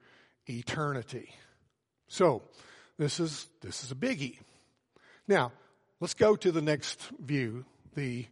eternity. 0.48 1.34
So, 2.08 2.44
this 2.98 3.20
is, 3.20 3.48
this 3.62 3.84
is 3.84 3.92
a 3.92 3.96
biggie. 3.96 4.38
Now, 5.28 5.52
let's 6.00 6.14
go 6.14 6.36
to 6.36 6.52
the 6.52 6.62
next 6.62 7.02
view, 7.20 7.66
the 7.96 8.28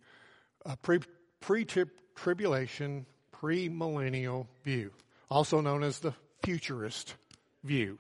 uh, 0.66 0.76
pre, 0.82 1.00
pre-tribulation, 1.40 3.06
pre-millennial 3.32 4.48
view, 4.64 4.92
also 5.30 5.62
known 5.62 5.84
as 5.84 6.00
the 6.00 6.14
futurist 6.44 7.16
view. 7.64 7.98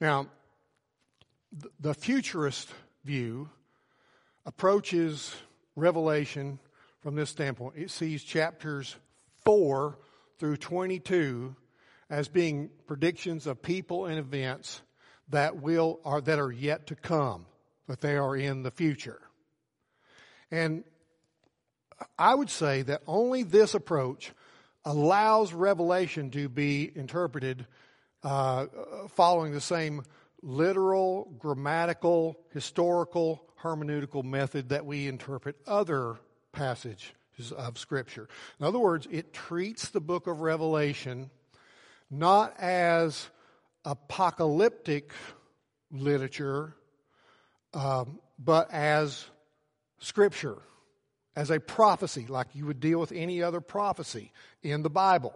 Now, 0.00 0.26
the 1.80 1.94
futurist 1.94 2.68
view 3.04 3.48
approaches 4.44 5.34
Revelation 5.76 6.58
from 7.00 7.14
this 7.14 7.30
standpoint. 7.30 7.74
It 7.76 7.90
sees 7.90 8.22
chapters 8.22 8.96
4 9.44 9.98
through 10.38 10.56
22 10.56 11.54
as 12.10 12.28
being 12.28 12.70
predictions 12.86 13.46
of 13.46 13.62
people 13.62 14.06
and 14.06 14.18
events 14.18 14.82
that 15.28 15.56
will 15.56 16.00
are 16.04 16.20
that 16.20 16.38
are 16.38 16.52
yet 16.52 16.86
to 16.88 16.94
come, 16.94 17.46
that 17.88 18.00
they 18.00 18.16
are 18.16 18.36
in 18.36 18.62
the 18.62 18.70
future. 18.70 19.20
And 20.50 20.84
I 22.18 22.34
would 22.34 22.50
say 22.50 22.82
that 22.82 23.02
only 23.06 23.42
this 23.42 23.74
approach 23.74 24.32
allows 24.84 25.52
Revelation 25.52 26.30
to 26.32 26.48
be 26.48 26.90
interpreted 26.94 27.66
uh, 28.24 28.66
following 29.10 29.52
the 29.52 29.60
same 29.60 30.02
literal, 30.42 31.32
grammatical, 31.38 32.38
historical, 32.52 33.44
hermeneutical 33.62 34.24
method 34.24 34.70
that 34.70 34.84
we 34.84 35.06
interpret 35.06 35.56
other 35.66 36.16
passages 36.52 37.12
of 37.56 37.78
Scripture. 37.78 38.28
In 38.58 38.66
other 38.66 38.78
words, 38.78 39.06
it 39.10 39.32
treats 39.32 39.90
the 39.90 40.00
book 40.00 40.26
of 40.26 40.40
Revelation 40.40 41.30
not 42.10 42.54
as 42.58 43.28
apocalyptic 43.84 45.12
literature, 45.90 46.74
um, 47.72 48.20
but 48.38 48.70
as 48.72 49.26
scripture, 49.98 50.58
as 51.36 51.50
a 51.50 51.60
prophecy, 51.60 52.26
like 52.28 52.48
you 52.54 52.66
would 52.66 52.80
deal 52.80 53.00
with 53.00 53.12
any 53.12 53.42
other 53.42 53.60
prophecy 53.60 54.32
in 54.62 54.82
the 54.82 54.90
Bible. 54.90 55.34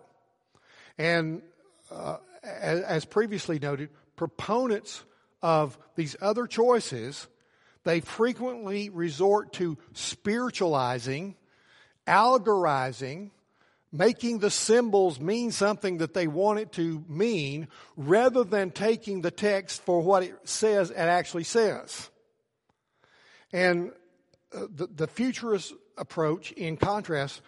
And 0.96 1.42
uh, 1.90 2.18
as, 2.42 3.04
previously 3.04 3.58
noted, 3.58 3.90
proponents 4.16 5.04
of 5.42 5.78
these 5.96 6.16
other 6.20 6.46
choices, 6.46 7.26
they 7.84 8.00
frequently 8.00 8.90
resort 8.90 9.52
to 9.54 9.78
spiritualizing, 9.92 11.36
allegorizing, 12.06 13.30
making 13.92 14.38
the 14.38 14.50
symbols 14.50 15.18
mean 15.18 15.50
something 15.50 15.98
that 15.98 16.14
they 16.14 16.26
want 16.26 16.58
it 16.58 16.72
to 16.72 17.04
mean 17.08 17.68
rather 17.96 18.44
than 18.44 18.70
taking 18.70 19.22
the 19.22 19.30
text 19.30 19.82
for 19.82 20.00
what 20.00 20.22
it 20.22 20.36
says 20.44 20.90
and 20.90 21.08
actually 21.08 21.44
says. 21.44 22.10
And 23.52 23.92
uh, 24.54 24.66
the, 24.74 24.86
the 24.88 25.06
futurist 25.06 25.72
approach, 25.96 26.52
in 26.52 26.76
contrast, 26.76 27.40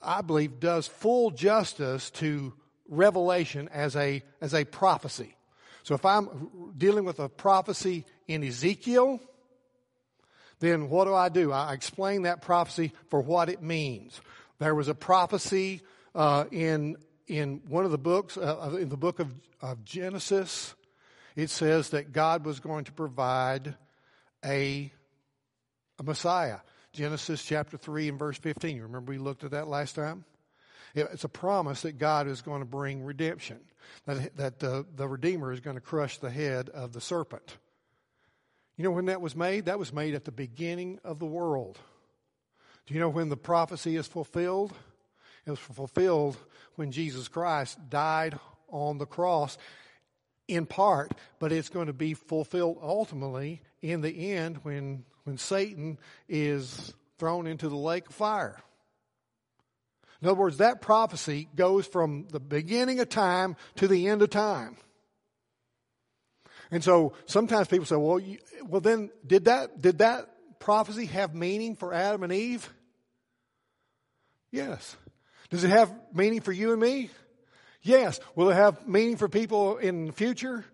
I 0.00 0.22
believe, 0.22 0.60
does 0.60 0.86
full 0.86 1.30
justice 1.30 2.10
to 2.12 2.54
revelation 2.92 3.68
as 3.72 3.96
a, 3.96 4.22
as 4.40 4.54
a 4.54 4.64
prophecy. 4.64 5.34
So 5.82 5.94
if 5.94 6.04
I'm 6.04 6.72
dealing 6.78 7.04
with 7.04 7.18
a 7.18 7.28
prophecy 7.28 8.04
in 8.28 8.44
Ezekiel, 8.44 9.18
then 10.60 10.88
what 10.88 11.06
do 11.06 11.14
I 11.14 11.28
do? 11.28 11.50
I 11.50 11.72
explain 11.72 12.22
that 12.22 12.40
prophecy 12.42 12.92
for 13.08 13.20
what 13.20 13.48
it 13.48 13.62
means. 13.62 14.20
There 14.60 14.76
was 14.76 14.86
a 14.86 14.94
prophecy 14.94 15.80
uh, 16.14 16.44
in 16.52 16.96
in 17.26 17.62
one 17.68 17.84
of 17.84 17.90
the 17.90 17.98
books, 17.98 18.36
uh, 18.36 18.76
in 18.80 18.88
the 18.88 18.96
book 18.96 19.18
of, 19.18 19.28
of 19.60 19.84
Genesis. 19.84 20.74
It 21.34 21.50
says 21.50 21.90
that 21.90 22.12
God 22.12 22.44
was 22.44 22.60
going 22.60 22.84
to 22.84 22.92
provide 22.92 23.74
a 24.44 24.92
a 25.98 26.02
Messiah. 26.04 26.58
Genesis 26.92 27.42
chapter 27.42 27.76
three 27.76 28.08
and 28.08 28.18
verse 28.18 28.38
fifteen. 28.38 28.76
You 28.76 28.82
remember 28.84 29.10
we 29.10 29.18
looked 29.18 29.42
at 29.42 29.50
that 29.50 29.66
last 29.66 29.96
time. 29.96 30.24
It's 30.94 31.24
a 31.24 31.28
promise 31.28 31.82
that 31.82 31.98
God 31.98 32.26
is 32.26 32.42
going 32.42 32.60
to 32.60 32.66
bring 32.66 33.02
redemption. 33.02 33.60
That 34.06 34.36
that 34.36 34.58
the, 34.58 34.86
the 34.94 35.08
Redeemer 35.08 35.52
is 35.52 35.60
going 35.60 35.76
to 35.76 35.80
crush 35.80 36.18
the 36.18 36.30
head 36.30 36.68
of 36.68 36.92
the 36.92 37.00
serpent. 37.00 37.56
You 38.76 38.84
know 38.84 38.90
when 38.90 39.06
that 39.06 39.20
was 39.20 39.36
made? 39.36 39.66
That 39.66 39.78
was 39.78 39.92
made 39.92 40.14
at 40.14 40.24
the 40.24 40.32
beginning 40.32 40.98
of 41.04 41.18
the 41.18 41.26
world. 41.26 41.78
Do 42.86 42.94
you 42.94 43.00
know 43.00 43.08
when 43.08 43.28
the 43.28 43.36
prophecy 43.36 43.96
is 43.96 44.06
fulfilled? 44.06 44.72
It 45.46 45.50
was 45.50 45.58
fulfilled 45.58 46.36
when 46.76 46.92
Jesus 46.92 47.28
Christ 47.28 47.78
died 47.90 48.38
on 48.68 48.98
the 48.98 49.06
cross 49.06 49.58
in 50.48 50.66
part, 50.66 51.12
but 51.38 51.52
it's 51.52 51.68
going 51.68 51.86
to 51.86 51.92
be 51.92 52.14
fulfilled 52.14 52.78
ultimately 52.82 53.62
in 53.80 54.00
the 54.00 54.32
end 54.32 54.58
when, 54.62 55.04
when 55.24 55.38
Satan 55.38 55.98
is 56.28 56.94
thrown 57.18 57.46
into 57.46 57.68
the 57.68 57.76
lake 57.76 58.08
of 58.08 58.14
fire. 58.14 58.60
In 60.22 60.28
other 60.28 60.38
words, 60.38 60.58
that 60.58 60.80
prophecy 60.80 61.48
goes 61.56 61.86
from 61.86 62.28
the 62.30 62.38
beginning 62.38 63.00
of 63.00 63.08
time 63.08 63.56
to 63.76 63.88
the 63.88 64.06
end 64.06 64.22
of 64.22 64.30
time. 64.30 64.76
And 66.70 66.82
so 66.82 67.14
sometimes 67.26 67.66
people 67.66 67.86
say, 67.86 67.96
well, 67.96 68.20
you, 68.20 68.38
well 68.64 68.80
then 68.80 69.10
did 69.26 69.46
that, 69.46 69.80
did 69.80 69.98
that 69.98 70.28
prophecy 70.60 71.06
have 71.06 71.34
meaning 71.34 71.74
for 71.74 71.92
Adam 71.92 72.22
and 72.22 72.32
Eve? 72.32 72.72
Yes. 74.52 74.96
Does 75.50 75.64
it 75.64 75.70
have 75.70 75.92
meaning 76.14 76.40
for 76.40 76.52
you 76.52 76.72
and 76.72 76.80
me? 76.80 77.10
Yes. 77.82 78.20
Will 78.36 78.50
it 78.50 78.54
have 78.54 78.86
meaning 78.86 79.16
for 79.16 79.28
people 79.28 79.78
in 79.78 80.06
the 80.06 80.12
future? 80.12 80.64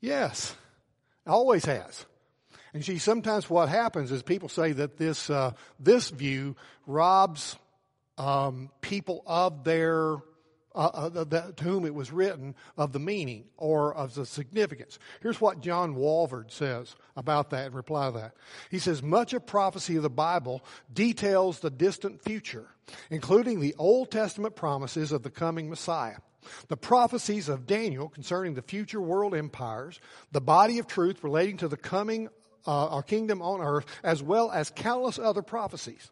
Yes. 0.00 0.54
It 1.24 1.30
always 1.30 1.64
has. 1.64 2.04
And 2.74 2.84
see, 2.84 2.98
sometimes 2.98 3.48
what 3.48 3.68
happens 3.68 4.10
is 4.10 4.22
people 4.22 4.48
say 4.48 4.72
that 4.72 4.98
this 4.98 5.30
uh, 5.30 5.52
this 5.78 6.10
view 6.10 6.56
robs 6.86 7.56
um, 8.18 8.70
people 8.80 9.22
of 9.26 9.64
their 9.64 10.16
uh, 10.74 10.90
uh, 10.94 11.08
the, 11.08 11.52
to 11.56 11.64
whom 11.64 11.84
it 11.84 11.94
was 11.94 12.12
written 12.12 12.54
of 12.76 12.92
the 12.92 13.00
meaning 13.00 13.44
or 13.56 13.92
of 13.94 14.14
the 14.14 14.24
significance. 14.24 14.98
Here's 15.20 15.40
what 15.40 15.60
John 15.60 15.96
Walvoord 15.96 16.52
says 16.52 16.94
about 17.16 17.50
that 17.50 17.68
in 17.68 17.72
reply 17.72 18.06
to 18.06 18.18
that. 18.18 18.34
He 18.70 18.78
says, 18.78 19.02
much 19.02 19.32
of 19.32 19.44
prophecy 19.44 19.96
of 19.96 20.04
the 20.04 20.10
Bible 20.10 20.62
details 20.92 21.58
the 21.58 21.70
distant 21.70 22.22
future, 22.22 22.68
including 23.10 23.58
the 23.58 23.74
Old 23.76 24.12
Testament 24.12 24.54
promises 24.54 25.10
of 25.10 25.24
the 25.24 25.30
coming 25.30 25.68
Messiah. 25.68 26.18
The 26.68 26.76
prophecies 26.76 27.48
of 27.48 27.66
Daniel 27.66 28.08
concerning 28.08 28.54
the 28.54 28.62
future 28.62 29.00
world 29.00 29.34
empires, 29.34 29.98
the 30.30 30.40
body 30.40 30.78
of 30.78 30.86
truth 30.86 31.24
relating 31.24 31.56
to 31.56 31.68
the 31.68 31.76
coming 31.76 32.28
uh, 32.66 32.86
our 32.88 33.02
kingdom 33.02 33.42
on 33.42 33.60
earth, 33.60 33.86
as 34.04 34.22
well 34.22 34.50
as 34.50 34.70
countless 34.70 35.18
other 35.18 35.42
prophecies. 35.42 36.10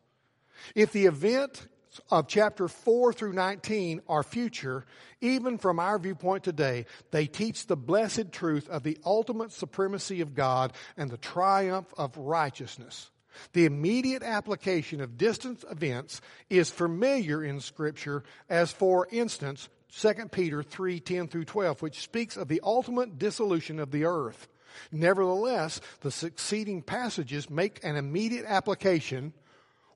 If 0.75 0.91
the 0.91 1.07
event 1.07 1.69
of 2.11 2.29
chapter 2.29 2.69
4 2.69 3.13
through 3.13 3.33
19 3.33 4.03
are 4.09 4.23
future, 4.23 4.85
even 5.21 5.59
from 5.59 5.79
our 5.79 5.99
viewpoint 5.99 6.45
today, 6.45 6.87
they 7.11 7.27
teach 7.27 7.67
the 7.67 7.77
blessed 7.77 8.33
truth 8.33 8.69
of 8.69 8.83
the 8.83 8.99
ultimate 9.05 9.53
supremacy 9.53 10.21
of 10.21 10.35
God 10.35 10.73
and 10.97 11.11
the 11.11 11.17
triumph 11.17 11.93
of 11.97 12.17
righteousness. 12.17 13.11
The 13.53 13.67
immediate 13.67 14.23
application 14.23 15.01
of 15.01 15.19
distant 15.19 15.65
events 15.71 16.21
is 16.49 16.71
familiar 16.71 17.45
in 17.45 17.61
scripture 17.61 18.25
as 18.49 18.73
for 18.73 19.09
instance 19.11 19.69
2 19.99 20.29
Peter 20.31 20.63
3, 20.63 21.01
10 21.01 21.29
through 21.29 21.45
12, 21.45 21.83
which 21.83 22.01
speaks 22.01 22.37
of 22.37 22.49
the 22.49 22.61
ultimate 22.63 23.19
dissolution 23.19 23.79
of 23.79 23.91
the 23.91 24.05
earth. 24.05 24.49
Nevertheless, 24.93 25.81
the 26.01 26.11
succeeding 26.11 26.83
passages 26.83 27.49
make 27.49 27.83
an 27.83 27.97
immediate 27.97 28.45
application 28.47 29.33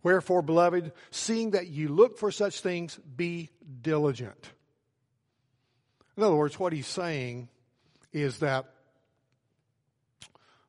Wherefore, 0.03 0.43
beloved, 0.43 0.93
seeing 1.11 1.51
that 1.51 1.69
you 1.69 1.89
look 1.89 2.19
for 2.19 2.31
such 2.31 2.61
things, 2.61 2.99
be 3.17 3.51
diligent. 3.83 4.53
In 6.17 6.23
other 6.23 6.37
words, 6.37 6.59
what 6.59 6.73
he's 6.73 6.87
saying 6.87 7.49
is 8.13 8.39
that 8.39 8.67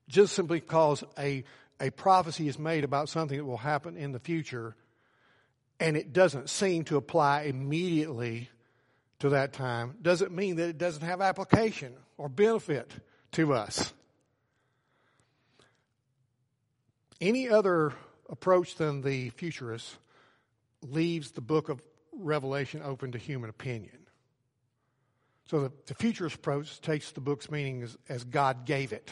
just 0.07 0.33
simply 0.33 0.59
because 0.59 1.03
a, 1.17 1.43
a 1.79 1.89
prophecy 1.91 2.47
is 2.47 2.59
made 2.59 2.83
about 2.83 3.09
something 3.09 3.37
that 3.37 3.45
will 3.45 3.57
happen 3.57 3.95
in 3.97 4.11
the 4.11 4.19
future, 4.19 4.75
and 5.79 5.95
it 5.95 6.13
doesn't 6.13 6.49
seem 6.49 6.83
to 6.85 6.97
apply 6.97 7.43
immediately 7.43 8.49
to 9.19 9.29
that 9.29 9.53
time, 9.53 9.95
doesn't 10.01 10.31
mean 10.31 10.57
that 10.57 10.69
it 10.69 10.77
doesn't 10.77 11.03
have 11.03 11.21
application 11.21 11.93
or 12.17 12.27
benefit 12.27 12.91
to 13.31 13.53
us. 13.53 13.93
Any 17.21 17.47
other 17.47 17.93
approach 18.31 18.75
than 18.75 19.01
the 19.01 19.29
futurists 19.31 19.97
leaves 20.81 21.31
the 21.31 21.41
book 21.41 21.69
of 21.69 21.81
Revelation 22.13 22.81
open 22.83 23.11
to 23.11 23.17
human 23.17 23.49
opinion. 23.49 23.97
So 25.45 25.61
the, 25.61 25.71
the 25.87 25.93
futurist 25.95 26.37
approach 26.37 26.79
takes 26.81 27.11
the 27.11 27.21
book's 27.21 27.51
meaning 27.51 27.83
as, 27.83 27.97
as 28.07 28.23
God 28.23 28.65
gave 28.65 28.93
it, 28.93 29.11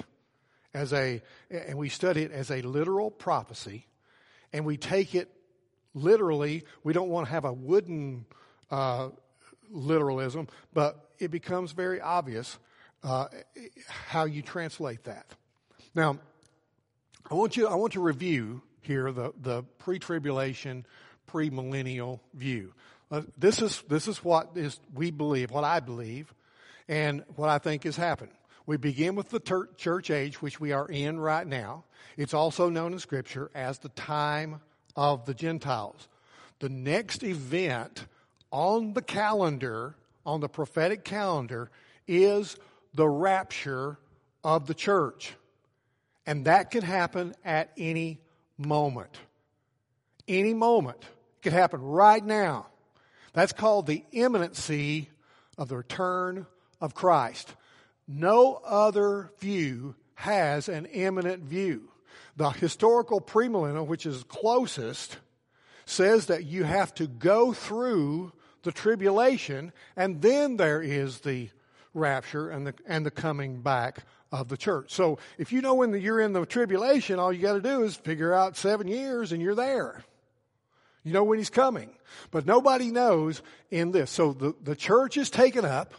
as 0.74 0.94
a, 0.94 1.22
and 1.50 1.78
we 1.78 1.90
study 1.90 2.24
it 2.24 2.32
as 2.32 2.50
a 2.50 2.62
literal 2.62 3.12
prophecy, 3.12 3.88
and 4.54 4.66
we 4.66 4.78
take 4.78 5.16
it 5.16 5.30
literally. 5.94 6.64
We 6.84 6.94
don't 6.94 7.10
want 7.10 7.28
to 7.28 7.32
have 7.32 7.46
a 7.46 7.54
wooden 7.54 8.26
uh, 8.72 9.10
literalism, 9.70 10.48
but 10.74 11.10
it 11.20 11.30
becomes 11.30 11.74
very 11.74 12.00
obvious 12.00 12.58
uh, 13.04 13.28
how 13.88 14.26
you 14.26 14.42
translate 14.42 15.04
that. 15.04 15.26
Now, 15.94 16.20
I 17.30 17.34
want 17.34 17.58
you. 17.58 17.68
I 17.68 17.76
want 17.76 17.94
to 17.94 18.00
review 18.00 18.62
here, 18.90 19.12
the, 19.12 19.32
the 19.42 19.64
pre-tribulation, 19.78 20.86
pre-millennial 21.28 22.20
view. 22.34 22.74
Uh, 23.12 23.22
this 23.38 23.62
is, 23.62 23.84
this 23.88 24.08
is 24.08 24.24
what 24.24 24.50
is, 24.56 24.80
we 24.94 25.12
believe, 25.12 25.52
what 25.52 25.64
I 25.64 25.80
believe, 25.80 26.34
and 26.88 27.24
what 27.36 27.50
I 27.50 27.60
think 27.60 27.84
has 27.84 27.96
happened. 27.96 28.32
We 28.66 28.78
begin 28.78 29.16
with 29.16 29.30
the 29.30 29.40
ter- 29.40 29.70
church 29.78 30.10
age, 30.10 30.42
which 30.42 30.60
we 30.60 30.72
are 30.72 30.88
in 30.88 31.20
right 31.20 31.46
now. 31.46 31.86
It's 32.18 32.34
also 32.34 32.70
known 32.70 32.94
in 32.94 33.00
Scripture 33.00 33.50
as 33.54 33.78
the 33.80 33.90
time 33.90 34.60
of 34.96 35.26
the 35.26 35.34
Gentiles. 35.34 36.08
The 36.60 36.70
next 36.70 37.24
event 37.24 38.06
on 38.52 38.94
the 38.94 39.02
calendar, 39.02 39.96
on 40.26 40.40
the 40.40 40.50
prophetic 40.50 41.04
calendar, 41.04 41.70
is 42.08 42.58
the 42.96 43.08
rapture 43.08 44.00
of 44.44 44.66
the 44.66 44.74
church. 44.74 45.36
And 46.26 46.46
that 46.46 46.72
can 46.72 46.82
happen 46.82 47.36
at 47.46 47.72
any 47.78 48.20
moment. 48.60 49.18
Any 50.28 50.54
moment. 50.54 51.02
It 51.02 51.44
could 51.44 51.54
happen 51.54 51.82
right 51.82 52.24
now. 52.24 52.68
That's 53.34 53.54
called 53.54 53.88
the 53.88 54.04
imminency 54.12 55.10
of 55.58 55.70
the 55.70 55.78
return 55.78 56.46
of 56.82 56.94
Christ. 56.94 57.56
No 58.08 58.60
other 58.66 59.32
view 59.40 59.96
has 60.16 60.68
an 60.68 60.86
imminent 60.88 61.44
view. 61.44 61.90
The 62.36 62.50
historical 62.50 63.22
premillennial, 63.22 63.88
which 63.88 64.06
is 64.06 64.24
closest, 64.24 65.18
says 65.86 66.28
that 66.28 66.46
you 66.46 66.64
have 66.64 66.94
to 66.96 67.08
go 67.08 67.54
through 67.54 68.32
the 68.64 68.72
tribulation 68.72 69.72
and 69.96 70.22
then 70.22 70.58
there 70.58 70.82
is 70.82 71.20
the 71.20 71.50
rapture 71.94 72.50
and 72.50 72.68
the, 72.68 72.74
and 72.86 73.06
the 73.06 73.12
coming 73.12 73.62
back 73.62 74.04
of 74.32 74.48
the 74.48 74.58
church. 74.58 74.92
So 74.92 75.20
if 75.38 75.52
you 75.52 75.62
know 75.62 75.76
when 75.76 75.92
the, 75.92 76.00
you're 76.00 76.20
in 76.20 76.34
the 76.34 76.46
tribulation, 76.46 77.20
all 77.20 77.34
you 77.34 77.42
got 77.42 77.54
to 77.54 77.62
do 77.62 77.84
is 77.84 77.96
figure 77.96 78.34
out 78.34 78.58
seven 78.58 78.88
years 78.88 79.32
and 79.32 79.42
you're 79.42 79.56
there. 79.56 80.04
You 81.04 81.14
know 81.14 81.24
when 81.24 81.38
he's 81.38 81.50
coming. 81.50 81.90
But 82.32 82.46
nobody 82.46 82.92
knows 82.92 83.42
in 83.72 83.92
this. 83.92 84.12
So 84.12 84.34
the, 84.34 84.54
the 84.64 84.76
church 84.76 85.18
is 85.18 85.30
taken 85.30 85.66
up 85.66 85.94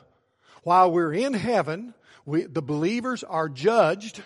while 0.62 0.90
we're 0.90 1.12
in 1.12 1.34
heaven. 1.34 1.94
We, 2.24 2.42
the 2.42 2.62
believers 2.62 3.24
are 3.24 3.48
judged 3.48 4.22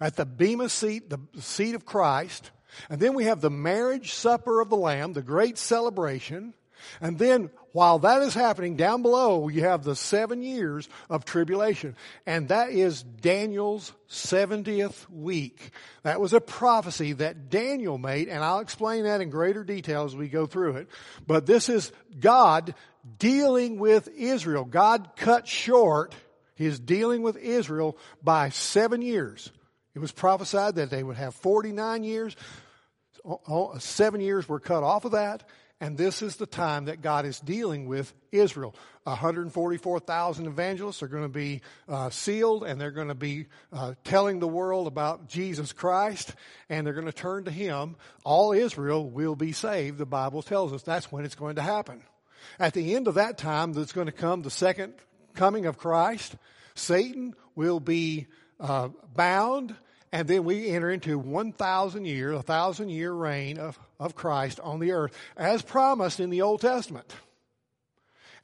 at 0.00 0.16
the 0.16 0.26
Bema 0.26 0.68
seat, 0.68 1.10
the 1.10 1.18
seat 1.40 1.74
of 1.74 1.84
Christ. 1.84 2.50
And 2.88 3.00
then 3.00 3.14
we 3.14 3.24
have 3.24 3.40
the 3.40 3.50
marriage 3.50 4.12
supper 4.12 4.60
of 4.60 4.68
the 4.68 4.76
Lamb, 4.76 5.12
the 5.12 5.22
great 5.22 5.58
celebration. 5.58 6.54
And 7.00 7.18
then 7.18 7.50
while 7.72 7.98
that 7.98 8.22
is 8.22 8.32
happening 8.32 8.76
down 8.76 9.02
below, 9.02 9.48
you 9.48 9.60
have 9.60 9.84
the 9.84 9.94
seven 9.94 10.42
years 10.42 10.88
of 11.10 11.26
tribulation. 11.26 11.94
And 12.24 12.48
that 12.48 12.70
is 12.70 13.02
Daniel's 13.02 13.92
70th 14.08 15.08
week. 15.10 15.72
That 16.02 16.18
was 16.18 16.32
a 16.32 16.40
prophecy 16.40 17.12
that 17.12 17.50
Daniel 17.50 17.98
made, 17.98 18.28
and 18.28 18.42
I'll 18.42 18.60
explain 18.60 19.04
that 19.04 19.20
in 19.20 19.28
greater 19.28 19.62
detail 19.62 20.04
as 20.04 20.16
we 20.16 20.28
go 20.28 20.46
through 20.46 20.76
it. 20.76 20.88
But 21.26 21.44
this 21.44 21.68
is 21.68 21.92
God 22.18 22.74
dealing 23.18 23.78
with 23.78 24.08
Israel. 24.16 24.64
God 24.64 25.10
cut 25.16 25.46
short 25.46 26.14
his 26.54 26.80
dealing 26.80 27.20
with 27.20 27.36
Israel 27.36 27.98
by 28.22 28.48
seven 28.48 29.02
years. 29.02 29.52
It 29.94 29.98
was 29.98 30.12
prophesied 30.12 30.76
that 30.76 30.88
they 30.88 31.02
would 31.02 31.16
have 31.16 31.34
49 31.34 32.04
years. 32.04 32.36
Oh, 33.22 33.40
oh, 33.46 33.78
seven 33.78 34.22
years 34.22 34.48
were 34.48 34.60
cut 34.60 34.82
off 34.82 35.04
of 35.04 35.12
that 35.12 35.42
and 35.80 35.98
this 35.98 36.22
is 36.22 36.36
the 36.36 36.46
time 36.46 36.86
that 36.86 37.02
God 37.02 37.26
is 37.26 37.38
dealing 37.38 37.86
with 37.86 38.14
Israel. 38.32 38.74
144,000 39.04 40.46
evangelists 40.46 41.02
are 41.02 41.08
going 41.08 41.22
to 41.22 41.28
be 41.28 41.60
uh, 41.88 42.08
sealed 42.08 42.64
and 42.64 42.80
they're 42.80 42.90
going 42.90 43.08
to 43.08 43.14
be 43.14 43.46
uh, 43.72 43.94
telling 44.02 44.38
the 44.38 44.48
world 44.48 44.86
about 44.86 45.28
Jesus 45.28 45.72
Christ 45.72 46.34
and 46.70 46.86
they're 46.86 46.94
going 46.94 47.06
to 47.06 47.12
turn 47.12 47.44
to 47.44 47.50
Him. 47.50 47.96
All 48.24 48.52
Israel 48.52 49.08
will 49.08 49.36
be 49.36 49.52
saved, 49.52 49.98
the 49.98 50.06
Bible 50.06 50.42
tells 50.42 50.72
us. 50.72 50.82
That's 50.82 51.12
when 51.12 51.24
it's 51.24 51.34
going 51.34 51.56
to 51.56 51.62
happen. 51.62 52.02
At 52.58 52.72
the 52.72 52.94
end 52.94 53.06
of 53.06 53.14
that 53.14 53.36
time, 53.36 53.72
there's 53.72 53.92
going 53.92 54.06
to 54.06 54.12
come 54.12 54.42
the 54.42 54.50
second 54.50 54.94
coming 55.34 55.66
of 55.66 55.76
Christ. 55.76 56.36
Satan 56.74 57.34
will 57.54 57.80
be 57.80 58.26
uh, 58.58 58.88
bound 59.14 59.74
and 60.12 60.28
then 60.28 60.44
we 60.44 60.68
enter 60.68 60.90
into 60.90 61.18
1,000 61.18 62.04
year, 62.04 62.32
a 62.32 62.42
thousand 62.42 62.90
year 62.90 63.12
reign 63.12 63.58
of, 63.58 63.78
of 63.98 64.14
Christ 64.14 64.60
on 64.60 64.78
the 64.78 64.92
earth, 64.92 65.16
as 65.36 65.62
promised 65.62 66.20
in 66.20 66.30
the 66.30 66.42
Old 66.42 66.60
Testament. 66.60 67.14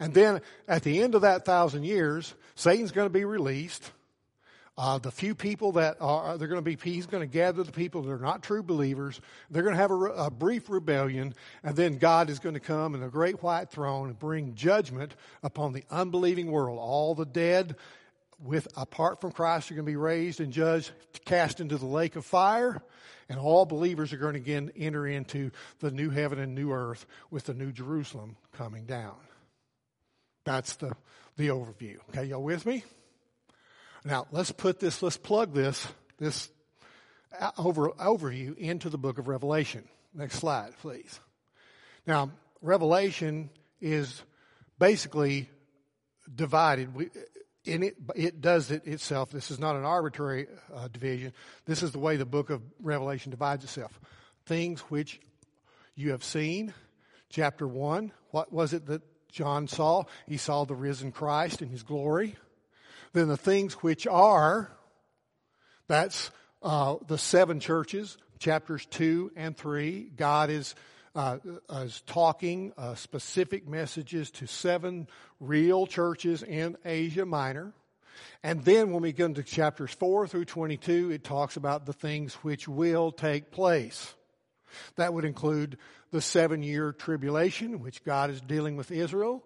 And 0.00 0.12
then 0.12 0.40
at 0.66 0.82
the 0.82 1.00
end 1.00 1.14
of 1.14 1.22
that 1.22 1.44
thousand 1.44 1.84
years, 1.84 2.34
Satan's 2.54 2.90
going 2.90 3.06
to 3.06 3.12
be 3.12 3.24
released. 3.24 3.92
Uh, 4.76 4.98
the 4.98 5.10
few 5.10 5.34
people 5.34 5.72
that 5.72 5.98
are, 6.00 6.38
they're 6.38 6.48
going 6.48 6.62
to 6.62 6.76
be, 6.76 6.78
he's 6.82 7.06
going 7.06 7.20
to 7.20 7.32
gather 7.32 7.62
the 7.62 7.70
people 7.70 8.02
that 8.02 8.10
are 8.10 8.18
not 8.18 8.42
true 8.42 8.62
believers. 8.62 9.20
They're 9.50 9.62
going 9.62 9.74
to 9.74 9.80
have 9.80 9.90
a, 9.90 9.94
a 9.94 10.30
brief 10.30 10.70
rebellion, 10.70 11.34
and 11.62 11.76
then 11.76 11.98
God 11.98 12.30
is 12.30 12.38
going 12.38 12.54
to 12.54 12.60
come 12.60 12.94
in 12.94 13.02
a 13.02 13.08
great 13.08 13.42
white 13.42 13.70
throne 13.70 14.08
and 14.08 14.18
bring 14.18 14.54
judgment 14.54 15.14
upon 15.42 15.72
the 15.72 15.84
unbelieving 15.90 16.50
world. 16.50 16.78
All 16.80 17.14
the 17.14 17.26
dead 17.26 17.76
with 18.42 18.66
apart 18.76 19.20
from 19.20 19.32
Christ 19.32 19.70
are 19.70 19.74
going 19.74 19.86
to 19.86 19.90
be 19.92 19.96
raised 19.96 20.40
and 20.40 20.52
judged, 20.52 20.90
cast 21.24 21.60
into 21.60 21.76
the 21.76 21.86
lake 21.86 22.16
of 22.16 22.24
fire, 22.26 22.82
and 23.28 23.38
all 23.38 23.64
believers 23.64 24.12
are 24.12 24.18
going 24.18 24.34
to 24.34 24.40
again 24.40 24.72
enter 24.76 25.06
into 25.06 25.50
the 25.80 25.90
new 25.90 26.10
heaven 26.10 26.38
and 26.38 26.54
new 26.54 26.72
earth 26.72 27.06
with 27.30 27.44
the 27.44 27.54
new 27.54 27.72
Jerusalem 27.72 28.36
coming 28.52 28.84
down. 28.84 29.14
That's 30.44 30.74
the, 30.76 30.92
the 31.36 31.48
overview. 31.48 31.98
Okay, 32.10 32.24
y'all 32.24 32.42
with 32.42 32.66
me? 32.66 32.84
Now 34.04 34.26
let's 34.32 34.50
put 34.50 34.80
this, 34.80 35.02
let's 35.02 35.16
plug 35.16 35.54
this, 35.54 35.86
this 36.18 36.50
uh, 37.38 37.52
over, 37.56 37.90
overview 37.90 38.56
into 38.58 38.90
the 38.90 38.98
book 38.98 39.18
of 39.18 39.28
Revelation. 39.28 39.84
Next 40.14 40.36
slide, 40.36 40.72
please. 40.80 41.20
Now, 42.06 42.32
Revelation 42.60 43.50
is 43.80 44.22
basically 44.78 45.48
divided. 46.34 46.94
We, 46.94 47.10
in 47.64 47.82
it, 47.82 47.96
it 48.14 48.40
does 48.40 48.70
it 48.70 48.86
itself. 48.86 49.30
This 49.30 49.50
is 49.50 49.58
not 49.58 49.76
an 49.76 49.84
arbitrary 49.84 50.46
uh, 50.74 50.88
division. 50.88 51.32
This 51.66 51.82
is 51.82 51.92
the 51.92 51.98
way 51.98 52.16
the 52.16 52.26
book 52.26 52.50
of 52.50 52.62
Revelation 52.80 53.30
divides 53.30 53.64
itself. 53.64 53.98
Things 54.46 54.80
which 54.82 55.20
you 55.94 56.10
have 56.10 56.24
seen. 56.24 56.74
Chapter 57.30 57.66
1, 57.66 58.12
what 58.30 58.52
was 58.52 58.72
it 58.72 58.86
that 58.86 59.02
John 59.30 59.66
saw? 59.66 60.04
He 60.26 60.36
saw 60.36 60.64
the 60.64 60.74
risen 60.74 61.12
Christ 61.12 61.62
in 61.62 61.68
his 61.68 61.82
glory. 61.82 62.36
Then 63.12 63.28
the 63.28 63.36
things 63.36 63.74
which 63.74 64.06
are, 64.06 64.70
that's 65.86 66.30
uh, 66.62 66.96
the 67.06 67.16
seven 67.16 67.60
churches, 67.60 68.18
chapters 68.38 68.84
2 68.86 69.32
and 69.36 69.56
3. 69.56 70.12
God 70.16 70.50
is 70.50 70.74
uh, 71.14 71.38
is 71.70 72.02
talking 72.06 72.72
uh, 72.76 72.94
specific 72.94 73.68
messages 73.68 74.30
to 74.32 74.46
seven 74.46 75.08
real 75.40 75.86
churches 75.86 76.42
in 76.42 76.76
Asia 76.84 77.26
Minor. 77.26 77.72
And 78.42 78.64
then 78.64 78.92
when 78.92 79.02
we 79.02 79.12
get 79.12 79.26
into 79.26 79.42
chapters 79.42 79.92
4 79.92 80.26
through 80.26 80.46
22, 80.46 81.10
it 81.10 81.24
talks 81.24 81.56
about 81.56 81.86
the 81.86 81.92
things 81.92 82.34
which 82.36 82.66
will 82.66 83.12
take 83.12 83.50
place. 83.50 84.14
That 84.96 85.12
would 85.12 85.24
include 85.24 85.78
the 86.10 86.20
seven 86.20 86.62
year 86.62 86.92
tribulation, 86.92 87.80
which 87.80 88.04
God 88.04 88.30
is 88.30 88.40
dealing 88.40 88.76
with 88.76 88.90
Israel, 88.90 89.44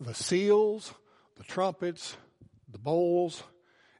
the 0.00 0.14
seals, 0.14 0.92
the 1.36 1.44
trumpets, 1.44 2.16
the 2.70 2.78
bowls, 2.78 3.42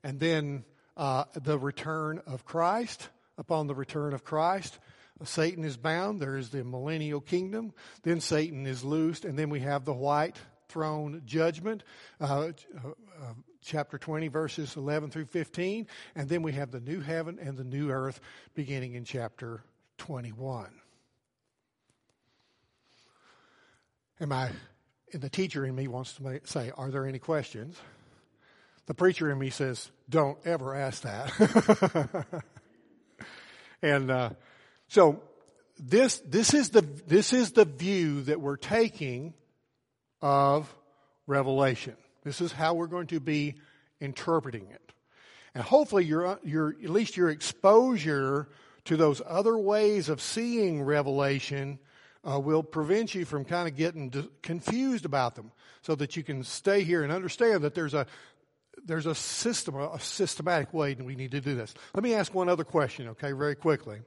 and 0.02 0.20
then 0.20 0.64
uh, 0.96 1.24
the 1.34 1.58
return 1.58 2.20
of 2.26 2.44
Christ. 2.44 3.08
Upon 3.36 3.68
the 3.68 3.74
return 3.74 4.14
of 4.14 4.24
Christ, 4.24 4.76
Satan 5.24 5.64
is 5.64 5.76
bound. 5.76 6.20
There 6.20 6.36
is 6.36 6.50
the 6.50 6.64
millennial 6.64 7.20
kingdom. 7.20 7.72
Then 8.02 8.20
Satan 8.20 8.66
is 8.66 8.84
loosed. 8.84 9.24
And 9.24 9.38
then 9.38 9.50
we 9.50 9.60
have 9.60 9.84
the 9.84 9.94
white 9.94 10.36
throne 10.68 11.22
judgment, 11.24 11.82
uh, 12.20 12.50
uh, 12.54 13.32
chapter 13.62 13.98
20, 13.98 14.28
verses 14.28 14.76
11 14.76 15.10
through 15.10 15.26
15. 15.26 15.86
And 16.14 16.28
then 16.28 16.42
we 16.42 16.52
have 16.52 16.70
the 16.70 16.80
new 16.80 17.00
heaven 17.00 17.38
and 17.40 17.56
the 17.56 17.64
new 17.64 17.90
earth 17.90 18.20
beginning 18.54 18.94
in 18.94 19.04
chapter 19.04 19.62
21. 19.98 20.68
Am 24.20 24.32
I, 24.32 24.50
and 25.12 25.22
the 25.22 25.30
teacher 25.30 25.64
in 25.64 25.74
me 25.74 25.86
wants 25.86 26.14
to 26.14 26.40
say, 26.44 26.72
Are 26.76 26.90
there 26.90 27.06
any 27.06 27.18
questions? 27.18 27.76
The 28.86 28.94
preacher 28.94 29.30
in 29.30 29.38
me 29.38 29.50
says, 29.50 29.90
Don't 30.08 30.38
ever 30.44 30.74
ask 30.74 31.02
that. 31.02 32.24
and, 33.82 34.10
uh, 34.10 34.30
so 34.88 35.22
this, 35.78 36.18
this 36.18 36.54
is 36.54 36.70
the, 36.70 36.82
this 37.06 37.32
is 37.32 37.52
the 37.52 37.64
view 37.64 38.22
that 38.22 38.40
we're 38.40 38.56
taking 38.56 39.34
of 40.20 40.74
Revelation. 41.26 41.96
This 42.24 42.40
is 42.40 42.52
how 42.52 42.74
we're 42.74 42.86
going 42.88 43.06
to 43.08 43.20
be 43.20 43.54
interpreting 44.00 44.66
it. 44.70 44.92
And 45.54 45.62
hopefully 45.62 46.04
your, 46.04 46.38
your, 46.42 46.70
at 46.82 46.90
least 46.90 47.16
your 47.16 47.30
exposure 47.30 48.48
to 48.84 48.96
those 48.96 49.22
other 49.26 49.56
ways 49.56 50.08
of 50.08 50.20
seeing 50.20 50.82
Revelation 50.82 51.78
uh, 52.28 52.40
will 52.40 52.62
prevent 52.62 53.14
you 53.14 53.24
from 53.24 53.44
kind 53.44 53.68
of 53.68 53.76
getting 53.76 54.28
confused 54.42 55.04
about 55.04 55.34
them 55.34 55.52
so 55.82 55.94
that 55.94 56.16
you 56.16 56.22
can 56.22 56.42
stay 56.42 56.82
here 56.82 57.02
and 57.02 57.12
understand 57.12 57.62
that 57.62 57.74
there's 57.74 57.94
a, 57.94 58.06
there's 58.84 59.06
a 59.06 59.14
system, 59.14 59.76
a 59.76 60.00
systematic 60.00 60.72
way 60.72 60.94
that 60.94 61.04
we 61.04 61.14
need 61.14 61.30
to 61.30 61.40
do 61.40 61.54
this. 61.54 61.74
Let 61.94 62.02
me 62.02 62.14
ask 62.14 62.34
one 62.34 62.48
other 62.48 62.64
question, 62.64 63.08
okay, 63.08 63.32
very 63.32 63.54
quickly. 63.54 64.00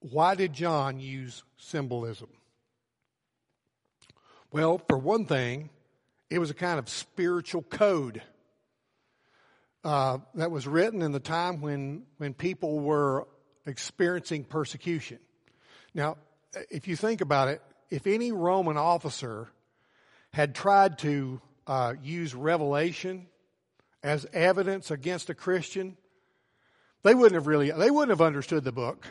Why 0.00 0.34
did 0.34 0.52
John 0.52 1.00
use 1.00 1.42
symbolism? 1.56 2.28
Well, 4.52 4.80
for 4.88 4.96
one 4.96 5.26
thing, 5.26 5.70
it 6.30 6.38
was 6.38 6.50
a 6.50 6.54
kind 6.54 6.78
of 6.78 6.88
spiritual 6.88 7.62
code 7.62 8.22
uh, 9.84 10.18
that 10.34 10.50
was 10.50 10.66
written 10.66 11.02
in 11.02 11.12
the 11.12 11.20
time 11.20 11.60
when, 11.60 12.04
when 12.18 12.34
people 12.34 12.80
were 12.80 13.26
experiencing 13.66 14.44
persecution. 14.44 15.18
Now, 15.94 16.16
if 16.70 16.88
you 16.88 16.96
think 16.96 17.20
about 17.20 17.48
it, 17.48 17.62
if 17.90 18.06
any 18.06 18.32
Roman 18.32 18.76
officer 18.76 19.48
had 20.32 20.54
tried 20.54 20.98
to 20.98 21.40
uh, 21.66 21.94
use 22.02 22.34
revelation 22.34 23.26
as 24.02 24.26
evidence 24.32 24.90
against 24.90 25.30
a 25.30 25.34
Christian, 25.34 25.96
they 27.02 27.14
wouldn't 27.14 27.34
have 27.34 27.46
really, 27.46 27.70
they 27.70 27.90
wouldn't 27.90 28.10
have 28.10 28.22
understood 28.22 28.64
the 28.64 28.72
book. 28.72 29.06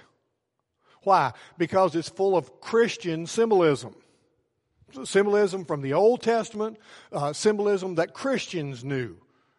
Why? 1.03 1.33
Because 1.57 1.95
it's 1.95 2.09
full 2.09 2.35
of 2.35 2.59
Christian 2.59 3.27
symbolism. 3.27 3.95
Symbolism 5.03 5.65
from 5.65 5.81
the 5.81 5.93
Old 5.93 6.21
Testament, 6.21 6.77
uh, 7.11 7.33
symbolism 7.33 7.95
that 7.95 8.13
Christians 8.13 8.83
knew. 8.83 9.17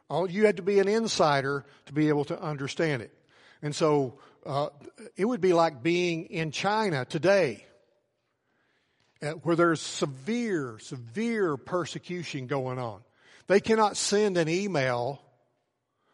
All, 0.08 0.30
you 0.30 0.46
had 0.46 0.56
to 0.56 0.62
be 0.62 0.78
an 0.78 0.88
insider 0.88 1.66
to 1.86 1.92
be 1.92 2.08
able 2.08 2.24
to 2.26 2.40
understand 2.40 3.02
it. 3.02 3.12
And 3.60 3.74
so 3.74 4.18
uh, 4.46 4.68
it 5.16 5.26
would 5.26 5.40
be 5.40 5.52
like 5.52 5.82
being 5.82 6.26
in 6.26 6.50
China 6.50 7.04
today, 7.04 7.66
uh, 9.22 9.32
where 9.32 9.56
there's 9.56 9.80
severe, 9.80 10.78
severe 10.80 11.56
persecution 11.56 12.46
going 12.46 12.78
on. 12.78 13.00
They 13.48 13.60
cannot 13.60 13.96
send 13.96 14.38
an 14.38 14.48
email 14.48 15.20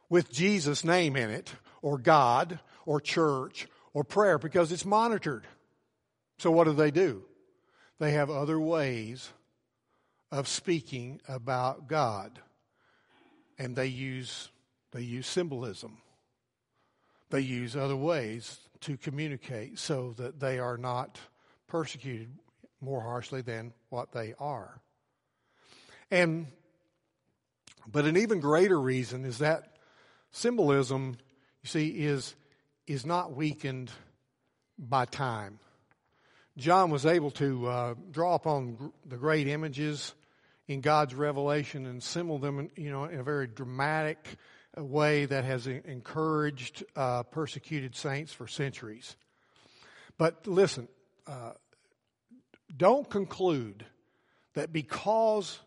with 0.09 0.33
Jesus' 0.33 0.85
name 0.85 1.16
in 1.16 1.31
it, 1.31 1.53
or 1.83 1.99
God, 1.99 2.59
or 2.87 3.01
church, 3.01 3.68
or 3.95 4.05
prayer, 4.05 4.38
because 4.38 4.70
it's 4.70 4.84
monitored. 4.84 5.47
So 6.38 6.51
what 6.51 6.64
do 6.64 6.74
they 6.74 6.90
do? 6.90 7.22
They 7.99 8.12
have 8.12 8.28
other 8.28 8.61
ways 8.61 9.30
of 10.30 10.49
speaking 10.49 11.20
about 11.28 11.88
God. 11.88 12.40
And 13.57 13.76
they 13.76 13.86
use, 13.86 14.51
they 14.92 15.03
use 15.03 15.26
symbolism. 15.26 15.99
They 17.30 17.40
use 17.40 17.76
other 17.76 17.97
ways 17.97 18.59
to 18.80 18.97
communicate 18.97 19.78
so 19.78 20.12
that 20.18 20.40
they 20.40 20.59
are 20.59 20.76
not 20.76 21.18
persecuted 21.68 22.28
more 22.80 23.01
harshly 23.01 23.40
than 23.40 23.72
what 23.88 24.12
they 24.12 24.34
are. 24.38 24.80
And 26.11 26.49
but 27.86 28.05
an 28.07 28.16
even 28.16 28.40
greater 28.40 28.80
reason 28.80 29.24
is 29.24 29.38
that 29.38 29.76
symbolism, 30.30 31.16
you 31.62 31.68
see, 31.68 31.88
is 31.88 32.34
is 32.87 33.07
not 33.07 33.35
weakened 33.35 33.91
by 34.78 35.05
time. 35.05 35.59
John 36.57 36.91
was 36.91 37.05
able 37.05 37.30
to 37.32 37.66
uh, 37.66 37.95
draw 38.11 38.35
upon 38.35 38.93
the 39.05 39.16
great 39.16 39.49
images 39.49 40.14
in 40.68 40.80
God's 40.80 41.14
revelation 41.14 41.87
and 41.87 42.03
symbol 42.03 42.39
them, 42.39 42.70
you 42.76 42.91
know, 42.91 43.05
in 43.05 43.18
a 43.18 43.24
very 43.24 43.47
dramatic 43.47 44.37
way 44.76 45.24
that 45.26 45.45
has 45.45 45.66
encouraged 45.66 46.85
uh, 46.97 47.22
persecuted 47.24 47.97
saints 47.97 48.32
for 48.32 48.47
centuries. 48.47 49.16
But 50.16 50.47
listen, 50.47 50.89
uh, 51.26 51.53
don't 52.76 53.09
conclude 53.09 53.85
that 54.55 54.72
because 54.72 55.59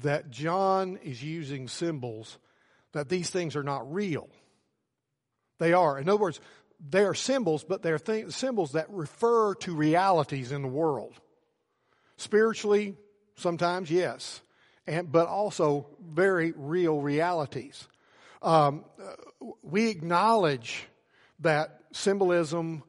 that 0.00 0.30
John 0.30 0.98
is 1.02 1.22
using 1.22 1.68
symbols, 1.68 2.38
that 2.92 3.08
these 3.08 3.30
things 3.30 3.54
are 3.56 3.62
not 3.62 3.92
real. 3.92 4.28
They 5.58 5.72
are. 5.72 5.98
In 5.98 6.08
other 6.08 6.20
words, 6.20 6.40
they 6.90 7.04
are 7.04 7.14
symbols, 7.14 7.64
but 7.64 7.82
they're 7.82 7.98
th- 7.98 8.32
symbols 8.32 8.72
that 8.72 8.90
refer 8.90 9.54
to 9.56 9.74
realities 9.74 10.52
in 10.52 10.62
the 10.62 10.68
world. 10.68 11.14
Spiritually, 12.16 12.96
sometimes, 13.36 13.90
yes, 13.90 14.42
and, 14.86 15.10
but 15.10 15.28
also 15.28 15.86
very 16.00 16.52
real 16.56 17.00
realities. 17.00 17.88
Um, 18.42 18.84
we 19.62 19.88
acknowledge 19.88 20.86
that 21.40 21.80
symbolism 21.92 22.82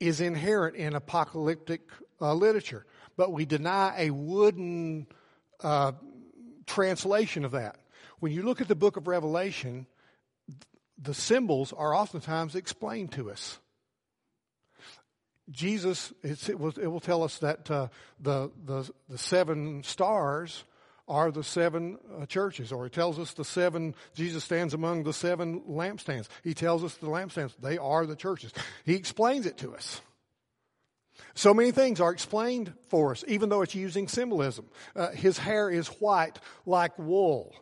is 0.00 0.20
inherent 0.20 0.76
in 0.76 0.94
apocalyptic 0.94 1.82
uh, 2.20 2.34
literature, 2.34 2.84
but 3.16 3.32
we 3.32 3.44
deny 3.44 3.94
a 3.98 4.10
wooden 4.10 5.06
uh, 5.62 5.92
translation 6.66 7.44
of 7.44 7.52
that. 7.52 7.76
When 8.20 8.32
you 8.32 8.42
look 8.42 8.60
at 8.60 8.68
the 8.68 8.74
book 8.74 8.96
of 8.96 9.06
Revelation, 9.06 9.86
the 11.00 11.14
symbols 11.14 11.72
are 11.72 11.94
oftentimes 11.94 12.54
explained 12.54 13.12
to 13.12 13.30
us. 13.30 13.58
Jesus, 15.50 16.12
it 16.22 16.58
will, 16.58 16.72
it 16.78 16.86
will 16.86 17.00
tell 17.00 17.22
us 17.22 17.38
that 17.38 17.70
uh, 17.70 17.88
the, 18.20 18.50
the, 18.64 18.88
the 19.08 19.18
seven 19.18 19.82
stars 19.82 20.64
are 21.08 21.30
the 21.30 21.44
seven 21.44 21.98
uh, 22.20 22.26
churches, 22.26 22.72
or 22.72 22.84
he 22.84 22.90
tells 22.90 23.18
us 23.18 23.32
the 23.34 23.44
seven, 23.44 23.94
Jesus 24.14 24.44
stands 24.44 24.72
among 24.72 25.02
the 25.02 25.12
seven 25.12 25.60
lampstands. 25.62 26.28
He 26.44 26.54
tells 26.54 26.84
us 26.84 26.94
the 26.94 27.08
lampstands, 27.08 27.52
they 27.60 27.76
are 27.76 28.06
the 28.06 28.16
churches. 28.16 28.52
He 28.84 28.94
explains 28.94 29.46
it 29.46 29.58
to 29.58 29.74
us. 29.74 30.00
So 31.34 31.52
many 31.52 31.70
things 31.70 32.00
are 32.00 32.12
explained 32.12 32.72
for 32.88 33.10
us, 33.10 33.24
even 33.26 33.48
though 33.48 33.62
it's 33.62 33.74
using 33.74 34.06
symbolism. 34.08 34.66
Uh, 34.94 35.10
his 35.10 35.38
hair 35.38 35.68
is 35.68 35.88
white 35.88 36.38
like 36.66 36.98
wool. 36.98 37.54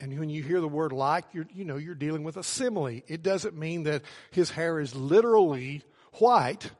And 0.00 0.18
when 0.18 0.28
you 0.28 0.42
hear 0.42 0.60
the 0.60 0.68
word 0.68 0.92
like, 0.92 1.24
you're, 1.32 1.46
you 1.54 1.64
know, 1.64 1.76
you're 1.76 1.94
dealing 1.94 2.24
with 2.24 2.36
a 2.36 2.42
simile. 2.42 3.00
It 3.06 3.22
doesn't 3.22 3.56
mean 3.56 3.84
that 3.84 4.02
his 4.30 4.50
hair 4.50 4.80
is 4.80 4.94
literally 4.94 5.82
white, 6.14 6.70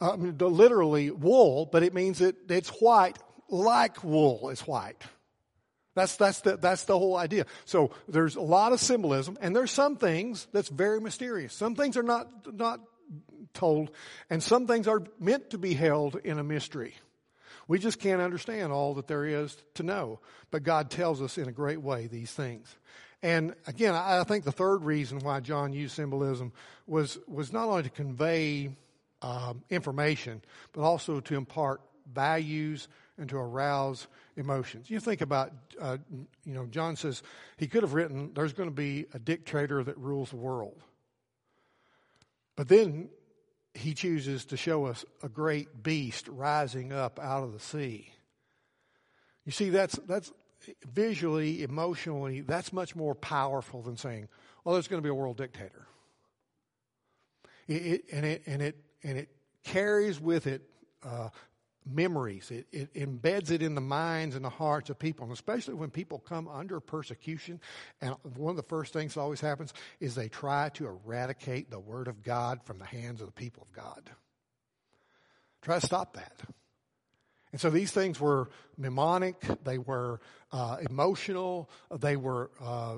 uh, 0.00 0.16
literally 0.16 1.10
wool, 1.10 1.66
but 1.70 1.82
it 1.82 1.94
means 1.94 2.18
that 2.18 2.50
it's 2.50 2.68
white 2.80 3.18
like 3.48 4.02
wool 4.04 4.50
is 4.50 4.60
white. 4.60 5.02
That's, 5.94 6.16
that's, 6.16 6.40
the, 6.40 6.56
that's 6.56 6.84
the 6.84 6.98
whole 6.98 7.16
idea. 7.16 7.46
So 7.64 7.90
there's 8.08 8.36
a 8.36 8.40
lot 8.40 8.72
of 8.72 8.80
symbolism, 8.80 9.36
and 9.40 9.54
there's 9.54 9.70
some 9.70 9.96
things 9.96 10.46
that's 10.52 10.68
very 10.68 11.00
mysterious. 11.00 11.52
Some 11.52 11.74
things 11.74 11.96
are 11.96 12.02
not, 12.02 12.28
not 12.54 12.80
told, 13.52 13.90
and 14.30 14.42
some 14.42 14.66
things 14.66 14.88
are 14.88 15.02
meant 15.18 15.50
to 15.50 15.58
be 15.58 15.74
held 15.74 16.16
in 16.16 16.38
a 16.38 16.44
mystery. 16.44 16.94
We 17.72 17.78
just 17.78 17.98
can't 17.98 18.20
understand 18.20 18.70
all 18.70 18.92
that 18.96 19.06
there 19.06 19.24
is 19.24 19.56
to 19.76 19.82
know. 19.82 20.20
But 20.50 20.62
God 20.62 20.90
tells 20.90 21.22
us 21.22 21.38
in 21.38 21.48
a 21.48 21.52
great 21.52 21.80
way 21.80 22.06
these 22.06 22.30
things. 22.30 22.76
And 23.22 23.54
again, 23.66 23.94
I 23.94 24.22
think 24.24 24.44
the 24.44 24.52
third 24.52 24.84
reason 24.84 25.20
why 25.20 25.40
John 25.40 25.72
used 25.72 25.94
symbolism 25.94 26.52
was, 26.86 27.18
was 27.26 27.50
not 27.50 27.68
only 27.70 27.84
to 27.84 27.88
convey 27.88 28.76
um, 29.22 29.62
information, 29.70 30.42
but 30.74 30.82
also 30.82 31.20
to 31.20 31.34
impart 31.34 31.80
values 32.12 32.88
and 33.16 33.26
to 33.30 33.38
arouse 33.38 34.06
emotions. 34.36 34.90
You 34.90 35.00
think 35.00 35.22
about, 35.22 35.52
uh, 35.80 35.96
you 36.44 36.52
know, 36.52 36.66
John 36.66 36.94
says 36.96 37.22
he 37.56 37.68
could 37.68 37.84
have 37.84 37.94
written, 37.94 38.32
there's 38.34 38.52
going 38.52 38.68
to 38.68 38.74
be 38.74 39.06
a 39.14 39.18
dictator 39.18 39.82
that 39.82 39.96
rules 39.96 40.28
the 40.28 40.36
world. 40.36 40.82
But 42.54 42.68
then 42.68 43.08
he 43.74 43.94
chooses 43.94 44.44
to 44.46 44.56
show 44.56 44.86
us 44.86 45.04
a 45.22 45.28
great 45.28 45.82
beast 45.82 46.28
rising 46.28 46.92
up 46.92 47.18
out 47.18 47.42
of 47.42 47.52
the 47.52 47.60
sea. 47.60 48.12
You 49.44 49.52
see, 49.52 49.70
that's, 49.70 49.98
that's 50.06 50.32
visually, 50.92 51.62
emotionally, 51.62 52.42
that's 52.42 52.72
much 52.72 52.94
more 52.94 53.14
powerful 53.14 53.82
than 53.82 53.96
saying, 53.96 54.28
well, 54.64 54.74
there's 54.74 54.88
going 54.88 55.02
to 55.02 55.06
be 55.06 55.10
a 55.10 55.14
world 55.14 55.36
dictator. 55.36 55.86
It, 57.66 57.74
it, 57.74 58.04
and, 58.12 58.26
it, 58.26 58.42
and, 58.46 58.62
it, 58.62 58.76
and 59.02 59.18
it 59.18 59.28
carries 59.64 60.20
with 60.20 60.46
it 60.46 60.62
uh, 61.02 61.30
memories. 61.84 62.50
It, 62.50 62.66
it, 62.72 62.94
embeds 62.94 63.50
it 63.50 63.62
in 63.62 63.74
the 63.74 63.80
minds 63.80 64.36
and 64.36 64.44
the 64.44 64.50
hearts 64.50 64.90
of 64.90 64.98
people, 64.98 65.24
and 65.24 65.32
especially 65.32 65.74
when 65.74 65.90
people 65.90 66.18
come 66.18 66.48
under 66.48 66.80
persecution. 66.80 67.60
And 68.00 68.14
one 68.36 68.50
of 68.50 68.56
the 68.56 68.62
first 68.62 68.92
things 68.92 69.14
that 69.14 69.20
always 69.20 69.40
happens 69.40 69.72
is 70.00 70.14
they 70.14 70.28
try 70.28 70.70
to 70.70 70.86
eradicate 70.86 71.70
the 71.70 71.80
Word 71.80 72.08
of 72.08 72.22
God 72.22 72.60
from 72.64 72.78
the 72.78 72.84
hands 72.84 73.20
of 73.20 73.26
the 73.26 73.32
people 73.32 73.66
of 73.68 73.72
God. 73.72 74.10
Try 75.62 75.78
to 75.78 75.86
stop 75.86 76.14
that. 76.14 76.40
And 77.52 77.60
so 77.60 77.68
these 77.68 77.90
things 77.90 78.18
were 78.18 78.48
mnemonic, 78.78 79.44
they 79.62 79.76
were 79.76 80.20
uh, 80.52 80.78
emotional, 80.88 81.68
they 81.94 82.16
were, 82.16 82.50
uh, 82.60 82.96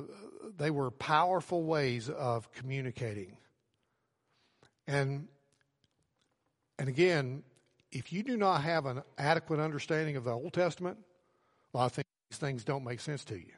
they 0.57 0.70
were 0.70 0.93
powerful 0.93 1.64
ways 1.64 2.09
of 2.09 2.51
communicating. 2.53 3.37
And, 4.87 5.26
and 6.78 6.89
again, 6.89 7.43
if 7.95 8.12
you 8.12 8.24
do 8.24 8.36
not 8.36 8.62
have 8.62 8.86
an 8.86 9.03
adequate 9.16 9.61
understanding 9.61 10.16
of 10.16 10.24
the 10.24 10.32
Old 10.32 10.53
Testament, 10.53 10.99
a 11.72 11.76
lot 11.76 11.97
of 11.97 12.05
these 12.30 12.38
things 12.38 12.64
don't 12.64 12.84
make 12.84 13.01
sense 13.01 13.24
to 13.26 13.36
you. 13.36 13.53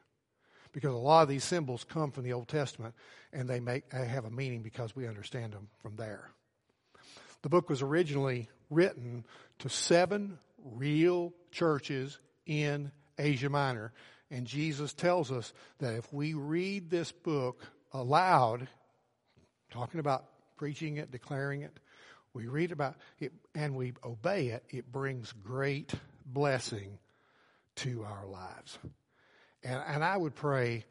Because 0.72 0.92
a 0.92 0.98
lot 0.98 1.22
of 1.22 1.28
these 1.28 1.42
symbols 1.42 1.84
come 1.84 2.10
from 2.10 2.24
the 2.24 2.34
Old 2.34 2.48
Testament 2.48 2.94
and 3.32 3.48
they 3.48 3.60
make 3.60 3.88
they 3.88 4.06
have 4.06 4.26
a 4.26 4.30
meaning 4.30 4.62
because 4.62 4.94
we 4.94 5.08
understand 5.08 5.54
them 5.54 5.68
from 5.80 5.96
there. 5.96 6.30
The 7.42 7.48
book 7.48 7.70
was 7.70 7.80
originally 7.80 8.50
written 8.68 9.24
to 9.60 9.70
seven 9.70 10.38
real 10.62 11.32
churches 11.50 12.18
in 12.44 12.92
Asia 13.18 13.48
Minor. 13.48 13.92
And 14.30 14.46
Jesus 14.46 14.92
tells 14.92 15.32
us 15.32 15.54
that 15.78 15.94
if 15.94 16.12
we 16.12 16.34
read 16.34 16.90
this 16.90 17.10
book 17.10 17.62
aloud, 17.92 18.68
talking 19.70 20.00
about 20.00 20.26
preaching 20.56 20.98
it, 20.98 21.10
declaring 21.10 21.62
it, 21.62 21.78
we 22.36 22.46
read 22.46 22.70
about 22.70 22.96
it 23.18 23.32
and 23.54 23.74
we 23.74 23.94
obey 24.04 24.48
it, 24.48 24.64
it 24.68 24.92
brings 24.92 25.32
great 25.32 25.92
blessing 26.24 26.98
to 27.76 28.04
our 28.04 28.26
lives. 28.26 28.78
And, 29.64 29.82
and 29.86 30.04
I 30.04 30.16
would 30.16 30.34
pray 30.34 30.84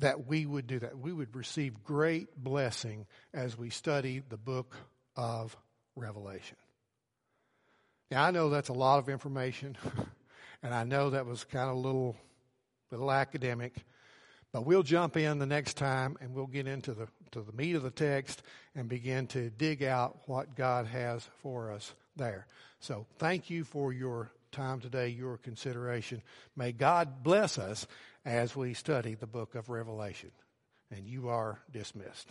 that 0.00 0.26
we 0.26 0.44
would 0.44 0.66
do 0.66 0.78
that. 0.80 0.98
We 0.98 1.12
would 1.12 1.34
receive 1.34 1.82
great 1.84 2.36
blessing 2.36 3.06
as 3.32 3.56
we 3.56 3.70
study 3.70 4.22
the 4.28 4.36
book 4.36 4.76
of 5.16 5.56
Revelation. 5.96 6.56
Now, 8.10 8.24
I 8.24 8.30
know 8.30 8.50
that's 8.50 8.68
a 8.68 8.74
lot 8.74 8.98
of 8.98 9.08
information, 9.08 9.76
and 10.62 10.74
I 10.74 10.84
know 10.84 11.10
that 11.10 11.26
was 11.26 11.44
kind 11.44 11.70
of 11.70 11.76
a 11.76 11.80
little, 11.80 12.16
little 12.90 13.10
academic, 13.10 13.74
but 14.52 14.66
we'll 14.66 14.82
jump 14.82 15.16
in 15.16 15.38
the 15.38 15.46
next 15.46 15.76
time 15.78 16.16
and 16.20 16.34
we'll 16.34 16.46
get 16.46 16.66
into 16.66 16.92
the 16.92 17.08
to 17.34 17.42
the 17.42 17.52
meat 17.52 17.76
of 17.76 17.82
the 17.82 17.90
text 17.90 18.42
and 18.74 18.88
begin 18.88 19.26
to 19.28 19.50
dig 19.50 19.82
out 19.82 20.18
what 20.26 20.56
God 20.56 20.86
has 20.86 21.28
for 21.42 21.70
us 21.70 21.92
there. 22.16 22.46
So 22.80 23.06
thank 23.18 23.50
you 23.50 23.64
for 23.64 23.92
your 23.92 24.32
time 24.52 24.80
today, 24.80 25.08
your 25.08 25.36
consideration. 25.36 26.22
May 26.56 26.72
God 26.72 27.22
bless 27.22 27.58
us 27.58 27.86
as 28.24 28.56
we 28.56 28.74
study 28.74 29.14
the 29.14 29.26
book 29.26 29.54
of 29.54 29.68
Revelation. 29.68 30.30
And 30.90 31.06
you 31.06 31.28
are 31.28 31.58
dismissed. 31.72 32.28